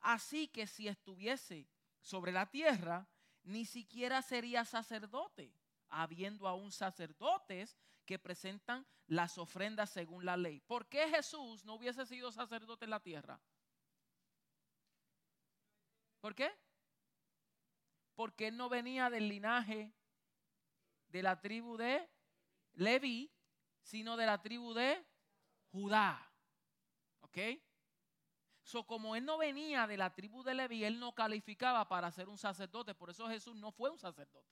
Así 0.00 0.48
que 0.48 0.66
si 0.66 0.88
estuviese 0.88 1.68
sobre 2.00 2.32
la 2.32 2.46
tierra, 2.50 3.06
ni 3.42 3.66
siquiera 3.66 4.22
sería 4.22 4.64
sacerdote, 4.64 5.52
habiendo 5.88 6.48
aún 6.48 6.72
sacerdotes 6.72 7.76
que 8.10 8.18
presentan 8.18 8.84
las 9.06 9.38
ofrendas 9.38 9.88
según 9.88 10.24
la 10.24 10.36
ley. 10.36 10.58
¿Por 10.58 10.88
qué 10.88 11.08
Jesús 11.10 11.64
no 11.64 11.74
hubiese 11.74 12.04
sido 12.04 12.32
sacerdote 12.32 12.84
en 12.84 12.90
la 12.90 12.98
tierra? 12.98 13.40
¿Por 16.18 16.34
qué? 16.34 16.50
Porque 18.16 18.48
él 18.48 18.56
no 18.56 18.68
venía 18.68 19.10
del 19.10 19.28
linaje 19.28 19.94
de 21.06 21.22
la 21.22 21.40
tribu 21.40 21.76
de 21.76 22.10
Levi, 22.72 23.32
sino 23.80 24.16
de 24.16 24.26
la 24.26 24.42
tribu 24.42 24.74
de 24.74 25.06
Judá. 25.70 26.32
¿Ok? 27.20 27.38
So, 28.64 28.88
como 28.88 29.14
él 29.14 29.24
no 29.24 29.38
venía 29.38 29.86
de 29.86 29.96
la 29.96 30.12
tribu 30.12 30.42
de 30.42 30.54
Levi, 30.54 30.82
él 30.82 30.98
no 30.98 31.14
calificaba 31.14 31.86
para 31.86 32.10
ser 32.10 32.28
un 32.28 32.38
sacerdote. 32.38 32.92
Por 32.92 33.10
eso 33.10 33.28
Jesús 33.28 33.54
no 33.54 33.70
fue 33.70 33.88
un 33.88 34.00
sacerdote. 34.00 34.50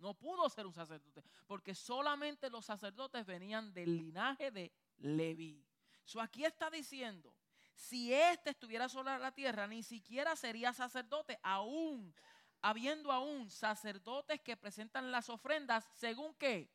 No 0.00 0.14
pudo 0.14 0.48
ser 0.48 0.66
un 0.66 0.74
sacerdote. 0.74 1.22
Porque 1.46 1.74
solamente 1.74 2.50
los 2.50 2.64
sacerdotes 2.64 3.24
venían 3.24 3.72
del 3.72 3.96
linaje 3.96 4.50
de 4.50 4.72
Levi. 4.98 5.64
So, 6.04 6.20
aquí 6.20 6.44
está 6.44 6.70
diciendo, 6.70 7.32
si 7.74 8.12
éste 8.12 8.50
estuviera 8.50 8.88
sobre 8.88 9.18
la 9.18 9.32
tierra, 9.32 9.66
ni 9.66 9.82
siquiera 9.82 10.34
sería 10.36 10.72
sacerdote, 10.72 11.38
aún 11.42 12.14
habiendo 12.62 13.10
aún 13.10 13.50
sacerdotes 13.50 14.40
que 14.40 14.56
presentan 14.56 15.10
las 15.10 15.30
ofrendas 15.30 15.88
según 15.94 16.34
qué? 16.34 16.70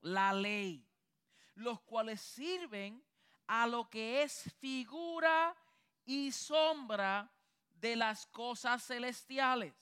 La 0.00 0.32
ley, 0.32 0.86
los 1.54 1.80
cuales 1.82 2.20
sirven 2.20 3.02
a 3.46 3.66
lo 3.66 3.88
que 3.88 4.22
es 4.22 4.52
figura 4.58 5.56
y 6.04 6.32
sombra 6.32 7.30
de 7.70 7.96
las 7.96 8.26
cosas 8.26 8.84
celestiales, 8.84 9.74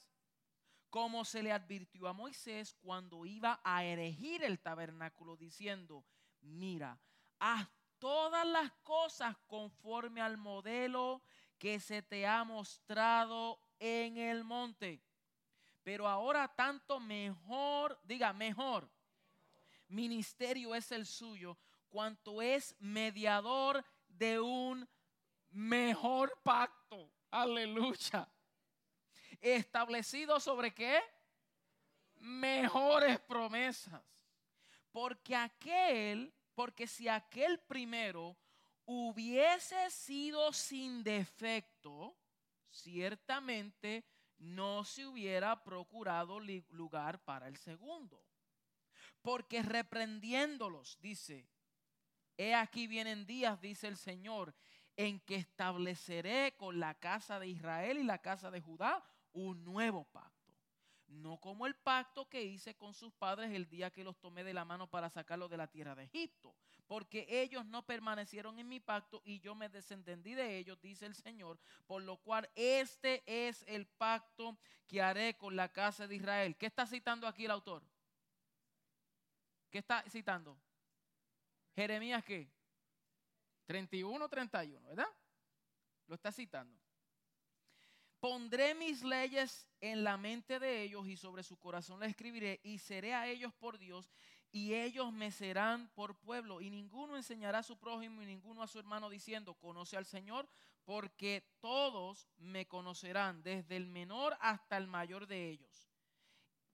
como 0.95 1.24
se 1.24 1.42
le 1.42 1.51
advirtió 1.51 2.07
a 2.07 2.12
Moisés 2.12 2.76
cuando 2.80 3.26
iba 3.26 3.61
a 3.64 3.82
erigir 3.82 4.45
el 4.45 4.61
tabernáculo, 4.61 5.36
diciendo, 5.36 6.05
mira, 6.40 7.01
haz 7.40 7.68
todas 7.99 8.47
las 8.47 8.70
cosas 8.84 9.36
conforme 9.49 10.20
al 10.20 10.36
modelo 10.36 11.20
que 11.59 11.80
se 11.80 12.01
te 12.01 12.28
ha 12.28 12.45
mostrado 12.45 13.59
en 13.80 14.18
el 14.18 14.45
monte. 14.45 15.03
Pero 15.82 16.07
ahora 16.07 16.47
tanto 16.55 17.01
mejor, 17.01 17.99
diga 18.05 18.32
mejor, 18.32 18.88
ministerio 19.88 20.76
es 20.76 20.92
el 20.92 21.07
suyo, 21.07 21.59
cuanto 21.88 22.40
es 22.40 22.76
mediador 22.78 23.84
de 24.07 24.38
un 24.38 24.88
mejor 25.51 26.38
pacto. 26.45 27.11
Aleluya. 27.32 28.28
Establecido 29.45 30.40
sobre 30.40 30.72
qué? 30.72 31.03
Mejores 32.14 33.20
promesas. 33.20 34.03
Porque 34.90 35.36
aquel, 35.36 36.32
porque 36.55 36.86
si 36.86 37.09
aquel 37.09 37.61
primero 37.61 38.38
hubiese 38.86 39.90
sido 39.90 40.51
sin 40.55 41.05
defecto, 41.05 42.16
ciertamente 42.70 44.07
no 44.38 44.82
se 44.82 45.05
hubiera 45.05 45.62
procurado 45.62 46.40
lugar 46.70 47.22
para 47.22 47.47
el 47.47 47.59
segundo. 47.59 48.24
Porque 49.20 49.62
reprendiéndolos, 49.62 50.99
dice, 51.03 51.47
he 52.38 52.55
aquí 52.55 52.86
vienen 52.86 53.26
días, 53.26 53.61
dice 53.61 53.88
el 53.88 53.99
Señor, 53.99 54.55
en 54.97 55.20
que 55.20 55.36
estableceré 55.36 56.57
con 56.57 56.80
la 56.80 56.95
casa 56.95 57.38
de 57.38 57.49
Israel 57.49 57.99
y 57.99 58.05
la 58.05 58.22
casa 58.22 58.51
de 58.51 58.62
Judá 58.62 59.05
un 59.35 59.62
nuevo 59.64 60.05
pacto. 60.05 60.32
No 61.07 61.39
como 61.39 61.66
el 61.66 61.76
pacto 61.76 62.28
que 62.28 62.43
hice 62.43 62.74
con 62.74 62.95
sus 62.95 63.12
padres 63.12 63.53
el 63.53 63.68
día 63.68 63.91
que 63.91 64.03
los 64.03 64.18
tomé 64.18 64.43
de 64.43 64.55
la 64.55 64.64
mano 64.64 64.89
para 64.89 65.11
sacarlos 65.11 65.51
de 65.51 65.59
la 65.59 65.68
tierra 65.68 65.95
de 65.95 66.05
Egipto 66.05 66.57
porque 66.87 67.26
ellos 67.28 67.64
no 67.66 67.85
permanecieron 67.85 68.59
en 68.59 68.68
mi 68.68 68.80
pacto 68.80 69.22
y 69.24 69.41
yo 69.41 69.55
me 69.55 69.68
desentendí 69.68 70.35
de 70.35 70.59
ellos, 70.59 70.80
dice 70.80 71.07
el 71.07 71.14
Señor, 71.14 71.59
por 71.87 72.03
lo 72.03 72.18
cual 72.18 72.51
este 72.55 73.22
es 73.26 73.64
el 73.66 73.87
pacto 73.87 74.59
que 74.87 75.01
haré 75.01 75.37
con 75.37 75.57
la 75.57 75.72
casa 75.72 76.07
de 76.07 76.16
Israel. 76.16 76.57
¿Qué 76.57 76.66
está 76.66 76.87
citando 76.87 77.26
aquí 77.26 77.47
el 77.47 77.51
autor? 77.51 77.82
¿Qué 79.70 79.78
está 79.78 80.03
citando? 80.09 80.59
Jeremías 81.74 82.22
qué? 82.24 82.51
31, 83.66 84.28
31, 84.28 84.89
¿verdad? 84.89 85.09
Lo 86.07 86.14
está 86.14 86.30
citando. 86.30 86.78
Pondré 88.24 88.74
mis 88.74 89.04
leyes 89.04 89.68
en 89.82 90.02
la 90.02 90.16
mente 90.16 90.58
de 90.58 90.82
ellos 90.82 91.06
y 91.06 91.14
sobre 91.14 91.42
su 91.42 91.58
corazón 91.58 92.00
las 92.00 92.08
escribiré 92.08 92.58
y 92.64 92.78
seré 92.78 93.12
a 93.12 93.28
ellos 93.28 93.52
por 93.52 93.76
Dios 93.76 94.10
y 94.50 94.72
ellos 94.72 95.12
me 95.12 95.30
serán 95.30 95.90
por 95.94 96.16
pueblo. 96.16 96.62
Y 96.62 96.70
ninguno 96.70 97.18
enseñará 97.18 97.58
a 97.58 97.62
su 97.62 97.78
prójimo 97.78 98.22
y 98.22 98.24
ninguno 98.24 98.62
a 98.62 98.66
su 98.66 98.78
hermano 98.78 99.10
diciendo, 99.10 99.52
conoce 99.52 99.98
al 99.98 100.06
Señor, 100.06 100.48
porque 100.86 101.54
todos 101.60 102.26
me 102.38 102.66
conocerán, 102.66 103.42
desde 103.42 103.76
el 103.76 103.88
menor 103.88 104.38
hasta 104.40 104.78
el 104.78 104.86
mayor 104.86 105.26
de 105.26 105.50
ellos, 105.50 105.90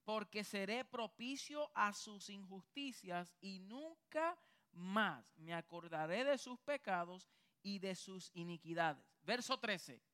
porque 0.05 0.44
seré 0.44 0.84
propicio 0.84 1.68
a 1.74 1.92
sus 1.92 2.30
injusticias 2.30 3.34
y 3.40 3.59
nunca 3.59 4.38
más 4.70 5.36
me 5.36 5.53
acordaré 5.53 6.22
de 6.22 6.38
sus 6.38 6.61
pecados 6.61 7.28
y 7.61 7.80
de 7.80 7.96
sus 7.96 8.30
iniquidades. 8.34 9.05
Verso 9.24 9.59
13 9.59 10.10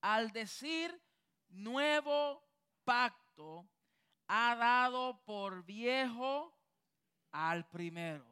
al 0.00 0.32
decir 0.32 1.00
nuevo 1.48 2.42
pacto, 2.84 3.68
ha 4.26 4.54
dado 4.54 5.22
por 5.24 5.64
viejo 5.64 6.56
al 7.32 7.68
primero. 7.68 8.26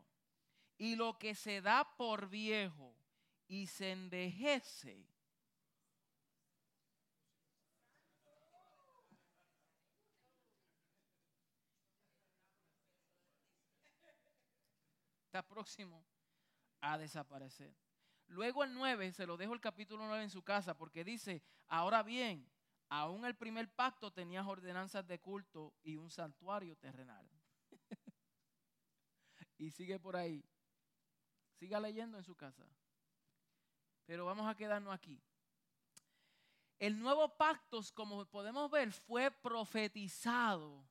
Y 0.76 0.94
lo 0.94 1.18
que 1.18 1.34
se 1.34 1.60
da 1.60 1.96
por 1.96 2.28
viejo 2.28 2.94
y 3.48 3.66
se 3.66 3.90
envejece, 3.90 5.04
está 15.24 15.42
próximo 15.42 16.04
a 16.80 16.96
desaparecer. 16.96 17.87
Luego 18.28 18.62
el 18.62 18.74
9, 18.74 19.12
se 19.12 19.26
lo 19.26 19.36
dejo 19.36 19.54
el 19.54 19.60
capítulo 19.60 20.06
9 20.06 20.22
en 20.22 20.30
su 20.30 20.42
casa, 20.42 20.76
porque 20.76 21.02
dice, 21.02 21.42
ahora 21.66 22.02
bien, 22.02 22.46
aún 22.88 23.24
el 23.24 23.34
primer 23.34 23.68
pacto 23.74 24.12
tenías 24.12 24.46
ordenanzas 24.46 25.06
de 25.06 25.18
culto 25.18 25.74
y 25.82 25.96
un 25.96 26.10
santuario 26.10 26.76
terrenal. 26.76 27.28
y 29.58 29.70
sigue 29.70 29.98
por 29.98 30.16
ahí. 30.16 30.44
Siga 31.58 31.80
leyendo 31.80 32.18
en 32.18 32.24
su 32.24 32.36
casa. 32.36 32.64
Pero 34.04 34.26
vamos 34.26 34.46
a 34.46 34.54
quedarnos 34.54 34.94
aquí. 34.94 35.20
El 36.78 36.98
nuevo 36.98 37.36
pacto, 37.36 37.80
como 37.94 38.24
podemos 38.26 38.70
ver, 38.70 38.92
fue 38.92 39.30
profetizado 39.30 40.86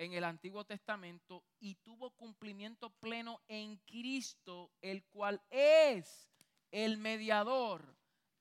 en 0.00 0.14
el 0.14 0.24
Antiguo 0.24 0.64
Testamento 0.64 1.44
y 1.58 1.74
tuvo 1.74 2.10
cumplimiento 2.12 2.88
pleno 2.88 3.42
en 3.48 3.76
Cristo, 3.84 4.72
el 4.80 5.04
cual 5.04 5.42
es 5.50 6.30
el 6.70 6.96
mediador 6.96 7.94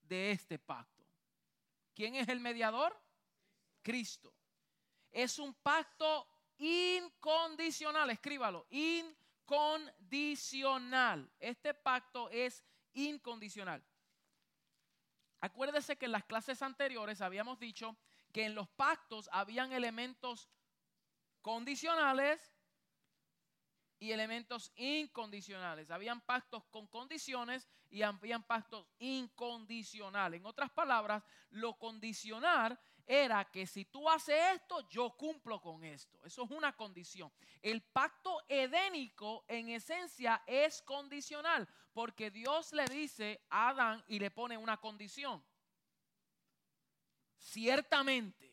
de 0.04 0.32
este 0.32 0.58
pacto. 0.58 1.06
¿Quién 1.94 2.16
es 2.16 2.30
el 2.30 2.40
mediador? 2.40 2.98
Cristo. 3.82 4.34
Es 5.12 5.38
un 5.38 5.54
pacto 5.54 6.26
incondicional, 6.60 8.10
escríbalo, 8.10 8.66
incondicional. 8.70 11.30
Este 11.42 11.74
pacto 11.74 12.30
es 12.30 12.64
incondicional. 12.94 13.84
Acuérdese 15.42 15.98
que 15.98 16.06
en 16.06 16.14
las 16.14 16.24
clases 16.24 16.62
anteriores 16.62 17.20
habíamos 17.20 17.60
dicho 17.60 17.98
que 18.32 18.46
en 18.46 18.56
los 18.56 18.70
pactos 18.70 19.28
habían 19.34 19.74
elementos 19.74 20.48
condicionales 21.42 22.54
y 24.00 24.12
elementos 24.12 24.72
incondicionales. 24.76 25.92
Habían 25.92 26.22
pactos 26.22 26.64
con 26.66 26.88
condiciones 26.88 27.68
y 27.90 28.02
habían 28.02 28.44
pactos 28.44 28.88
incondicionales. 28.98 30.40
En 30.40 30.46
otras 30.46 30.72
palabras, 30.72 31.24
lo 31.50 31.78
condicional 31.78 32.80
era 33.06 33.44
que 33.46 33.66
si 33.66 33.86
tú 33.86 34.08
haces 34.08 34.40
esto, 34.54 34.88
yo 34.88 35.10
cumplo 35.18 35.60
con 35.60 35.84
esto. 35.84 36.24
Eso 36.24 36.44
es 36.44 36.52
una 36.52 36.76
condición. 36.76 37.32
El 37.62 37.82
pacto 37.82 38.42
edénico 38.48 39.44
en 39.48 39.70
esencia 39.70 40.44
es 40.46 40.82
condicional 40.84 41.68
porque 41.92 42.32
Dios 42.32 42.72
le 42.72 42.86
dice 42.86 43.42
a 43.50 43.70
Adán 43.70 44.04
y 44.08 44.20
le 44.20 44.32
pone 44.32 44.58
una 44.58 44.78
condición. 44.78 45.44
Ciertamente 47.38 48.49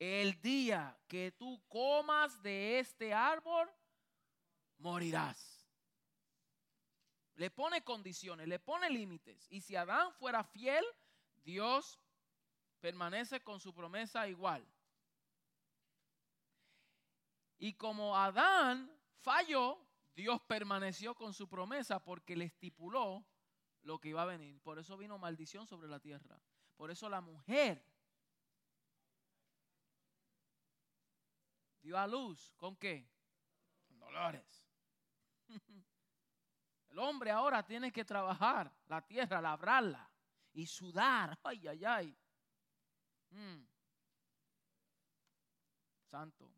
el 0.00 0.40
día 0.40 0.98
que 1.06 1.30
tú 1.30 1.62
comas 1.68 2.42
de 2.42 2.78
este 2.78 3.12
árbol, 3.12 3.70
morirás. 4.78 5.68
Le 7.34 7.50
pone 7.50 7.84
condiciones, 7.84 8.48
le 8.48 8.58
pone 8.58 8.88
límites. 8.88 9.46
Y 9.50 9.60
si 9.60 9.76
Adán 9.76 10.12
fuera 10.14 10.42
fiel, 10.42 10.84
Dios 11.44 12.00
permanece 12.80 13.42
con 13.42 13.60
su 13.60 13.74
promesa 13.74 14.26
igual. 14.26 14.66
Y 17.58 17.74
como 17.74 18.16
Adán 18.16 18.90
falló, 19.18 19.78
Dios 20.14 20.40
permaneció 20.48 21.14
con 21.14 21.34
su 21.34 21.46
promesa 21.46 22.02
porque 22.02 22.36
le 22.36 22.46
estipuló 22.46 23.22
lo 23.82 23.98
que 23.98 24.08
iba 24.08 24.22
a 24.22 24.26
venir. 24.26 24.58
Por 24.62 24.78
eso 24.78 24.96
vino 24.96 25.18
maldición 25.18 25.66
sobre 25.66 25.88
la 25.88 26.00
tierra. 26.00 26.40
Por 26.76 26.90
eso 26.90 27.10
la 27.10 27.20
mujer 27.20 27.84
dio 31.80 31.98
a 31.98 32.06
luz. 32.06 32.52
¿Con 32.56 32.76
qué? 32.76 33.08
Con 33.86 33.98
dolores. 33.98 34.66
El 36.90 36.98
hombre 36.98 37.30
ahora 37.30 37.64
tiene 37.64 37.92
que 37.92 38.04
trabajar 38.04 38.72
la 38.86 39.00
tierra, 39.00 39.40
labrarla 39.40 40.10
y 40.52 40.66
sudar. 40.66 41.38
Ay, 41.44 41.68
ay, 41.68 41.84
ay. 41.84 42.18
Mm. 43.30 43.64
Santo. 46.04 46.52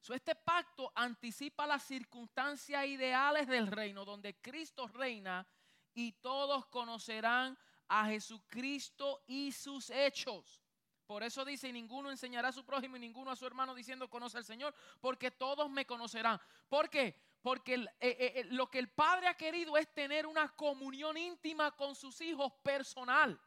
So, 0.00 0.14
este 0.14 0.34
pacto 0.34 0.92
anticipa 0.94 1.66
las 1.66 1.84
circunstancias 1.84 2.86
ideales 2.86 3.46
del 3.48 3.66
reino, 3.66 4.04
donde 4.04 4.40
Cristo 4.40 4.86
reina 4.86 5.46
y 5.94 6.12
todos 6.12 6.66
conocerán 6.66 7.58
a 7.88 8.06
Jesucristo 8.06 9.24
y 9.26 9.52
sus 9.52 9.90
hechos. 9.90 10.65
Por 11.06 11.22
eso 11.22 11.44
dice, 11.44 11.68
y 11.68 11.72
ninguno 11.72 12.10
enseñará 12.10 12.48
a 12.48 12.52
su 12.52 12.64
prójimo 12.64 12.96
y 12.96 13.00
ninguno 13.00 13.30
a 13.30 13.36
su 13.36 13.46
hermano 13.46 13.74
diciendo, 13.74 14.10
conoce 14.10 14.38
al 14.38 14.44
Señor, 14.44 14.74
porque 15.00 15.30
todos 15.30 15.70
me 15.70 15.86
conocerán. 15.86 16.40
¿Por 16.68 16.90
qué? 16.90 17.14
Porque 17.42 17.74
eh, 17.74 17.88
eh, 18.00 18.32
eh, 18.34 18.44
lo 18.50 18.68
que 18.68 18.80
el 18.80 18.88
Padre 18.88 19.28
ha 19.28 19.34
querido 19.34 19.76
es 19.76 19.92
tener 19.94 20.26
una 20.26 20.48
comunión 20.56 21.16
íntima 21.16 21.70
con 21.76 21.94
sus 21.94 22.20
hijos 22.20 22.52
personal. 22.62 23.40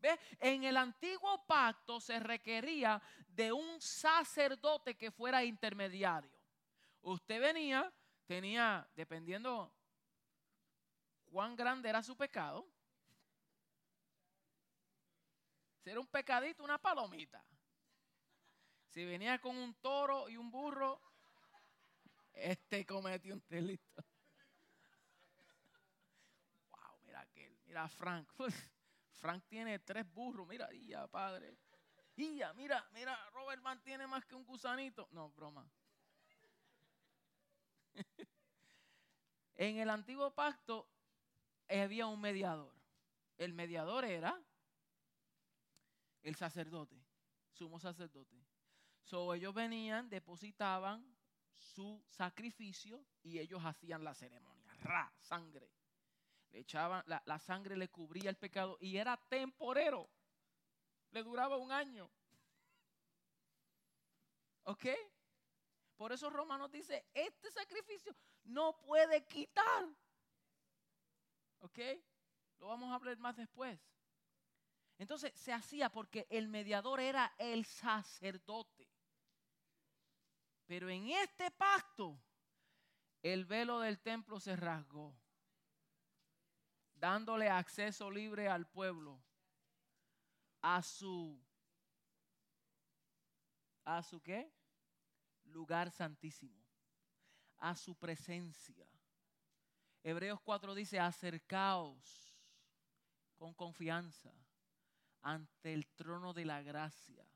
¿Ve? 0.00 0.18
En 0.38 0.64
el 0.64 0.76
antiguo 0.76 1.46
pacto 1.46 1.98
se 1.98 2.20
requería 2.20 3.00
de 3.28 3.52
un 3.52 3.80
sacerdote 3.80 4.96
que 4.96 5.10
fuera 5.10 5.42
intermediario. 5.44 6.30
Usted 7.02 7.40
venía, 7.40 7.90
tenía, 8.26 8.86
dependiendo 8.94 9.72
cuán 11.24 11.56
grande 11.56 11.88
era 11.88 12.02
su 12.02 12.16
pecado, 12.16 12.66
si 15.82 15.90
era 15.90 16.00
un 16.00 16.06
pecadito, 16.06 16.62
una 16.62 16.78
palomita. 16.78 17.44
Si 18.88 19.04
venía 19.04 19.40
con 19.40 19.56
un 19.56 19.74
toro 19.74 20.28
y 20.28 20.36
un 20.36 20.50
burro, 20.50 21.00
este 22.34 22.84
cometió 22.84 23.34
un 23.34 23.44
delito. 23.48 24.04
Wow, 26.70 26.98
mira 27.04 27.20
aquel, 27.20 27.56
mira 27.66 27.88
Frank. 27.88 28.28
Frank 29.20 29.44
tiene 29.48 29.78
tres 29.78 30.10
burros, 30.12 30.46
mira, 30.48 30.68
ya 30.72 31.06
padre. 31.06 31.56
ya, 32.16 32.52
mira, 32.54 32.86
mira, 32.92 33.16
Robert 33.30 33.62
mantiene 33.62 34.06
más 34.06 34.24
que 34.24 34.34
un 34.34 34.44
gusanito. 34.44 35.08
No, 35.12 35.30
broma. 35.30 35.70
en 39.54 39.78
el 39.78 39.90
antiguo 39.90 40.30
pacto 40.34 40.88
había 41.68 42.06
un 42.06 42.20
mediador. 42.20 42.74
El 43.36 43.54
mediador 43.54 44.04
era 44.04 44.38
el 46.22 46.36
sacerdote, 46.36 47.02
sumo 47.52 47.78
sacerdote. 47.78 48.36
So 49.04 49.34
ellos 49.34 49.54
venían, 49.54 50.08
depositaban 50.08 51.04
su 51.56 52.02
sacrificio 52.08 53.04
y 53.22 53.38
ellos 53.38 53.62
hacían 53.64 54.04
la 54.04 54.14
ceremonia. 54.14 54.72
Ra, 54.80 55.12
sangre. 55.18 55.70
Le 56.50 56.60
echaban, 56.60 57.02
la, 57.06 57.22
la 57.26 57.38
sangre 57.38 57.76
le 57.76 57.88
cubría 57.88 58.30
el 58.30 58.36
pecado 58.36 58.76
y 58.80 58.96
era 58.96 59.16
temporero. 59.28 60.08
Le 61.10 61.22
duraba 61.22 61.56
un 61.56 61.72
año. 61.72 62.10
¿Ok? 64.64 64.86
Por 65.96 66.12
eso 66.12 66.30
Romanos 66.30 66.70
dice, 66.70 67.04
este 67.12 67.50
sacrificio 67.50 68.14
no 68.44 68.80
puede 68.80 69.26
quitar. 69.26 69.86
¿Ok? 71.60 71.78
Lo 72.58 72.68
vamos 72.68 72.90
a 72.90 72.94
hablar 72.94 73.18
más 73.18 73.36
después. 73.36 73.78
Entonces 75.00 75.32
se 75.34 75.50
hacía 75.50 75.88
porque 75.90 76.26
el 76.28 76.46
mediador 76.46 77.00
era 77.00 77.34
el 77.38 77.64
sacerdote. 77.64 78.86
Pero 80.66 80.90
en 80.90 81.08
este 81.08 81.50
pacto, 81.52 82.20
el 83.22 83.46
velo 83.46 83.80
del 83.80 83.98
templo 83.98 84.38
se 84.38 84.54
rasgó, 84.56 85.18
dándole 86.94 87.48
acceso 87.48 88.10
libre 88.10 88.50
al 88.50 88.66
pueblo 88.66 89.24
a 90.60 90.82
su 90.82 91.42
a 93.86 94.02
su 94.02 94.20
qué? 94.20 94.52
Lugar 95.44 95.90
santísimo, 95.90 96.62
a 97.56 97.74
su 97.74 97.96
presencia. 97.96 98.86
Hebreos 100.02 100.42
4 100.42 100.74
dice, 100.74 101.00
acercaos 101.00 102.38
con 103.38 103.54
confianza 103.54 104.30
ante 105.22 105.72
el 105.72 105.86
trono 105.88 106.32
de 106.32 106.44
la 106.44 106.62
gracia 106.62 107.26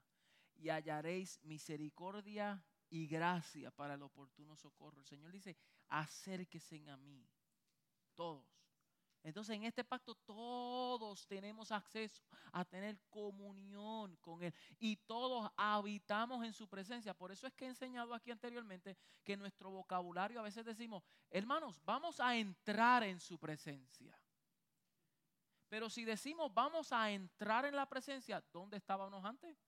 y 0.56 0.68
hallaréis 0.68 1.40
misericordia 1.42 2.64
y 2.88 3.06
gracia 3.06 3.70
para 3.70 3.94
el 3.94 4.02
oportuno 4.02 4.56
socorro. 4.56 5.00
El 5.00 5.06
Señor 5.06 5.32
dice, 5.32 5.56
acérquese 5.88 6.88
a 6.88 6.96
mí, 6.96 7.28
todos. 8.14 8.54
Entonces 9.24 9.56
en 9.56 9.64
este 9.64 9.82
pacto 9.82 10.14
todos 10.14 11.26
tenemos 11.26 11.72
acceso 11.72 12.22
a 12.52 12.62
tener 12.62 13.00
comunión 13.08 14.16
con 14.16 14.42
Él 14.42 14.54
y 14.78 14.96
todos 14.96 15.50
habitamos 15.56 16.44
en 16.44 16.52
su 16.52 16.68
presencia. 16.68 17.14
Por 17.14 17.32
eso 17.32 17.46
es 17.46 17.54
que 17.54 17.64
he 17.64 17.68
enseñado 17.68 18.12
aquí 18.12 18.30
anteriormente 18.30 18.98
que 19.24 19.36
nuestro 19.36 19.70
vocabulario 19.70 20.38
a 20.38 20.42
veces 20.42 20.66
decimos, 20.66 21.02
hermanos, 21.30 21.80
vamos 21.86 22.20
a 22.20 22.36
entrar 22.36 23.02
en 23.02 23.18
su 23.18 23.38
presencia. 23.38 24.14
Pero 25.74 25.90
si 25.90 26.04
decimos 26.04 26.54
vamos 26.54 26.92
a 26.92 27.10
entrar 27.10 27.64
en 27.64 27.74
la 27.74 27.84
presencia, 27.88 28.40
¿dónde 28.52 28.76
estábamos 28.76 29.24
antes? 29.24 29.58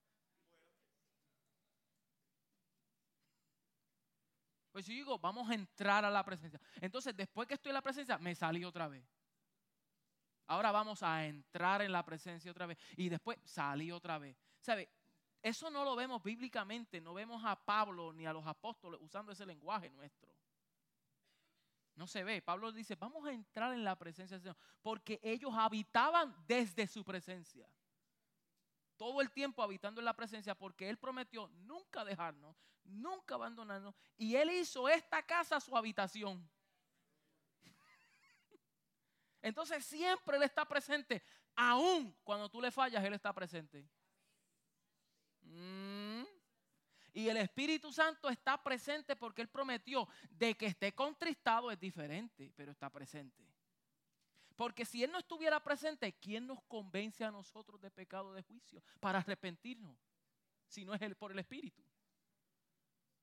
Pues 4.71 4.85
si 4.85 4.93
digo, 4.93 5.19
vamos 5.19 5.49
a 5.49 5.53
entrar 5.53 6.05
a 6.05 6.09
la 6.09 6.23
presencia. 6.23 6.61
Entonces, 6.79 7.13
después 7.13 7.45
que 7.45 7.55
estoy 7.55 7.71
en 7.71 7.73
la 7.73 7.81
presencia, 7.81 8.17
me 8.19 8.33
salí 8.35 8.63
otra 8.63 8.87
vez. 8.87 9.03
Ahora 10.45 10.71
vamos 10.71 11.03
a 11.03 11.25
entrar 11.25 11.81
en 11.81 11.91
la 11.91 12.05
presencia 12.05 12.51
otra 12.51 12.67
vez. 12.67 12.77
Y 12.95 13.09
después 13.09 13.37
salí 13.43 13.91
otra 13.91 14.17
vez. 14.17 14.37
¿Sabe? 14.61 14.89
Eso 15.41 15.69
no 15.69 15.83
lo 15.83 15.97
vemos 15.97 16.23
bíblicamente. 16.23 17.01
No 17.01 17.15
vemos 17.15 17.43
a 17.43 17.57
Pablo 17.57 18.13
ni 18.13 18.25
a 18.25 18.31
los 18.31 18.47
apóstoles 18.47 19.01
usando 19.01 19.33
ese 19.33 19.45
lenguaje 19.45 19.89
nuestro. 19.89 20.36
No 21.97 22.05
se 22.05 22.23
ve. 22.23 22.43
Pablo 22.43 22.71
dice, 22.71 22.95
vamos 22.95 23.25
a 23.25 23.31
entrar 23.31 23.73
en 23.73 23.83
la 23.83 23.97
presencia 23.97 24.35
del 24.37 24.43
Señor. 24.43 24.57
Porque 24.83 25.19
ellos 25.23 25.51
habitaban 25.55 26.33
desde 26.47 26.85
su 26.85 27.03
presencia. 27.03 27.67
Todo 28.95 29.19
el 29.19 29.31
tiempo 29.31 29.63
habitando 29.63 29.99
en 29.99 30.05
la 30.05 30.15
presencia 30.15 30.53
porque 30.53 30.89
Él 30.89 30.97
prometió 30.99 31.47
nunca 31.65 32.05
dejarnos, 32.05 32.55
nunca 32.83 33.33
abandonarnos. 33.33 33.95
Y 34.15 34.35
Él 34.35 34.51
hizo 34.51 34.87
esta 34.87 35.23
casa 35.23 35.59
su 35.59 35.75
habitación. 35.75 36.47
Entonces 39.41 39.83
siempre 39.83 40.37
Él 40.37 40.43
está 40.43 40.65
presente. 40.65 41.23
Aún 41.55 42.15
cuando 42.23 42.47
tú 42.47 42.61
le 42.61 42.69
fallas, 42.69 43.03
Él 43.03 43.13
está 43.13 43.33
presente. 43.33 43.89
Mm. 45.41 45.86
Y 47.17 47.29
el 47.29 47.37
Espíritu 47.37 47.91
Santo 47.91 48.29
está 48.29 48.61
presente 48.61 49.15
porque 49.15 49.41
Él 49.41 49.49
prometió 49.49 50.07
de 50.29 50.55
que 50.55 50.67
esté 50.67 50.93
contristado 50.93 51.71
es 51.71 51.79
diferente, 51.79 52.53
pero 52.55 52.71
está 52.71 52.91
presente. 52.91 53.43
Porque 54.55 54.85
si 54.85 55.03
Él 55.03 55.11
no 55.11 55.17
estuviera 55.17 55.59
presente, 55.63 56.13
¿quién 56.19 56.45
nos 56.45 56.61
convence 56.65 57.23
a 57.23 57.31
nosotros 57.31 57.81
de 57.81 57.89
pecado 57.89 58.35
de 58.35 58.43
juicio 58.43 58.83
para 58.99 59.17
arrepentirnos? 59.17 59.97
Si 60.67 60.85
no 60.85 60.93
es 60.93 61.01
Él 61.01 61.15
por 61.15 61.31
el 61.31 61.39
Espíritu. 61.39 61.83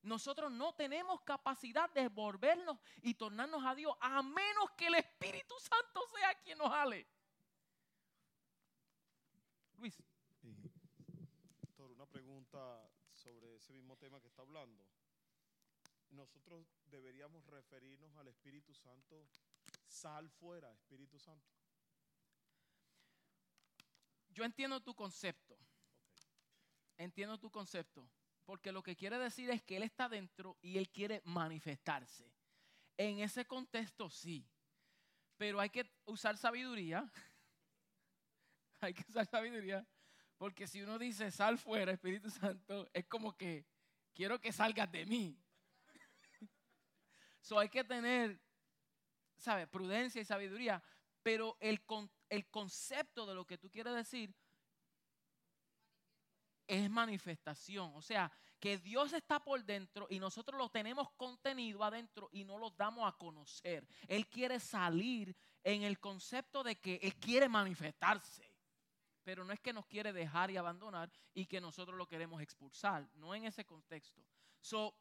Nosotros 0.02 0.50
no 0.50 0.74
tenemos 0.74 1.20
capacidad 1.20 1.88
de 1.90 2.08
volvernos 2.08 2.76
y 3.00 3.14
tornarnos 3.14 3.64
a 3.64 3.76
Dios 3.76 3.94
a 4.00 4.24
menos 4.24 4.72
que 4.76 4.88
el 4.88 4.96
Espíritu 4.96 5.54
Santo 5.60 6.00
sea 6.16 6.34
quien 6.42 6.58
nos 6.58 6.68
jale. 6.68 7.06
Luis. 9.76 10.02
Doctor, 11.60 11.92
una 11.92 12.06
pregunta 12.06 12.83
ese 13.64 13.72
mismo 13.72 13.96
tema 13.96 14.20
que 14.20 14.28
está 14.28 14.42
hablando. 14.42 14.86
Nosotros 16.10 16.66
deberíamos 16.84 17.46
referirnos 17.46 18.14
al 18.16 18.28
Espíritu 18.28 18.74
Santo, 18.74 19.26
sal 19.86 20.28
fuera, 20.28 20.70
Espíritu 20.70 21.18
Santo. 21.18 21.50
Yo 24.28 24.44
entiendo 24.44 24.82
tu 24.82 24.94
concepto. 24.94 25.58
Entiendo 26.98 27.38
tu 27.38 27.50
concepto. 27.50 28.06
Porque 28.44 28.70
lo 28.70 28.82
que 28.82 28.96
quiere 28.96 29.18
decir 29.18 29.48
es 29.48 29.62
que 29.62 29.76
Él 29.78 29.82
está 29.84 30.10
dentro 30.10 30.58
y 30.60 30.76
Él 30.76 30.90
quiere 30.90 31.22
manifestarse. 31.24 32.30
En 32.98 33.20
ese 33.20 33.46
contexto 33.46 34.10
sí. 34.10 34.46
Pero 35.38 35.58
hay 35.58 35.70
que 35.70 35.90
usar 36.04 36.36
sabiduría. 36.36 37.10
hay 38.80 38.92
que 38.92 39.04
usar 39.08 39.24
sabiduría. 39.26 39.86
Porque 40.36 40.66
si 40.66 40.82
uno 40.82 40.98
dice 40.98 41.30
sal 41.30 41.58
fuera, 41.58 41.92
Espíritu 41.92 42.30
Santo, 42.30 42.88
es 42.92 43.06
como 43.06 43.36
que 43.36 43.66
quiero 44.12 44.40
que 44.40 44.52
salgas 44.52 44.90
de 44.90 45.06
mí. 45.06 45.38
so 47.40 47.58
hay 47.58 47.68
que 47.68 47.84
tener, 47.84 48.40
¿sabes? 49.38 49.68
Prudencia 49.68 50.20
y 50.20 50.24
sabiduría. 50.24 50.82
Pero 51.22 51.56
el, 51.60 51.82
el 52.28 52.46
concepto 52.50 53.26
de 53.26 53.34
lo 53.34 53.46
que 53.46 53.58
tú 53.58 53.70
quieres 53.70 53.94
decir 53.94 54.34
es 56.66 56.90
manifestación. 56.90 57.92
O 57.94 58.02
sea, 58.02 58.30
que 58.58 58.78
Dios 58.78 59.12
está 59.12 59.40
por 59.40 59.62
dentro 59.64 60.06
y 60.08 60.18
nosotros 60.18 60.58
lo 60.58 60.70
tenemos 60.70 61.10
contenido 61.12 61.84
adentro 61.84 62.28
y 62.32 62.44
no 62.44 62.58
lo 62.58 62.70
damos 62.70 63.06
a 63.06 63.16
conocer. 63.16 63.86
Él 64.08 64.26
quiere 64.26 64.58
salir 64.58 65.36
en 65.62 65.82
el 65.82 65.98
concepto 65.98 66.62
de 66.62 66.76
que 66.76 66.98
Él 67.02 67.14
quiere 67.16 67.48
manifestarse. 67.48 68.53
Pero 69.24 69.44
no 69.44 69.52
es 69.52 69.60
que 69.60 69.72
nos 69.72 69.86
quiere 69.86 70.12
dejar 70.12 70.50
y 70.50 70.56
abandonar 70.56 71.10
y 71.32 71.46
que 71.46 71.60
nosotros 71.60 71.96
lo 71.96 72.06
queremos 72.06 72.40
expulsar. 72.40 73.08
No 73.14 73.34
en 73.34 73.44
ese 73.44 73.64
contexto. 73.64 74.22
So, 74.60 74.94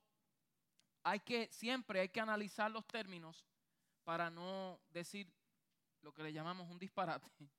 hay 1.04 1.20
que, 1.20 1.50
siempre 1.52 2.00
hay 2.00 2.10
que 2.10 2.22
analizar 2.22 2.72
los 2.72 2.88
términos 2.88 3.46
para 4.04 4.30
no 4.30 4.82
decir 4.90 5.32
lo 6.02 6.14
que 6.14 6.24
le 6.24 6.34
llamamos 6.34 6.70
un 6.70 6.80
disparate 6.80 7.28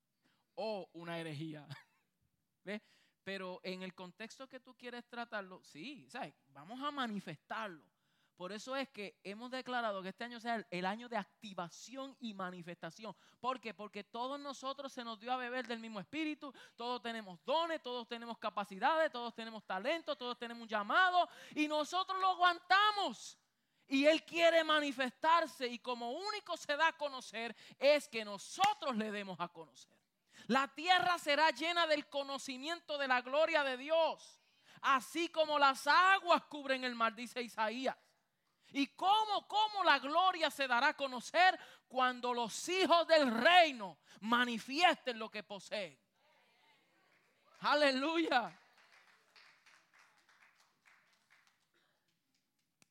o 0.55 0.89
una 0.93 1.19
herejía. 1.19 1.67
¿Ves? 2.63 2.81
Pero 3.23 3.59
en 3.63 3.81
el 3.81 3.93
contexto 3.93 4.47
que 4.47 4.59
tú 4.59 4.75
quieres 4.75 5.07
tratarlo, 5.07 5.63
sí, 5.63 6.07
¿sabes? 6.09 6.33
Vamos 6.47 6.81
a 6.81 6.91
manifestarlo. 6.91 7.94
Por 8.35 8.51
eso 8.51 8.75
es 8.75 8.89
que 8.89 9.17
hemos 9.23 9.49
declarado 9.49 10.03
que 10.03 10.09
este 10.09 10.25
año 10.25 10.41
sea 10.41 10.65
el, 10.69 10.85
año 10.85 11.07
de 11.07 11.15
activación 11.15 12.17
y 12.19 12.33
manifestación. 12.33 13.15
¿Por 13.39 13.61
qué? 13.61 13.73
Porque 13.73 14.03
todos 14.03 14.37
nosotros 14.39 14.91
se 14.91 15.05
nos 15.05 15.19
dio 15.19 15.31
a 15.31 15.37
beber 15.37 15.67
del 15.67 15.79
mismo 15.79 16.01
espíritu, 16.01 16.53
todos 16.75 17.01
tenemos 17.01 17.39
dones, 17.45 17.81
todos 17.81 18.07
tenemos 18.07 18.37
capacidades, 18.37 19.09
todos 19.09 19.33
tenemos 19.33 19.65
talento, 19.65 20.17
todos 20.17 20.37
tenemos 20.37 20.63
un 20.63 20.67
llamado 20.67 21.29
y 21.55 21.67
nosotros 21.67 22.19
lo 22.19 22.27
aguantamos. 22.27 23.37
Y 23.87 24.05
Él 24.05 24.23
quiere 24.25 24.63
manifestarse 24.63 25.67
y 25.67 25.79
como 25.79 26.11
único 26.11 26.57
se 26.57 26.75
da 26.75 26.89
a 26.89 26.97
conocer 26.97 27.55
es 27.79 28.09
que 28.09 28.25
nosotros 28.25 28.97
le 28.97 29.11
demos 29.11 29.39
a 29.39 29.47
conocer. 29.47 29.95
La 30.47 30.67
tierra 30.67 31.17
será 31.19 31.51
llena 31.51 31.87
del 31.87 32.07
conocimiento 32.09 32.97
de 32.97 33.07
la 33.07 33.21
gloria 33.21 33.63
de 33.63 33.77
Dios, 33.77 34.41
así 34.81 35.29
como 35.29 35.57
las 35.57 35.87
aguas 35.87 36.43
cubren 36.45 36.83
el 36.83 36.95
mar, 36.95 37.15
dice 37.15 37.41
Isaías. 37.41 37.95
¿Y 38.77 38.87
cómo, 38.87 39.47
cómo 39.47 39.85
la 39.85 39.99
gloria 39.99 40.51
se 40.51 40.67
dará 40.67 40.89
a 40.89 40.97
conocer 40.97 41.57
cuando 41.87 42.33
los 42.33 42.67
hijos 42.67 43.07
del 43.07 43.31
reino 43.31 43.99
manifiesten 44.19 45.17
lo 45.17 45.31
que 45.31 45.43
poseen? 45.43 45.97
Aleluya. 47.61 48.53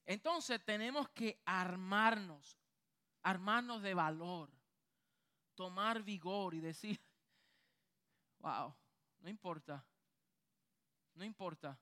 Entonces 0.06 0.64
tenemos 0.64 1.10
que 1.10 1.42
armarnos, 1.44 2.58
armarnos 3.22 3.82
de 3.82 3.92
valor, 3.92 4.50
tomar 5.54 6.02
vigor 6.02 6.54
y 6.54 6.60
decir, 6.60 6.98
Wow, 8.38 8.74
no 9.20 9.28
importa. 9.28 9.84
No 11.12 11.24
importa. 11.24 11.78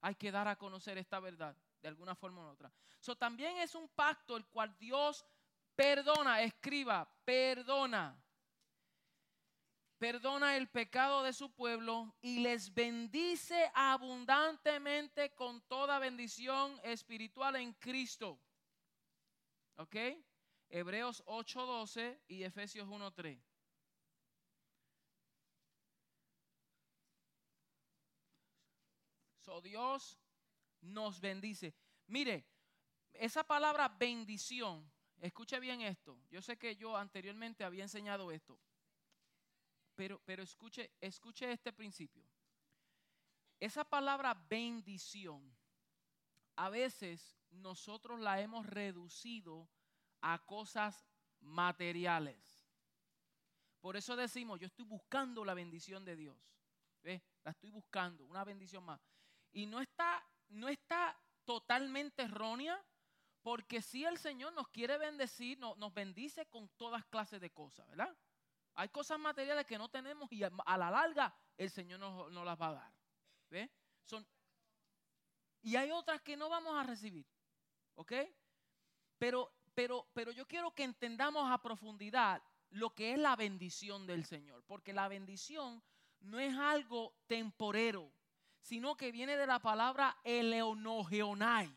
Hay 0.00 0.16
que 0.16 0.32
dar 0.32 0.48
a 0.48 0.56
conocer 0.56 0.98
esta 0.98 1.20
verdad 1.20 1.56
de 1.84 1.88
alguna 1.88 2.14
forma 2.14 2.40
u 2.40 2.50
otra. 2.50 2.72
So, 2.98 3.14
también 3.14 3.58
es 3.58 3.74
un 3.74 3.86
pacto 3.90 4.38
el 4.38 4.46
cual 4.46 4.74
Dios 4.78 5.22
perdona, 5.76 6.40
escriba, 6.40 7.06
perdona. 7.26 8.18
Perdona 9.98 10.56
el 10.56 10.66
pecado 10.70 11.22
de 11.22 11.34
su 11.34 11.52
pueblo 11.52 12.16
y 12.22 12.40
les 12.40 12.72
bendice 12.72 13.70
abundantemente 13.74 15.34
con 15.34 15.60
toda 15.68 15.98
bendición 15.98 16.80
espiritual 16.84 17.56
en 17.56 17.74
Cristo. 17.74 18.40
¿Ok? 19.76 19.96
Hebreos 20.70 21.22
8:12 21.26 22.18
y 22.28 22.44
Efesios 22.44 22.88
1:3. 22.88 23.38
So 29.44 29.60
Dios 29.60 30.23
nos 30.84 31.20
bendice. 31.20 31.74
Mire, 32.06 32.46
esa 33.12 33.44
palabra 33.44 33.88
bendición 33.88 34.90
escuche 35.20 35.58
bien 35.60 35.80
esto. 35.80 36.20
Yo 36.30 36.42
sé 36.42 36.56
que 36.56 36.76
yo 36.76 36.96
anteriormente 36.96 37.64
había 37.64 37.84
enseñado 37.84 38.30
esto. 38.30 38.58
Pero, 39.94 40.20
pero 40.24 40.42
escuche, 40.42 40.92
escuche 41.00 41.50
este 41.50 41.72
principio. 41.72 42.24
Esa 43.60 43.84
palabra 43.84 44.34
bendición, 44.34 45.56
a 46.56 46.68
veces 46.68 47.38
nosotros 47.50 48.20
la 48.20 48.40
hemos 48.40 48.66
reducido 48.66 49.68
a 50.20 50.44
cosas 50.44 51.06
materiales. 51.40 52.68
Por 53.80 53.96
eso 53.96 54.16
decimos, 54.16 54.58
yo 54.58 54.66
estoy 54.66 54.84
buscando 54.84 55.44
la 55.44 55.54
bendición 55.54 56.04
de 56.04 56.16
Dios. 56.16 56.36
¿Ves? 57.02 57.22
La 57.44 57.50
estoy 57.50 57.70
buscando, 57.70 58.24
una 58.24 58.42
bendición 58.44 58.82
más. 58.82 59.00
Y 59.52 59.66
no 59.66 59.80
está, 59.80 60.26
no 60.48 60.68
está 60.68 61.18
totalmente 61.44 62.22
errónea, 62.22 62.82
porque 63.42 63.82
si 63.82 64.04
el 64.04 64.18
Señor 64.18 64.52
nos 64.54 64.68
quiere 64.68 64.96
bendecir, 64.96 65.58
nos 65.58 65.92
bendice 65.92 66.46
con 66.46 66.68
todas 66.76 67.04
clases 67.06 67.40
de 67.40 67.50
cosas, 67.50 67.86
¿verdad? 67.88 68.16
Hay 68.76 68.88
cosas 68.88 69.18
materiales 69.18 69.66
que 69.66 69.78
no 69.78 69.88
tenemos 69.88 70.32
y 70.32 70.42
a 70.42 70.78
la 70.78 70.90
larga 70.90 71.34
el 71.56 71.70
Señor 71.70 72.00
nos, 72.00 72.32
las 72.32 72.60
va 72.60 72.68
a 72.68 72.74
dar. 72.74 72.92
¿Ves? 73.50 73.70
Son, 74.04 74.26
y 75.62 75.76
hay 75.76 75.90
otras 75.90 76.20
que 76.22 76.36
no 76.36 76.48
vamos 76.48 76.74
a 76.76 76.82
recibir. 76.82 77.26
¿Ok? 77.94 78.12
Pero, 79.18 79.52
pero, 79.74 80.08
pero 80.12 80.32
yo 80.32 80.46
quiero 80.46 80.74
que 80.74 80.82
entendamos 80.82 81.50
a 81.50 81.62
profundidad 81.62 82.42
lo 82.70 82.92
que 82.94 83.12
es 83.12 83.18
la 83.18 83.36
bendición 83.36 84.06
del 84.06 84.24
Señor. 84.24 84.64
Porque 84.64 84.92
la 84.92 85.08
bendición 85.08 85.82
no 86.20 86.38
es 86.38 86.56
algo 86.56 87.14
temporero, 87.26 88.12
sino 88.64 88.96
que 88.96 89.12
viene 89.12 89.36
de 89.36 89.46
la 89.46 89.58
palabra 89.58 90.16
eleonogeonai. 90.24 91.70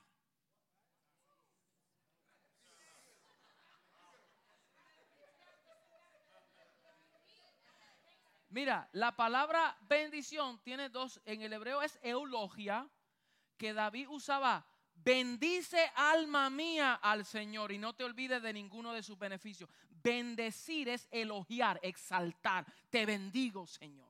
Mira, 8.50 8.88
la 8.94 9.14
palabra 9.18 9.78
bendición 9.82 10.62
tiene 10.64 10.88
dos, 10.88 11.22
en 11.26 11.42
el 11.42 11.52
hebreo 11.52 11.82
es 11.82 12.00
eulogia, 12.02 12.90
que 13.58 13.74
David 13.74 14.08
usaba, 14.08 14.66
bendice 14.96 15.92
alma 15.94 16.50
mía 16.50 16.94
al 16.94 17.26
Señor 17.26 17.74
y 17.74 17.78
no 17.78 17.96
te 17.96 18.06
olvides 18.06 18.42
de 18.42 18.54
ninguno 18.54 18.94
de 18.94 19.04
sus 19.04 19.20
beneficios. 19.20 19.70
Bendecir 19.90 20.88
es 20.88 21.10
elogiar, 21.12 21.82
exaltar, 21.84 22.66
te 22.90 23.06
bendigo 23.06 23.68
Señor. 23.68 24.08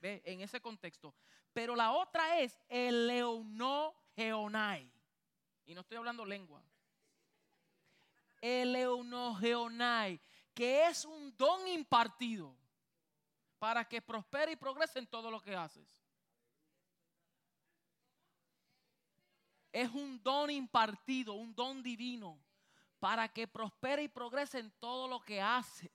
¿Ve? 0.00 0.22
En 0.24 0.40
ese 0.40 0.60
contexto. 0.60 1.12
Pero 1.56 1.74
la 1.74 1.92
otra 1.92 2.38
es 2.40 2.54
el 2.68 3.10
geonai. 4.14 4.92
Y 5.64 5.72
no 5.72 5.80
estoy 5.80 5.96
hablando 5.96 6.26
lengua. 6.26 6.62
El 8.42 8.76
geonai, 9.40 10.20
que 10.52 10.86
es 10.86 11.06
un 11.06 11.34
don 11.34 11.66
impartido 11.66 12.54
para 13.58 13.88
que 13.88 14.02
prospere 14.02 14.52
y 14.52 14.56
progrese 14.56 14.98
en 14.98 15.06
todo 15.06 15.30
lo 15.30 15.40
que 15.40 15.56
haces. 15.56 15.88
Es 19.72 19.88
un 19.92 20.22
don 20.22 20.50
impartido, 20.50 21.32
un 21.32 21.54
don 21.54 21.82
divino, 21.82 22.38
para 23.00 23.32
que 23.32 23.48
prospere 23.48 24.02
y 24.02 24.08
progrese 24.08 24.58
en 24.58 24.70
todo 24.72 25.08
lo 25.08 25.20
que 25.20 25.40
haces. 25.40 25.90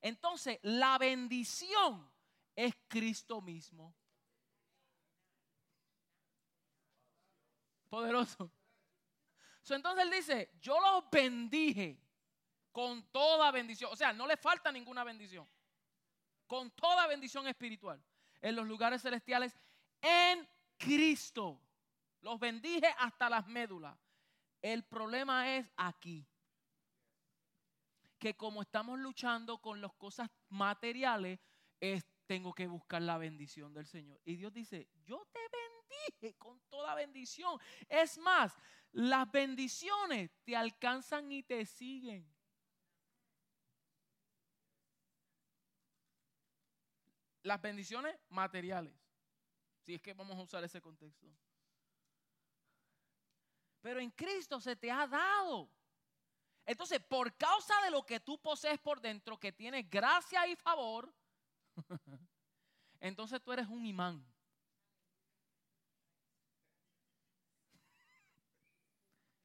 Entonces, 0.00 0.58
la 0.62 0.98
bendición 0.98 2.10
es 2.56 2.74
Cristo 2.88 3.40
mismo. 3.40 3.94
Poderoso. 7.88 8.50
entonces 9.68 10.04
él 10.04 10.10
dice, 10.10 10.50
yo 10.60 10.80
los 10.80 11.08
bendije 11.10 12.00
con 12.72 13.02
toda 13.10 13.50
bendición. 13.50 13.90
O 13.92 13.96
sea, 13.96 14.12
no 14.12 14.26
le 14.26 14.36
falta 14.36 14.70
ninguna 14.70 15.04
bendición 15.04 15.48
con 16.46 16.70
toda 16.72 17.06
bendición 17.06 17.46
espiritual 17.48 18.02
en 18.40 18.54
los 18.54 18.66
lugares 18.66 19.02
celestiales 19.02 19.56
en 20.00 20.48
Cristo. 20.76 21.60
Los 22.20 22.38
bendije 22.38 22.86
hasta 22.98 23.28
las 23.28 23.46
médulas. 23.46 23.96
El 24.62 24.84
problema 24.84 25.56
es 25.56 25.70
aquí. 25.76 26.26
Que 28.18 28.36
como 28.36 28.62
estamos 28.62 28.98
luchando 28.98 29.58
con 29.58 29.80
las 29.80 29.92
cosas 29.94 30.30
materiales, 30.48 31.38
tengo 32.26 32.52
que 32.52 32.66
buscar 32.66 33.02
la 33.02 33.18
bendición 33.18 33.72
del 33.72 33.86
Señor. 33.86 34.20
Y 34.24 34.36
Dios 34.36 34.52
dice, 34.52 34.88
yo 35.04 35.26
te 35.32 35.40
con 36.38 36.60
toda 36.68 36.94
bendición. 36.94 37.58
Es 37.88 38.18
más, 38.18 38.52
las 38.92 39.30
bendiciones 39.30 40.30
te 40.44 40.56
alcanzan 40.56 41.30
y 41.32 41.42
te 41.42 41.64
siguen. 41.66 42.36
las 47.46 47.62
bendiciones 47.62 48.18
materiales. 48.28 48.92
Si 49.80 49.94
es 49.94 50.02
que 50.02 50.12
vamos 50.12 50.36
a 50.36 50.42
usar 50.42 50.64
ese 50.64 50.80
contexto. 50.80 51.26
Pero 53.80 54.00
en 54.00 54.10
Cristo 54.10 54.60
se 54.60 54.74
te 54.74 54.90
ha 54.90 55.06
dado. 55.06 55.70
Entonces, 56.66 57.00
por 57.00 57.36
causa 57.36 57.80
de 57.82 57.90
lo 57.90 58.04
que 58.04 58.18
tú 58.18 58.40
posees 58.42 58.80
por 58.80 59.00
dentro, 59.00 59.38
que 59.38 59.52
tienes 59.52 59.88
gracia 59.88 60.46
y 60.48 60.56
favor, 60.56 61.14
entonces 63.00 63.40
tú 63.40 63.52
eres 63.52 63.68
un 63.68 63.86
imán. 63.86 64.26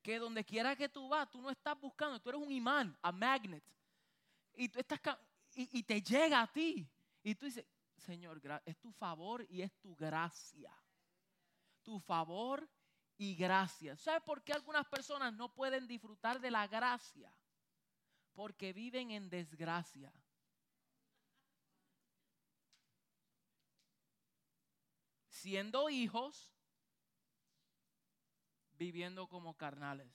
Que 0.02 0.20
donde 0.20 0.44
quiera 0.44 0.76
que 0.76 0.90
tú 0.90 1.10
vas, 1.10 1.30
tú 1.30 1.42
no 1.42 1.50
estás 1.50 1.80
buscando, 1.80 2.20
tú 2.20 2.30
eres 2.30 2.42
un 2.42 2.52
imán, 2.52 2.98
a 3.02 3.12
magnet. 3.12 3.64
Y, 4.56 4.68
tú 4.68 4.80
estás, 4.80 5.00
y, 5.54 5.80
y 5.80 5.84
te 5.84 6.02
llega 6.02 6.42
a 6.42 6.52
ti. 6.52 6.90
Y 7.24 7.36
tú 7.36 7.46
dices, 7.46 7.66
Señor, 7.98 8.42
es 8.66 8.78
tu 8.80 8.92
favor 8.92 9.46
y 9.50 9.62
es 9.62 9.72
tu 9.80 9.96
gracia. 9.96 10.74
Tu 11.84 12.00
favor 12.00 12.68
y 13.18 13.36
gracia. 13.36 13.96
¿Sabes 13.96 14.24
por 14.24 14.44
qué 14.44 14.54
algunas 14.54 14.88
personas 14.88 15.34
no 15.34 15.54
pueden 15.54 15.88
disfrutar 15.88 16.40
de 16.40 16.50
la 16.50 16.68
gracia? 16.68 17.32
Porque 18.34 18.74
viven 18.74 19.12
en 19.12 19.30
desgracia. 19.30 20.12
Siendo 25.28 25.90
hijos, 25.90 26.52
viviendo 28.82 29.28
como 29.28 29.56
carnales. 29.56 30.12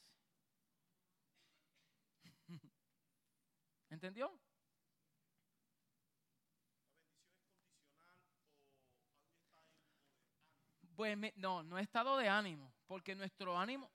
¿Entendió? 3.90 4.36
Pues 10.96 11.16
no, 11.36 11.62
no 11.62 11.78
es 11.78 11.84
estado 11.84 12.16
de 12.16 12.28
ánimo, 12.28 12.74
porque 12.88 13.14
nuestro 13.14 13.56
ánimo, 13.56 13.88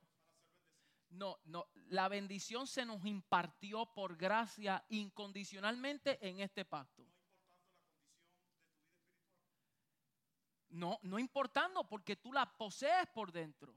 no, 1.09 1.38
no, 1.43 1.67
la 1.89 2.07
bendición 2.07 2.65
se 2.65 2.86
nos 2.86 3.05
impartió 3.05 3.88
por 3.88 4.15
gracia 4.15 4.86
incondicionalmente 4.88 6.17
en 6.26 6.39
este 6.39 6.63
pacto. 6.63 7.05
No, 10.69 10.97
no 11.01 11.19
importando 11.19 11.86
porque 11.86 12.15
tú 12.15 12.32
la 12.32 12.45
posees 12.55 13.07
por 13.07 13.34
dentro. 13.34 13.76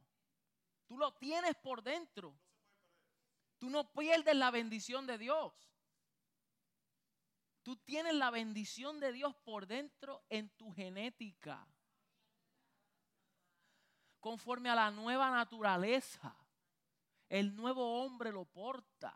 Tú 0.86 0.98
lo 0.98 1.12
tienes 1.14 1.54
por 1.56 1.82
dentro. 1.82 2.38
Tú 3.58 3.70
no 3.70 3.92
pierdes 3.92 4.36
la 4.36 4.50
bendición 4.50 5.06
de 5.06 5.18
Dios. 5.18 5.52
Tú 7.62 7.76
tienes 7.76 8.14
la 8.14 8.30
bendición 8.30 9.00
de 9.00 9.12
Dios 9.12 9.34
por 9.44 9.66
dentro 9.66 10.24
en 10.28 10.50
tu 10.50 10.70
genética 10.72 11.66
conforme 14.24 14.70
a 14.70 14.74
la 14.74 14.90
nueva 14.90 15.30
naturaleza. 15.30 16.34
El 17.28 17.54
nuevo 17.54 18.02
hombre 18.02 18.32
lo 18.32 18.46
porta. 18.46 19.14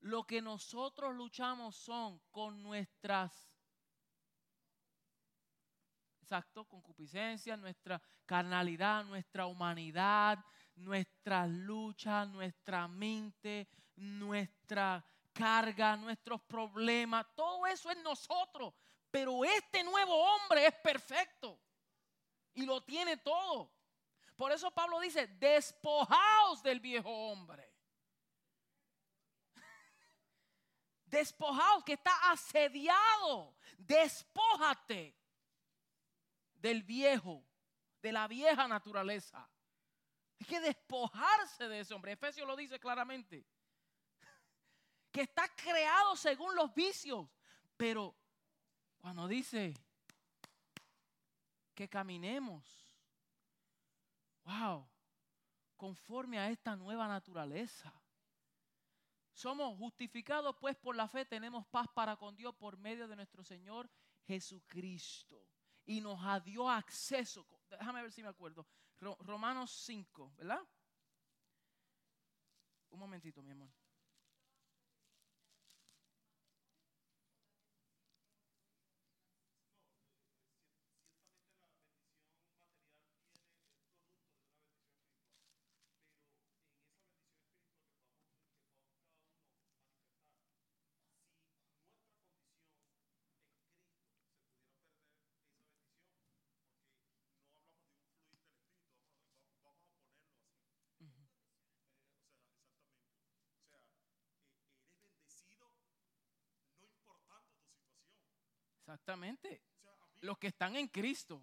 Lo 0.00 0.24
que 0.24 0.40
nosotros 0.40 1.14
luchamos 1.14 1.76
son 1.76 2.22
con 2.30 2.62
nuestras, 2.62 3.52
exacto, 6.22 6.64
concupiscencias, 6.64 7.58
nuestra 7.58 8.00
carnalidad, 8.24 9.04
nuestra 9.04 9.44
humanidad, 9.44 10.42
nuestras 10.80 11.48
luchas, 11.48 12.28
nuestra 12.28 12.88
mente, 12.88 13.68
nuestra 13.96 15.04
carga, 15.32 15.96
nuestros 15.96 16.40
problemas. 16.42 17.26
Todo 17.34 17.66
eso 17.66 17.90
es 17.90 17.98
nosotros. 17.98 18.74
Pero 19.10 19.44
este 19.44 19.82
nuevo 19.82 20.14
hombre 20.14 20.66
es 20.66 20.74
perfecto 20.74 21.60
y 22.54 22.64
lo 22.64 22.82
tiene 22.82 23.16
todo. 23.16 23.72
Por 24.36 24.52
eso 24.52 24.70
Pablo 24.70 25.00
dice, 25.00 25.26
despojaos 25.26 26.62
del 26.62 26.80
viejo 26.80 27.10
hombre. 27.10 27.70
Despojaos 31.04 31.84
que 31.84 31.94
está 31.94 32.30
asediado. 32.30 33.54
Despójate 33.76 35.14
del 36.54 36.82
viejo, 36.82 37.44
de 38.00 38.12
la 38.12 38.28
vieja 38.28 38.68
naturaleza. 38.68 39.48
Hay 40.40 40.46
que 40.46 40.60
despojarse 40.60 41.68
de 41.68 41.80
ese 41.80 41.94
hombre. 41.94 42.12
Efesios 42.12 42.46
lo 42.46 42.56
dice 42.56 42.80
claramente. 42.80 43.46
que 45.12 45.22
está 45.22 45.48
creado 45.54 46.16
según 46.16 46.54
los 46.54 46.74
vicios. 46.74 47.28
Pero 47.76 48.16
cuando 48.98 49.28
dice 49.28 49.74
que 51.74 51.88
caminemos, 51.88 52.64
wow, 54.44 54.86
conforme 55.76 56.38
a 56.38 56.50
esta 56.50 56.76
nueva 56.76 57.08
naturaleza. 57.08 57.90
Somos 59.32 59.78
justificados 59.78 60.54
pues 60.60 60.76
por 60.76 60.94
la 60.94 61.08
fe, 61.08 61.24
tenemos 61.24 61.66
paz 61.68 61.86
para 61.94 62.16
con 62.16 62.36
Dios 62.36 62.54
por 62.54 62.76
medio 62.76 63.08
de 63.08 63.16
nuestro 63.16 63.42
Señor 63.42 63.88
Jesucristo. 64.26 65.42
Y 65.86 66.02
nos 66.02 66.20
dio 66.44 66.68
acceso, 66.68 67.46
déjame 67.70 68.02
ver 68.02 68.12
si 68.12 68.22
me 68.22 68.28
acuerdo, 68.28 68.66
Romanos 69.00 69.70
5, 69.86 70.32
¿verdad? 70.36 70.60
Un 72.90 72.98
momentito, 72.98 73.42
mi 73.42 73.52
amor. 73.52 73.79
Exactamente. 108.90 109.62
Los 110.22 110.36
que 110.36 110.48
están 110.48 110.74
en 110.74 110.88
Cristo. 110.88 111.40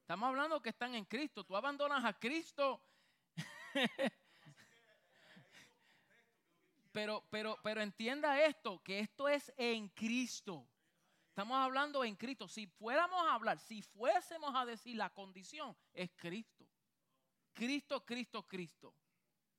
Estamos 0.00 0.28
hablando 0.28 0.62
que 0.62 0.68
están 0.68 0.94
en 0.94 1.04
Cristo. 1.04 1.42
Tú 1.42 1.56
abandonas 1.56 2.04
a 2.04 2.12
Cristo. 2.12 2.80
pero, 6.92 7.24
pero, 7.30 7.58
pero 7.64 7.80
entienda 7.80 8.40
esto, 8.40 8.80
que 8.84 9.00
esto 9.00 9.28
es 9.28 9.52
en 9.56 9.88
Cristo. 9.88 10.68
Estamos 11.30 11.56
hablando 11.56 12.04
en 12.04 12.14
Cristo. 12.14 12.46
Si 12.46 12.68
fuéramos 12.68 13.20
a 13.26 13.34
hablar, 13.34 13.58
si 13.58 13.82
fuésemos 13.82 14.54
a 14.54 14.64
decir 14.64 14.96
la 14.96 15.10
condición, 15.10 15.76
es 15.92 16.12
Cristo. 16.14 16.64
Cristo, 17.52 18.06
Cristo, 18.06 18.46
Cristo. 18.46 18.94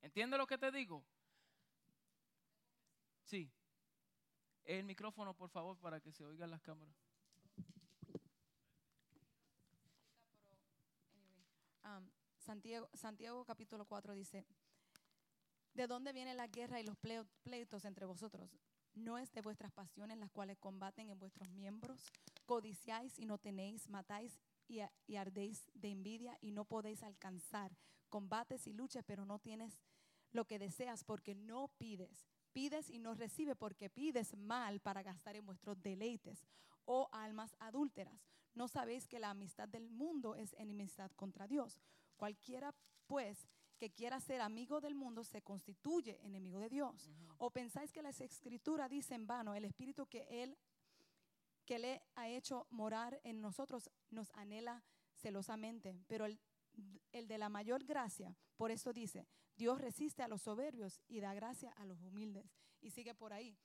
¿Entiendes 0.01 0.37
lo 0.37 0.47
que 0.47 0.57
te 0.57 0.71
digo? 0.71 1.05
Sí. 3.25 3.51
El 4.63 4.85
micrófono, 4.85 5.33
por 5.33 5.49
favor, 5.49 5.77
para 5.77 5.99
que 5.99 6.13
se 6.13 6.23
oigan 6.23 6.49
las 6.49 6.61
cámaras. 6.61 6.95
Santiago, 12.45 13.43
capítulo 13.43 13.85
4 13.85 14.13
dice, 14.13 14.45
¿de 15.73 15.87
dónde 15.87 16.13
viene 16.13 16.35
la 16.35 16.45
guerra 16.45 16.79
y 16.79 16.83
los 16.83 16.95
pleitos 17.43 17.85
entre 17.85 18.05
vosotros? 18.05 18.55
¿No 18.93 19.17
es 19.17 19.31
de 19.33 19.41
vuestras 19.41 19.71
pasiones 19.71 20.19
las 20.19 20.29
cuales 20.29 20.59
combaten 20.59 21.09
en 21.09 21.19
vuestros 21.19 21.49
miembros? 21.49 22.05
Codiciáis 22.45 23.17
y 23.17 23.25
no 23.25 23.39
tenéis, 23.39 23.89
matáis 23.89 24.39
y, 24.67 24.81
y 25.07 25.15
ardéis 25.15 25.71
de 25.73 25.89
envidia 25.89 26.37
y 26.39 26.51
no 26.51 26.65
podéis 26.65 27.01
alcanzar. 27.01 27.75
Combates 28.09 28.67
y 28.67 28.73
luchas, 28.73 29.03
pero 29.07 29.25
no 29.25 29.39
tienes 29.39 29.81
lo 30.31 30.45
que 30.45 30.59
deseas 30.59 31.03
porque 31.03 31.33
no 31.33 31.69
pides. 31.79 32.27
Pides 32.53 32.91
y 32.91 32.99
no 32.99 33.15
recibes 33.15 33.57
porque 33.57 33.89
pides 33.89 34.37
mal 34.37 34.79
para 34.81 35.01
gastar 35.01 35.35
en 35.35 35.47
vuestros 35.47 35.81
deleites. 35.81 36.45
Oh 36.85 37.09
almas 37.11 37.55
adúlteras, 37.59 38.29
¿no 38.53 38.67
sabéis 38.67 39.07
que 39.07 39.19
la 39.19 39.31
amistad 39.31 39.67
del 39.67 39.89
mundo 39.89 40.35
es 40.35 40.53
enemistad 40.53 41.09
contra 41.15 41.47
Dios? 41.47 41.81
Cualquiera, 42.15 42.73
pues, 43.07 43.47
que 43.77 43.91
quiera 43.91 44.19
ser 44.19 44.41
amigo 44.41 44.79
del 44.79 44.95
mundo 44.95 45.23
se 45.23 45.41
constituye 45.41 46.19
enemigo 46.23 46.59
de 46.59 46.69
Dios. 46.69 47.09
¿O 47.37 47.51
pensáis 47.51 47.91
que 47.91 48.01
las 48.01 48.21
escrituras 48.21 48.89
dicen 48.89 49.21
en 49.21 49.27
vano, 49.27 49.53
el 49.53 49.65
espíritu 49.65 50.07
que 50.07 50.27
Él 50.29 50.57
que 51.65 51.79
le 51.79 52.03
ha 52.15 52.29
hecho 52.29 52.67
morar 52.69 53.19
en 53.23 53.41
nosotros 53.41 53.89
nos 54.11 54.31
anhela 54.35 54.83
celosamente, 55.15 55.99
pero 56.07 56.25
el, 56.25 56.39
el 57.11 57.27
de 57.27 57.37
la 57.37 57.49
mayor 57.49 57.83
gracia, 57.83 58.37
por 58.55 58.71
eso 58.71 58.93
dice, 58.93 59.27
Dios 59.55 59.81
resiste 59.81 60.21
a 60.21 60.27
los 60.27 60.43
soberbios 60.43 61.01
y 61.07 61.19
da 61.19 61.33
gracia 61.33 61.71
a 61.71 61.85
los 61.85 62.01
humildes. 62.03 62.53
Y 62.81 62.91
sigue 62.91 63.15
por 63.15 63.33
ahí, 63.33 63.57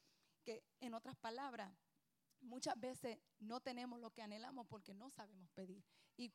que 0.44 0.64
en 0.80 0.94
otras 0.94 1.16
palabras, 1.16 1.76
muchas 2.40 2.78
veces 2.78 3.18
no 3.38 3.60
tenemos 3.60 4.00
lo 4.00 4.10
que 4.10 4.22
anhelamos 4.22 4.66
porque 4.66 4.94
no 4.94 5.10
sabemos 5.10 5.50
pedir. 5.50 5.84
Y, 6.16 6.32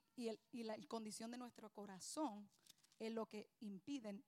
la 0.63 0.77
condición 0.87 1.31
de 1.31 1.37
nuestro 1.37 1.69
corazón 1.69 2.49
es 2.97 3.11
lo 3.11 3.27
que 3.27 3.49
impiden 3.59 4.23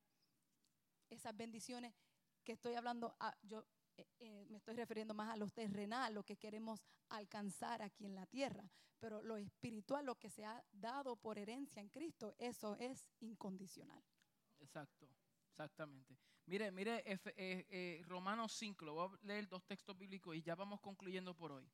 esas 1.09 1.35
bendiciones 1.35 1.95
que 2.43 2.53
estoy 2.53 2.75
hablando. 2.75 3.15
yo 3.43 3.65
eh, 3.97 4.07
eh, 4.19 4.45
me 4.49 4.59
estoy 4.59 4.75
refiriendo 4.75 5.13
más 5.13 5.29
a 5.29 5.37
lo 5.37 5.49
terrenal, 5.49 6.13
lo 6.13 6.23
que 6.23 6.37
queremos 6.37 6.83
alcanzar 7.09 7.81
aquí 7.81 8.05
en 8.05 8.15
la 8.15 8.25
tierra. 8.27 8.69
Pero 8.99 9.21
lo 9.21 9.37
espiritual, 9.37 10.05
lo 10.05 10.15
que 10.15 10.29
se 10.29 10.45
ha 10.45 10.63
dado 10.71 11.15
por 11.15 11.37
herencia 11.37 11.81
en 11.81 11.89
Cristo, 11.89 12.35
eso 12.37 12.75
es 12.77 13.05
incondicional. 13.19 14.03
Exacto, 14.59 15.07
exactamente. 15.49 16.17
Mire, 16.47 16.71
mire, 16.71 17.03
eh, 17.05 18.01
Romanos 18.07 18.53
5, 18.53 18.85
lo 18.85 18.93
voy 18.93 19.09
a 19.21 19.25
leer 19.25 19.49
dos 19.49 19.65
textos 19.65 19.97
bíblicos 19.97 20.33
y 20.33 20.41
ya 20.41 20.55
vamos 20.55 20.79
concluyendo 20.79 21.35
por 21.35 21.51
hoy. 21.51 21.69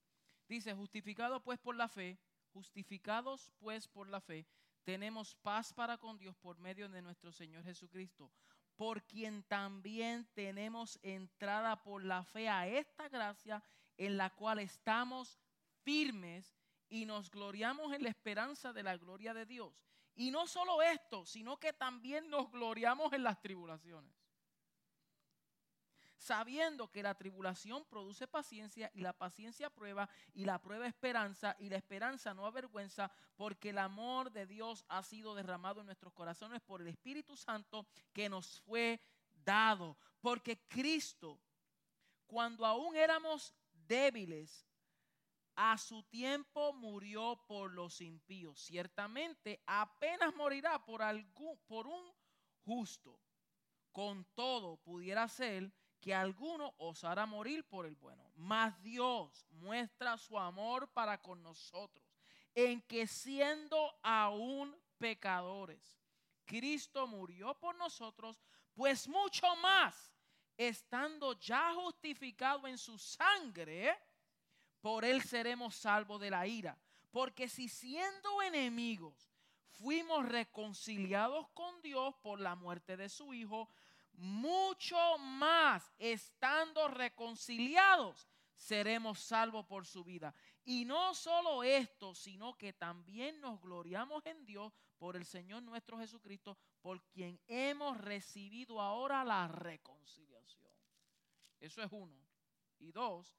Dice, 0.48 0.74
justificado 0.74 1.44
pues 1.44 1.60
por 1.60 1.76
la 1.76 1.88
fe, 1.88 2.18
justificados 2.54 3.52
pues 3.60 3.88
por 3.88 4.10
la 4.10 4.20
fe, 4.20 4.48
tenemos 4.84 5.36
paz 5.36 5.72
para 5.74 6.00
con 6.00 6.18
Dios 6.18 6.36
por 6.38 6.58
medio 6.58 6.90
de 6.90 7.04
nuestro 7.04 7.32
Señor 7.32 7.64
Jesucristo, 7.64 8.32
por 8.76 9.04
quien 9.04 9.44
también 9.44 10.28
tenemos 10.34 10.98
entrada 11.04 11.84
por 11.84 12.04
la 12.04 12.24
fe 12.24 12.50
a 12.50 12.68
esta 12.68 13.08
gracia 13.10 13.64
en 13.96 14.18
la 14.18 14.32
cual 14.32 14.58
estamos 14.58 15.38
firmes 15.84 16.58
y 16.90 17.06
nos 17.06 17.30
gloriamos 17.30 17.94
en 17.94 18.02
la 18.02 18.10
esperanza 18.10 18.74
de 18.74 18.82
la 18.82 18.98
gloria 18.98 19.36
de 19.36 19.46
Dios. 19.46 19.72
Y 20.16 20.32
no 20.32 20.48
solo 20.48 20.82
esto, 20.82 21.28
sino 21.28 21.58
que 21.58 21.74
también 21.74 22.28
nos 22.28 22.50
gloriamos 22.50 23.14
en 23.14 23.22
las 23.22 23.40
tribulaciones 23.40 24.23
sabiendo 26.24 26.90
que 26.90 27.04
la 27.04 27.16
tribulación 27.16 27.84
produce 27.86 28.28
paciencia 28.28 28.90
y 28.94 29.02
la 29.02 29.12
paciencia 29.12 29.70
prueba 29.70 30.10
y 30.34 30.46
la 30.46 30.62
prueba 30.62 30.88
esperanza 30.88 31.56
y 31.60 31.70
la 31.70 31.76
esperanza 31.76 32.34
no 32.34 32.46
avergüenza 32.46 33.12
porque 33.36 33.72
el 33.72 33.78
amor 33.78 34.32
de 34.32 34.46
Dios 34.46 34.86
ha 34.88 35.04
sido 35.04 35.36
derramado 35.36 35.82
en 35.82 35.88
nuestros 35.88 36.14
corazones 36.14 36.62
por 36.62 36.82
el 36.82 36.88
Espíritu 36.88 37.36
Santo 37.36 37.86
que 38.14 38.30
nos 38.30 38.62
fue 38.62 39.02
dado. 39.44 39.98
Porque 40.22 40.66
Cristo, 40.70 41.42
cuando 42.26 42.66
aún 42.66 42.96
éramos 42.96 43.54
débiles, 43.86 44.66
a 45.56 45.78
su 45.78 46.04
tiempo 46.04 46.72
murió 46.72 47.44
por 47.48 47.72
los 47.74 48.00
impíos. 48.00 48.62
Ciertamente 48.62 49.62
apenas 49.66 50.34
morirá 50.36 50.84
por, 50.86 51.02
algún, 51.02 51.60
por 51.68 51.86
un 51.86 52.12
justo. 52.64 53.20
Con 53.92 54.26
todo 54.34 54.78
pudiera 54.78 55.28
ser 55.28 55.72
que 56.04 56.14
alguno 56.14 56.74
osara 56.80 57.26
morir 57.26 57.64
por 57.64 57.86
el 57.86 57.96
bueno. 57.96 58.30
Mas 58.36 58.78
Dios 58.84 59.48
muestra 59.52 60.18
su 60.18 60.38
amor 60.38 60.90
para 60.90 61.18
con 61.22 61.42
nosotros, 61.42 62.06
en 62.54 62.82
que 62.82 63.08
siendo 63.08 63.98
aún 64.04 64.76
pecadores, 64.98 65.98
Cristo 66.44 67.08
murió 67.08 67.58
por 67.58 67.78
nosotros, 67.78 68.44
pues 68.74 69.08
mucho 69.08 69.48
más, 69.62 70.12
estando 70.58 71.40
ya 71.40 71.74
justificado 71.74 72.68
en 72.68 72.78
su 72.78 72.98
sangre, 72.98 73.98
por 74.82 75.06
él 75.06 75.22
seremos 75.24 75.74
salvos 75.74 76.20
de 76.20 76.32
la 76.32 76.46
ira. 76.46 76.78
Porque 77.12 77.48
si 77.48 77.70
siendo 77.70 78.42
enemigos 78.42 79.32
fuimos 79.70 80.28
reconciliados 80.28 81.48
con 81.54 81.82
Dios 81.82 82.14
por 82.22 82.42
la 82.42 82.56
muerte 82.56 82.98
de 82.98 83.08
su 83.08 83.34
Hijo, 83.34 83.70
mucho 84.14 85.18
más 85.18 85.92
estando 85.98 86.88
reconciliados, 86.88 88.28
seremos 88.56 89.20
salvos 89.20 89.66
por 89.66 89.86
su 89.86 90.04
vida. 90.04 90.34
Y 90.66 90.86
no 90.86 91.14
solo 91.14 91.64
esto, 91.64 92.16
sino 92.16 92.58
que 92.58 92.74
también 92.74 93.42
nos 93.42 93.60
gloriamos 93.62 94.26
en 94.26 94.46
Dios 94.46 94.74
por 94.98 95.18
el 95.18 95.26
Señor 95.26 95.64
nuestro 95.64 95.98
Jesucristo, 95.98 96.58
por 96.82 97.04
quien 97.04 97.40
hemos 97.48 97.98
recibido 97.98 98.80
ahora 98.80 99.24
la 99.24 99.48
reconciliación. 99.48 100.72
Eso 101.60 101.84
es 101.84 101.92
uno. 101.92 102.16
Y 102.80 102.92
dos, 102.92 103.36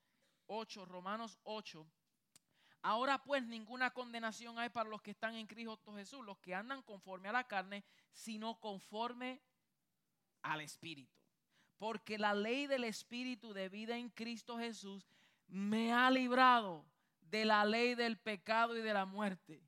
ocho, 0.46 0.84
Romanos 0.84 1.38
8. 1.44 1.86
Ahora 2.82 3.22
pues 3.22 3.46
ninguna 3.46 3.90
condenación 3.92 4.58
hay 4.58 4.68
para 4.68 4.90
los 4.90 5.00
que 5.00 5.12
están 5.12 5.34
en 5.36 5.46
Cristo 5.46 5.94
Jesús, 5.94 6.22
los 6.22 6.38
que 6.38 6.54
andan 6.54 6.82
conforme 6.82 7.30
a 7.30 7.32
la 7.32 7.44
carne, 7.44 7.82
sino 8.12 8.60
conforme 8.60 9.40
al 10.44 10.60
Espíritu. 10.60 11.10
porque 11.76 12.18
la 12.18 12.32
ley 12.32 12.66
del 12.66 12.84
Espíritu 12.84 13.52
de 13.52 13.68
vida 13.68 13.98
en 13.98 14.08
Cristo 14.08 14.56
Jesús 14.56 15.06
me 15.48 15.92
ha 15.92 16.10
librado 16.10 16.86
de 17.20 17.44
la 17.44 17.64
ley 17.64 17.94
del 17.94 18.16
pecado 18.16 18.76
y 18.78 18.80
de 18.80 18.94
la 18.94 19.04
muerte. 19.04 19.60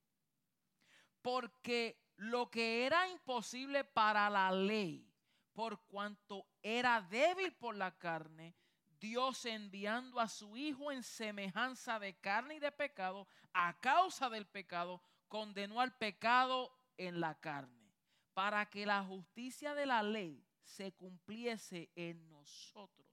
Porque 1.21 1.99
lo 2.17 2.49
que 2.49 2.87
era 2.87 3.09
imposible 3.09 3.85
para 3.85 4.31
la 4.31 4.51
ley, 4.53 5.13
por 5.53 5.83
cuanto 5.87 6.47
era 6.63 7.03
débil 7.03 7.53
por 7.53 7.75
la 7.75 7.99
carne, 7.99 8.55
Dios 9.01 9.45
enviando 9.45 10.21
a 10.21 10.29
su 10.29 10.57
Hijo 10.57 10.93
en 10.93 11.03
semejanza 11.03 11.99
de 11.99 12.15
carne 12.15 12.55
y 12.55 12.61
de 12.61 12.73
pecado, 12.73 13.27
a 13.53 13.79
causa 13.81 14.31
del 14.31 14.47
pecado, 14.47 15.03
condenó 15.29 15.81
al 15.81 15.95
pecado 15.99 16.73
en 16.97 17.21
la 17.21 17.35
carne, 17.35 17.93
para 18.33 18.65
que 18.71 18.87
la 18.87 19.03
justicia 19.05 19.75
de 19.75 19.87
la 19.87 20.03
ley 20.03 20.46
se 20.67 20.93
cumpliese 20.93 21.91
en 21.95 22.29
nosotros, 22.29 23.07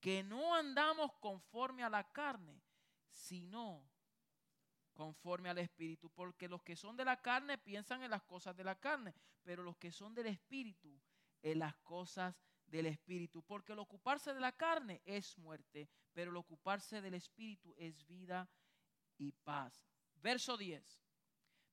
que 0.00 0.22
no 0.22 0.54
andamos 0.54 1.12
conforme 1.14 1.82
a 1.82 1.90
la 1.90 2.10
carne, 2.12 2.62
sino 3.10 3.90
conforme 4.92 5.50
al 5.50 5.58
Espíritu, 5.58 6.08
porque 6.10 6.48
los 6.48 6.62
que 6.62 6.76
son 6.76 6.96
de 6.96 7.04
la 7.04 7.20
carne 7.20 7.58
piensan 7.58 8.02
en 8.02 8.10
las 8.10 8.22
cosas 8.22 8.56
de 8.56 8.64
la 8.64 8.78
carne, 8.78 9.12
pero 9.42 9.64
los 9.64 9.76
que 9.76 9.90
son 9.90 10.14
del 10.14 10.26
Espíritu 10.26 11.00
en 11.42 11.58
las 11.58 11.74
cosas 11.78 12.34
del 12.66 12.86
Espíritu, 12.86 13.42
porque 13.42 13.72
el 13.72 13.80
ocuparse 13.80 14.32
de 14.32 14.40
la 14.40 14.52
carne 14.52 15.02
es 15.04 15.36
muerte, 15.36 15.90
pero 16.12 16.30
el 16.30 16.36
ocuparse 16.36 17.02
del 17.02 17.14
Espíritu 17.14 17.74
es 17.76 18.06
vida 18.06 18.48
y 19.18 19.32
paz. 19.32 19.84
Verso 20.14 20.56
10. 20.56 21.02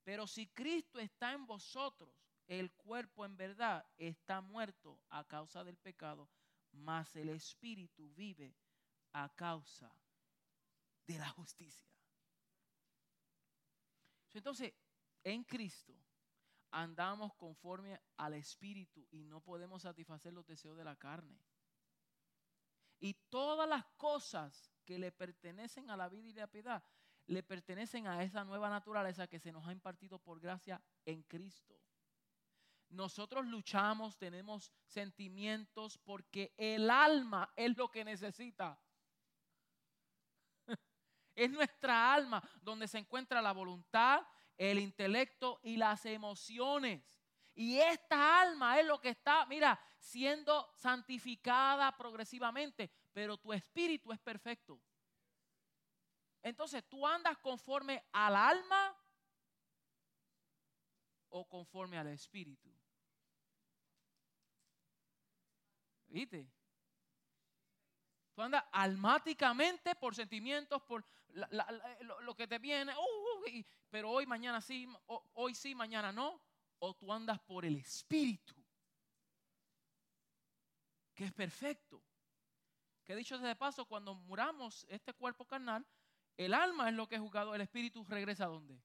Pero 0.04 0.26
si 0.26 0.48
Cristo 0.48 1.00
está 1.00 1.32
en 1.34 1.46
vosotros, 1.46 2.21
el 2.52 2.74
cuerpo 2.74 3.24
en 3.24 3.38
verdad 3.38 3.86
está 3.98 4.42
muerto 4.42 5.00
a 5.10 5.24
causa 5.26 5.64
del 5.64 5.78
pecado, 5.78 6.30
mas 6.74 7.16
el 7.16 7.30
Espíritu 7.30 8.10
vive 8.10 8.54
a 9.14 9.34
causa 9.34 9.90
de 11.08 11.18
la 11.18 11.30
justicia. 11.30 11.90
Entonces, 14.34 14.74
en 15.24 15.46
Cristo 15.46 15.96
andamos 16.72 17.34
conforme 17.36 18.02
al 18.18 18.34
Espíritu 18.34 19.08
y 19.12 19.24
no 19.24 19.40
podemos 19.40 19.84
satisfacer 19.84 20.34
los 20.34 20.46
deseos 20.46 20.76
de 20.76 20.84
la 20.84 20.98
carne. 20.98 21.40
Y 23.00 23.14
todas 23.30 23.68
las 23.68 23.86
cosas 23.96 24.74
que 24.84 25.00
le 25.00 25.14
pertenecen 25.14 25.90
a 25.90 25.96
la 25.96 26.10
vida 26.10 26.28
y 26.28 26.34
la 26.34 26.48
piedad, 26.48 26.84
le 27.28 27.44
pertenecen 27.44 28.08
a 28.08 28.22
esa 28.24 28.44
nueva 28.44 28.70
naturaleza 28.70 29.28
que 29.28 29.40
se 29.40 29.54
nos 29.54 29.66
ha 29.66 29.72
impartido 29.72 30.20
por 30.20 30.42
gracia 30.42 30.82
en 31.06 31.24
Cristo. 31.24 31.80
Nosotros 32.92 33.46
luchamos, 33.46 34.18
tenemos 34.18 34.70
sentimientos 34.86 35.98
porque 36.00 36.54
el 36.58 36.90
alma 36.90 37.50
es 37.56 37.78
lo 37.78 37.90
que 37.90 38.04
necesita. 38.04 38.78
Es 41.34 41.50
nuestra 41.50 42.14
alma 42.14 42.44
donde 42.62 42.90
se 42.90 42.98
encuentra 42.98 43.42
la 43.42 43.54
voluntad, 43.54 44.22
el 44.58 44.78
intelecto 44.80 45.62
y 45.64 45.78
las 45.78 46.06
emociones. 46.06 47.22
Y 47.56 47.78
esta 47.78 48.42
alma 48.42 48.78
es 48.78 48.86
lo 48.86 49.00
que 49.00 49.10
está, 49.10 49.46
mira, 49.46 49.80
siendo 49.98 50.70
santificada 50.76 51.96
progresivamente, 51.96 52.92
pero 53.14 53.38
tu 53.38 53.54
espíritu 53.54 54.12
es 54.12 54.20
perfecto. 54.20 54.82
Entonces, 56.44 56.84
¿tú 56.90 57.08
andas 57.08 57.38
conforme 57.38 58.04
al 58.12 58.36
alma 58.36 58.98
o 61.30 61.48
conforme 61.48 61.98
al 61.98 62.08
espíritu? 62.08 62.81
¿Viste? 66.12 66.46
Tú 68.34 68.42
andas 68.42 68.64
almáticamente 68.72 69.96
por 69.96 70.16
sentimientos, 70.16 70.82
por 70.84 71.06
lo, 72.22 72.36
que 72.36 72.48
te 72.48 72.60
viene, 72.60 72.94
uh, 72.94 73.00
uh, 73.00 73.64
pero 73.90 74.10
hoy, 74.10 74.26
mañana 74.26 74.62
sí, 74.62 74.88
hoy 75.34 75.56
sí, 75.56 75.74
mañana 75.74 76.12
no. 76.12 76.42
O 76.80 76.96
tú 76.96 77.14
andas 77.14 77.40
por 77.40 77.64
el 77.64 77.78
Espíritu, 77.78 78.56
que 81.14 81.26
es 81.26 81.32
perfecto. 81.32 82.04
Que 83.04 83.16
dicho 83.16 83.38
de 83.38 83.56
paso, 83.56 83.86
cuando 83.86 84.16
muramos 84.16 84.86
este 84.90 85.14
cuerpo 85.14 85.46
carnal, 85.46 85.86
el 86.38 86.54
alma 86.54 86.90
es 86.90 86.96
lo 86.96 87.08
que 87.08 87.16
es 87.16 87.22
juzgado, 87.22 87.54
el 87.54 87.62
Espíritu 87.62 88.04
regresa 88.06 88.46
a 88.46 88.48
dónde? 88.48 88.82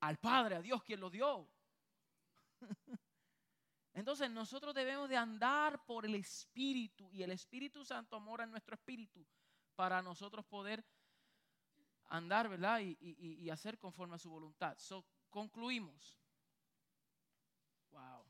Al 0.00 0.18
Padre, 0.18 0.56
a 0.56 0.62
Dios 0.62 0.82
quien 0.82 1.00
lo 1.00 1.08
dio. 1.08 1.48
Entonces 3.98 4.30
nosotros 4.30 4.72
debemos 4.76 5.08
de 5.08 5.16
andar 5.16 5.84
por 5.84 6.06
el 6.06 6.14
Espíritu 6.14 7.10
y 7.12 7.24
el 7.24 7.32
Espíritu 7.32 7.84
Santo 7.84 8.20
mora 8.20 8.44
en 8.44 8.52
nuestro 8.52 8.76
espíritu 8.76 9.26
para 9.74 10.00
nosotros 10.00 10.46
poder 10.46 10.86
andar, 12.06 12.48
¿verdad? 12.48 12.78
Y, 12.80 13.50
hacer 13.50 13.76
conforme 13.76 14.14
a 14.14 14.18
su 14.18 14.30
voluntad. 14.30 14.78
So, 14.78 15.04
concluimos. 15.30 16.16
Wow. 17.90 18.24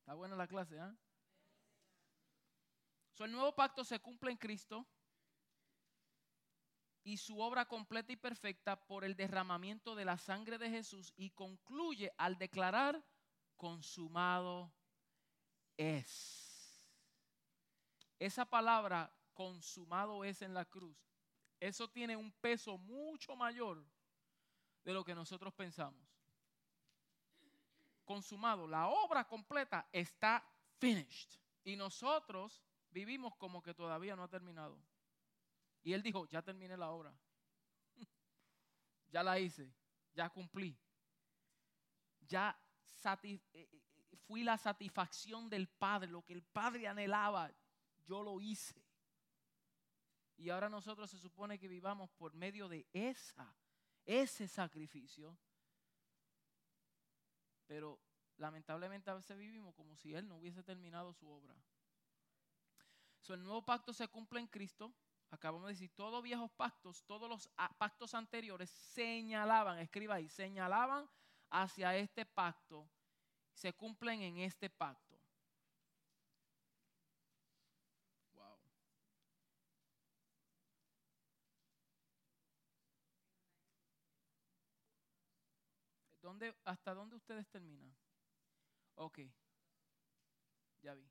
Está 0.00 0.14
buena 0.14 0.34
la 0.34 0.48
clase, 0.48 0.76
¿ah? 0.80 0.92
So, 3.12 3.24
el 3.24 3.30
nuevo 3.30 3.54
pacto 3.54 3.84
se 3.84 4.00
cumple 4.00 4.32
en 4.32 4.38
Cristo 4.38 4.88
y 7.04 7.16
su 7.16 7.38
obra 7.38 7.64
completa 7.66 8.12
y 8.12 8.16
perfecta 8.16 8.74
por 8.74 9.04
el 9.04 9.14
derramamiento 9.14 9.94
de 9.94 10.04
la 10.04 10.18
sangre 10.18 10.58
de 10.58 10.68
Jesús 10.68 11.12
y 11.16 11.30
concluye 11.30 12.12
al 12.18 12.36
declarar 12.38 13.00
consumado 13.64 14.70
es. 15.78 16.86
Esa 18.18 18.44
palabra 18.44 19.10
consumado 19.32 20.22
es 20.22 20.42
en 20.42 20.52
la 20.52 20.66
cruz. 20.66 20.94
Eso 21.58 21.88
tiene 21.88 22.14
un 22.14 22.30
peso 22.30 22.76
mucho 22.76 23.34
mayor 23.34 23.82
de 24.84 24.92
lo 24.92 25.02
que 25.02 25.14
nosotros 25.14 25.54
pensamos. 25.54 26.06
Consumado, 28.04 28.68
la 28.68 28.88
obra 28.88 29.26
completa 29.26 29.88
está 29.90 30.46
finished. 30.78 31.40
Y 31.64 31.74
nosotros 31.74 32.62
vivimos 32.90 33.34
como 33.36 33.62
que 33.62 33.72
todavía 33.72 34.14
no 34.14 34.24
ha 34.24 34.28
terminado. 34.28 34.78
Y 35.82 35.94
él 35.94 36.02
dijo, 36.02 36.26
ya 36.26 36.42
terminé 36.42 36.76
la 36.76 36.90
obra. 36.90 37.16
ya 39.08 39.22
la 39.22 39.38
hice, 39.38 39.72
ya 40.12 40.28
cumplí. 40.28 40.78
Ya 42.28 42.54
fui 44.26 44.42
la 44.42 44.56
satisfacción 44.56 45.48
del 45.48 45.68
Padre, 45.68 46.10
lo 46.10 46.24
que 46.24 46.32
el 46.32 46.42
Padre 46.42 46.88
anhelaba, 46.88 47.52
yo 48.04 48.22
lo 48.22 48.40
hice. 48.40 48.82
Y 50.36 50.50
ahora 50.50 50.68
nosotros 50.68 51.10
se 51.10 51.18
supone 51.18 51.58
que 51.58 51.68
vivamos 51.68 52.10
por 52.10 52.34
medio 52.34 52.68
de 52.68 52.86
esa, 52.92 53.54
ese 54.04 54.48
sacrificio. 54.48 55.36
Pero 57.66 58.00
lamentablemente 58.36 59.10
a 59.10 59.14
veces 59.14 59.36
vivimos 59.38 59.74
como 59.74 59.96
si 59.96 60.14
Él 60.14 60.26
no 60.28 60.36
hubiese 60.36 60.62
terminado 60.62 61.12
su 61.12 61.28
obra. 61.28 61.54
el 63.28 63.42
nuevo 63.42 63.64
pacto 63.64 63.92
se 63.92 64.08
cumple 64.08 64.40
en 64.40 64.48
Cristo. 64.48 64.92
Acabamos 65.30 65.66
de 65.66 65.72
decir, 65.72 65.90
todos 65.94 66.22
viejos 66.22 66.50
pactos, 66.52 67.04
todos 67.04 67.28
los 67.28 67.48
pactos 67.78 68.14
anteriores 68.14 68.70
señalaban, 68.70 69.78
escriba 69.78 70.16
ahí, 70.16 70.28
señalaban 70.28 71.08
hacia 71.50 71.96
este 71.96 72.26
pacto 72.26 72.88
se 73.54 73.72
cumplen 73.72 74.20
en 74.22 74.38
este 74.38 74.68
pacto. 74.68 75.18
Wow. 78.34 78.58
¿Dónde, 86.20 86.54
¿Hasta 86.64 86.94
dónde 86.94 87.16
ustedes 87.16 87.48
terminan? 87.48 87.94
Ok, 88.96 89.20
ya 90.80 90.94
vi. 90.94 91.08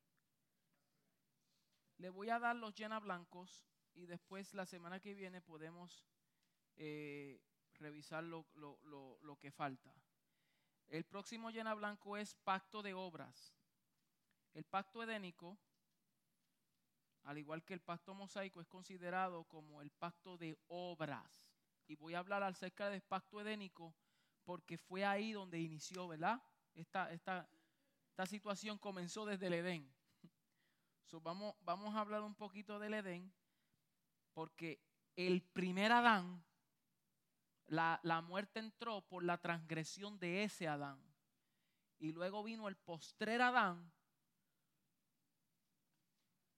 Le 1.97 2.09
voy 2.09 2.29
a 2.29 2.39
dar 2.39 2.55
los 2.55 2.75
llena 2.75 2.99
blancos 2.99 3.65
y 3.93 4.05
después 4.05 4.53
la 4.53 4.65
semana 4.65 4.99
que 4.99 5.13
viene 5.13 5.41
podemos 5.41 6.05
eh, 6.75 7.41
revisar 7.75 8.23
lo, 8.23 8.45
lo 8.53 9.37
que 9.39 9.51
falta. 9.51 9.93
El 10.89 11.03
próximo 11.05 11.49
llena 11.49 11.73
blanco 11.73 12.17
es 12.17 12.35
pacto 12.35 12.81
de 12.81 12.93
obras. 12.93 13.53
El 14.53 14.63
pacto 14.63 15.01
edénico, 15.01 15.57
al 17.23 17.37
igual 17.37 17.63
que 17.63 17.73
el 17.73 17.81
pacto 17.81 18.13
mosaico, 18.13 18.61
es 18.61 18.67
considerado 18.67 19.45
como 19.45 19.81
el 19.81 19.89
pacto 19.91 20.37
de 20.37 20.57
obras. 20.67 21.47
Y 21.87 21.95
voy 21.95 22.13
a 22.13 22.19
hablar 22.19 22.43
acerca 22.43 22.89
del 22.89 23.01
pacto 23.01 23.41
edénico 23.41 23.95
porque 24.43 24.77
fue 24.77 25.05
ahí 25.05 25.31
donde 25.31 25.59
inició, 25.59 26.07
¿verdad? 26.07 26.41
Esta, 26.75 27.11
esta, 27.11 27.49
situación 28.25 28.77
comenzó 28.77 29.25
desde 29.25 29.47
el 29.47 29.53
Edén. 29.53 29.93
vamos, 31.21 31.55
vamos 31.61 31.95
a 31.95 32.01
hablar 32.01 32.21
un 32.21 32.35
poquito 32.35 32.79
del 32.79 32.93
Edén 32.93 33.33
porque 34.33 34.79
el 35.15 35.41
primer 35.41 35.91
Adán 35.91 36.43
la, 37.67 38.21
muerte 38.21 38.59
entró 38.59 39.01
por 39.01 39.23
la 39.23 39.37
transgresión 39.37 40.19
de 40.19 40.43
ese 40.43 40.67
Adán. 40.67 41.01
Y 41.99 42.11
luego 42.11 42.43
vino 42.43 42.67
el 42.67 42.75
postrer 42.75 43.41
Adán 43.41 43.91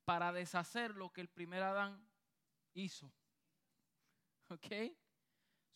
para 0.04 0.32
deshacer 0.32 0.96
lo 0.96 1.12
que 1.12 1.22
el 1.22 1.30
primer 1.30 1.64
Adán 1.64 2.08
hizo. 2.74 3.14
¿Ok? 4.50 4.98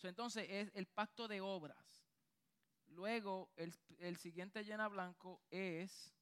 Entonces 0.04 0.48
es 0.50 0.72
el 0.74 0.88
pacto 0.88 1.28
de 1.28 1.42
obras. 1.42 2.06
Luego, 2.88 3.52
el, 3.56 3.74
el 4.00 4.18
siguiente 4.18 4.64
llena 4.64 4.88
blanco 4.88 5.44
es 5.52 6.16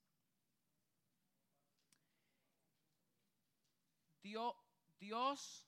Dios, 4.21 4.53
Dios 4.99 5.65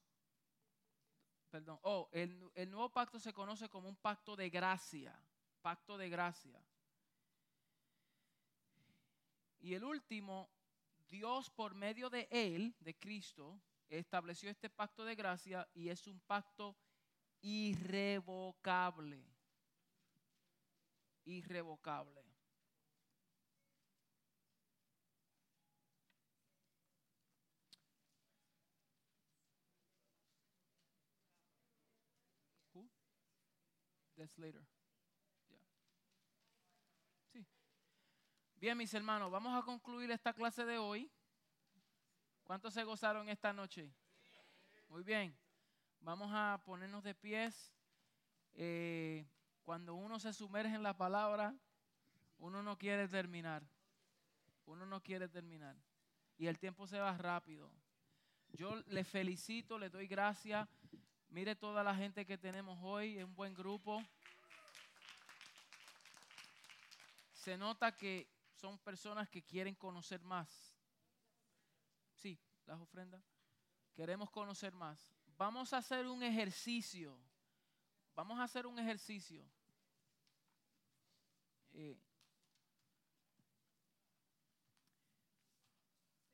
perdón, 1.49 1.79
oh, 1.83 2.09
el, 2.11 2.51
el 2.55 2.69
nuevo 2.69 2.89
pacto 2.89 3.19
se 3.19 3.33
conoce 3.33 3.69
como 3.69 3.89
un 3.89 3.95
pacto 3.95 4.35
de 4.35 4.49
gracia, 4.49 5.19
pacto 5.61 5.97
de 5.97 6.09
gracia. 6.09 6.63
Y 9.61 9.73
el 9.73 9.83
último, 9.83 10.49
Dios 11.09 11.49
por 11.49 11.75
medio 11.75 12.09
de 12.09 12.27
Él, 12.31 12.75
de 12.79 12.97
Cristo, 12.97 13.59
estableció 13.89 14.49
este 14.49 14.69
pacto 14.69 15.03
de 15.03 15.15
gracia 15.15 15.67
y 15.73 15.89
es 15.89 16.07
un 16.07 16.19
pacto 16.21 16.77
irrevocable. 17.41 19.25
Irrevocable. 21.25 22.28
Later. 34.19 34.61
Bien, 38.55 38.77
mis 38.77 38.93
hermanos, 38.93 39.31
vamos 39.31 39.57
a 39.57 39.65
concluir 39.65 40.11
esta 40.11 40.33
clase 40.33 40.65
de 40.65 40.77
hoy. 40.77 41.09
¿Cuántos 42.43 42.73
se 42.73 42.83
gozaron 42.83 43.29
esta 43.29 43.53
noche? 43.53 43.93
Muy 44.89 45.03
bien. 45.03 45.33
Vamos 46.01 46.29
a 46.33 46.61
ponernos 46.65 47.01
de 47.03 47.15
pies. 47.15 47.73
Eh, 48.55 49.25
cuando 49.63 49.95
uno 49.95 50.19
se 50.19 50.33
sumerge 50.33 50.75
en 50.75 50.83
la 50.83 50.97
palabra, 50.97 51.55
uno 52.37 52.61
no 52.61 52.77
quiere 52.77 53.07
terminar. 53.07 53.63
Uno 54.65 54.85
no 54.85 55.01
quiere 55.01 55.29
terminar. 55.29 55.77
Y 56.37 56.47
el 56.47 56.59
tiempo 56.59 56.85
se 56.87 56.99
va 56.99 57.17
rápido. 57.17 57.71
Yo 58.49 58.75
le 58.87 59.05
felicito, 59.05 59.79
le 59.79 59.89
doy 59.89 60.07
gracias. 60.07 60.67
Mire 61.29 61.55
toda 61.55 61.83
la 61.83 61.95
gente 61.95 62.25
que 62.25 62.37
tenemos 62.37 62.79
hoy, 62.81 63.19
es 63.19 63.23
un 63.23 63.35
buen 63.35 63.53
grupo. 63.53 64.03
Se 67.33 67.55
nota 67.55 67.95
que 67.95 68.27
son 68.55 68.79
personas 68.79 69.29
que 69.29 69.43
quieren 69.43 69.75
conocer 69.75 70.21
más. 70.21 70.75
Sí, 72.15 72.39
las 72.65 72.79
ofrendas. 72.79 73.23
Queremos 73.93 74.31
conocer 74.31 74.73
más. 74.73 75.13
Vamos 75.37 75.71
a 75.71 75.77
hacer 75.77 76.07
un 76.07 76.23
ejercicio. 76.23 77.17
Vamos 78.15 78.39
a 78.39 78.43
hacer 78.43 78.65
un 78.65 78.79
ejercicio. 78.79 79.45
Eh, 81.73 81.95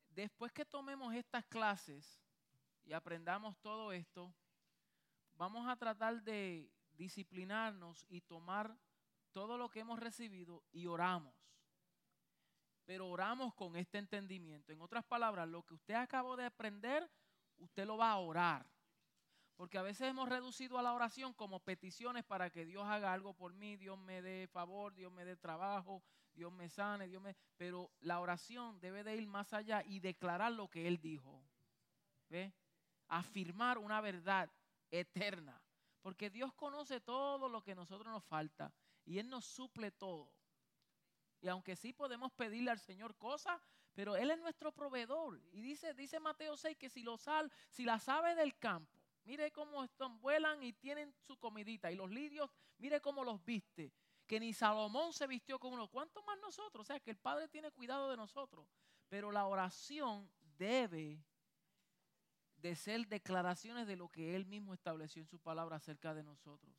después 0.10 0.54
que 0.54 0.64
tomemos 0.64 1.14
estas 1.14 1.46
clases 1.46 2.20
y 2.86 2.94
aprendamos 2.94 3.58
todo 3.60 3.92
esto, 3.92 4.34
vamos 5.36 5.68
a 5.68 5.76
tratar 5.76 6.22
de 6.24 6.72
disciplinarnos 6.94 8.06
y 8.10 8.22
tomar 8.22 8.76
todo 9.32 9.58
lo 9.58 9.70
que 9.70 9.82
hemos 9.82 10.00
recibido 10.00 10.64
y 10.72 10.88
oramos. 10.88 11.34
Pero 12.86 13.10
oramos 13.10 13.54
con 13.54 13.76
este 13.76 13.98
entendimiento. 13.98 14.72
En 14.72 14.82
otras 14.82 15.04
palabras, 15.04 15.48
lo 15.48 15.64
que 15.64 15.74
usted 15.74 15.96
acabó 15.96 16.36
de 16.36 16.46
aprender, 16.46 17.10
usted 17.58 17.86
lo 17.86 17.98
va 17.98 18.12
a 18.12 18.18
orar. 18.18 18.66
Porque 19.56 19.78
a 19.78 19.82
veces 19.82 20.10
hemos 20.10 20.30
reducido 20.30 20.78
a 20.78 20.84
la 20.84 20.94
oración 20.94 21.34
como 21.34 21.62
peticiones 21.62 22.24
para 22.26 22.50
que 22.50 22.66
Dios 22.66 22.86
haga 22.86 23.14
algo 23.14 23.34
por 23.34 23.54
mí, 23.54 23.78
Dios 23.78 23.98
me 23.98 24.22
dé 24.22 24.48
favor, 24.48 24.94
Dios 24.94 25.12
me 25.12 25.26
dé 25.26 25.38
trabajo, 25.38 26.04
Dios 26.34 26.52
me 26.52 26.70
sane, 26.70 27.08
Dios 27.08 27.22
me... 27.22 27.36
Pero 27.58 27.90
la 28.02 28.20
oración 28.20 28.80
debe 28.82 29.04
de 29.04 29.16
ir 29.16 29.28
más 29.28 29.54
allá 29.54 29.82
y 29.86 30.00
declarar 30.00 30.52
lo 30.52 30.70
que 30.70 30.88
Él 30.88 31.00
dijo. 31.00 31.42
¿Ve? 32.30 32.54
Afirmar 33.08 33.78
una 33.78 34.02
verdad 34.02 34.52
eterna. 34.92 35.62
Porque 36.02 36.30
Dios 36.30 36.54
conoce 36.54 37.02
todo 37.02 37.50
lo 37.50 37.64
que 37.64 37.72
a 37.72 37.76
nosotros 37.76 38.12
nos 38.12 38.24
falta 38.24 38.74
y 39.06 39.20
Él 39.20 39.30
nos 39.30 39.46
suple 39.46 39.92
todo. 39.92 40.32
Y 41.42 41.48
aunque 41.48 41.76
sí 41.76 41.94
podemos 41.94 42.32
pedirle 42.32 42.72
al 42.72 42.80
Señor 42.80 43.16
cosas, 43.18 43.60
pero 43.94 44.16
Él 44.16 44.32
es 44.32 44.40
nuestro 44.40 44.72
proveedor. 44.72 45.42
Y 45.52 45.62
dice, 45.62 45.94
dice 45.94 46.20
Mateo 46.20 46.58
6 46.58 46.78
que 46.78 46.90
si, 46.90 47.04
lo 47.04 47.18
sal, 47.18 47.52
si 47.70 47.86
las 47.86 48.08
aves 48.10 48.36
del 48.36 48.58
campo 48.58 48.96
Mire 49.26 49.52
cómo 49.52 49.84
están, 49.84 50.20
vuelan 50.22 50.62
y 50.62 50.72
tienen 50.74 51.12
su 51.26 51.38
comidita. 51.38 51.92
Y 51.92 51.96
los 51.96 52.12
lirios, 52.12 52.50
mire 52.78 53.02
cómo 53.02 53.24
los 53.24 53.44
viste. 53.44 53.92
Que 54.28 54.40
ni 54.40 54.54
Salomón 54.54 55.14
se 55.14 55.26
vistió 55.26 55.60
con 55.60 55.74
uno. 55.74 55.88
¿Cuánto 55.88 56.22
más 56.24 56.38
nosotros? 56.40 56.84
O 56.84 56.86
sea, 56.86 57.00
que 57.00 57.12
el 57.12 57.18
Padre 57.18 57.48
tiene 57.48 57.72
cuidado 57.72 58.10
de 58.12 58.18
nosotros. 58.18 58.68
Pero 59.10 59.32
la 59.32 59.48
oración 59.48 60.30
debe 60.58 61.24
de 62.58 62.76
ser 62.76 63.08
declaraciones 63.08 63.88
de 63.88 63.96
lo 63.96 64.10
que 64.10 64.36
Él 64.36 64.46
mismo 64.46 64.74
estableció 64.74 65.22
en 65.22 65.28
su 65.28 65.40
palabra 65.40 65.78
acerca 65.78 66.14
de 66.14 66.24
nosotros. 66.24 66.76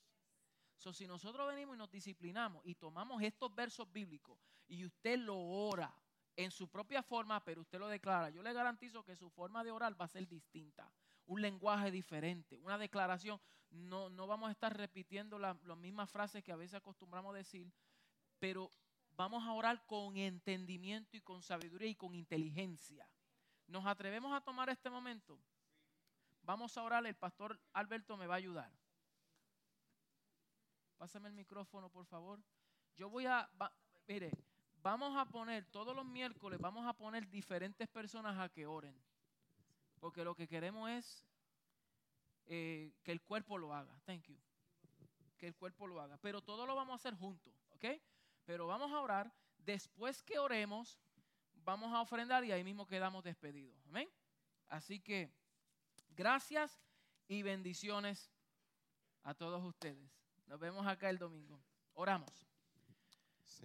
So, 0.77 0.93
si 0.93 1.07
nosotros 1.07 1.49
venimos 1.49 1.77
y 1.77 1.79
nos 1.79 1.91
disciplinamos 1.91 2.63
y 2.65 2.75
tomamos 2.75 3.23
estos 3.23 3.55
versos 3.55 3.91
bíblicos 3.93 4.39
y 4.69 4.85
usted 4.85 5.19
lo 5.19 5.39
ora 5.39 5.95
en 6.37 6.51
su 6.51 6.69
propia 6.69 7.03
forma, 7.03 7.43
pero 7.45 7.63
usted 7.63 7.79
lo 7.79 7.89
declara, 7.89 8.29
yo 8.31 8.43
le 8.43 8.53
garantizo 8.53 9.03
que 9.03 9.17
su 9.17 9.31
forma 9.31 9.65
de 9.65 9.71
orar 9.71 9.99
va 9.99 10.05
a 10.05 10.09
ser 10.09 10.29
distinta 10.29 10.93
un 11.27 11.43
lenguaje 11.43 11.91
diferente, 11.91 12.59
una 12.59 12.79
declaración. 12.79 13.41
No, 13.71 14.09
no 14.09 14.27
vamos 14.27 14.49
a 14.49 14.53
estar 14.53 14.77
repitiendo 14.77 15.39
las 15.39 15.57
mismas 15.77 16.11
frases 16.11 16.43
que 16.43 16.53
a 16.53 16.57
veces 16.57 16.75
acostumbramos 16.75 17.35
decir, 17.35 17.71
pero 18.39 18.71
vamos 19.17 19.45
a 19.45 19.53
orar 19.53 19.85
con 19.87 20.17
entendimiento 20.17 21.17
y 21.17 21.21
con 21.21 21.43
sabiduría 21.43 21.89
y 21.89 21.97
con 21.97 22.15
inteligencia. 22.15 23.09
¿Nos 23.67 23.85
atrevemos 23.87 24.33
a 24.33 24.41
tomar 24.41 24.69
este 24.69 24.89
momento? 24.89 25.41
Vamos 26.47 26.79
a 26.79 26.83
orar, 26.85 27.05
el 27.05 27.17
pastor 27.17 27.61
Alberto 27.73 28.17
me 28.17 28.29
va 28.29 28.35
a 28.35 28.37
ayudar. 28.39 28.73
Pásame 30.97 31.29
el 31.29 31.35
micrófono, 31.35 31.91
por 31.91 32.07
favor. 32.07 32.41
Yo 32.95 33.11
voy 33.11 33.27
a, 33.27 33.51
mire, 34.07 34.31
vamos 34.81 35.17
a 35.17 35.27
poner, 35.27 35.67
todos 35.67 35.95
los 35.95 36.07
miércoles 36.07 36.61
vamos 36.61 36.87
a 36.87 36.93
poner 36.93 37.29
diferentes 37.29 37.89
personas 37.89 38.39
a 38.39 38.49
que 38.49 38.65
oren. 38.65 38.97
Porque 39.99 40.23
lo 40.23 40.37
que 40.37 40.47
queremos 40.47 40.89
es 40.89 41.27
eh, 42.47 42.93
que 43.03 43.11
el 43.11 43.21
cuerpo 43.21 43.59
lo 43.59 43.75
haga. 43.75 43.99
Thank 44.05 44.27
you. 44.27 44.39
Que 45.39 45.49
el 45.49 45.57
cuerpo 45.57 45.89
lo 45.89 46.01
haga. 46.01 46.17
Pero 46.19 46.43
todo 46.43 46.65
lo 46.65 46.77
vamos 46.77 46.93
a 46.93 46.97
hacer 46.97 47.15
juntos, 47.19 47.53
¿ok? 47.71 47.87
Pero 48.45 48.69
vamos 48.69 48.93
a 48.93 49.01
orar. 49.01 49.33
Después 49.59 50.23
que 50.23 50.39
oremos, 50.39 51.01
vamos 51.65 51.93
a 51.93 52.01
ofrendar 52.01 52.45
y 52.45 52.53
ahí 52.53 52.63
mismo 52.63 52.87
quedamos 52.87 53.25
despedidos. 53.25 53.77
Amén. 53.89 54.09
Así 54.69 55.01
que 55.01 55.35
gracias 56.17 56.81
y 57.29 57.43
bendiciones 57.43 58.31
a 59.23 59.35
todos 59.35 59.63
ustedes. 59.63 60.11
Nos 60.47 60.59
vemos 60.59 60.87
acá 60.87 61.11
el 61.11 61.19
domingo. 61.19 61.61
Oramos. 61.95 62.47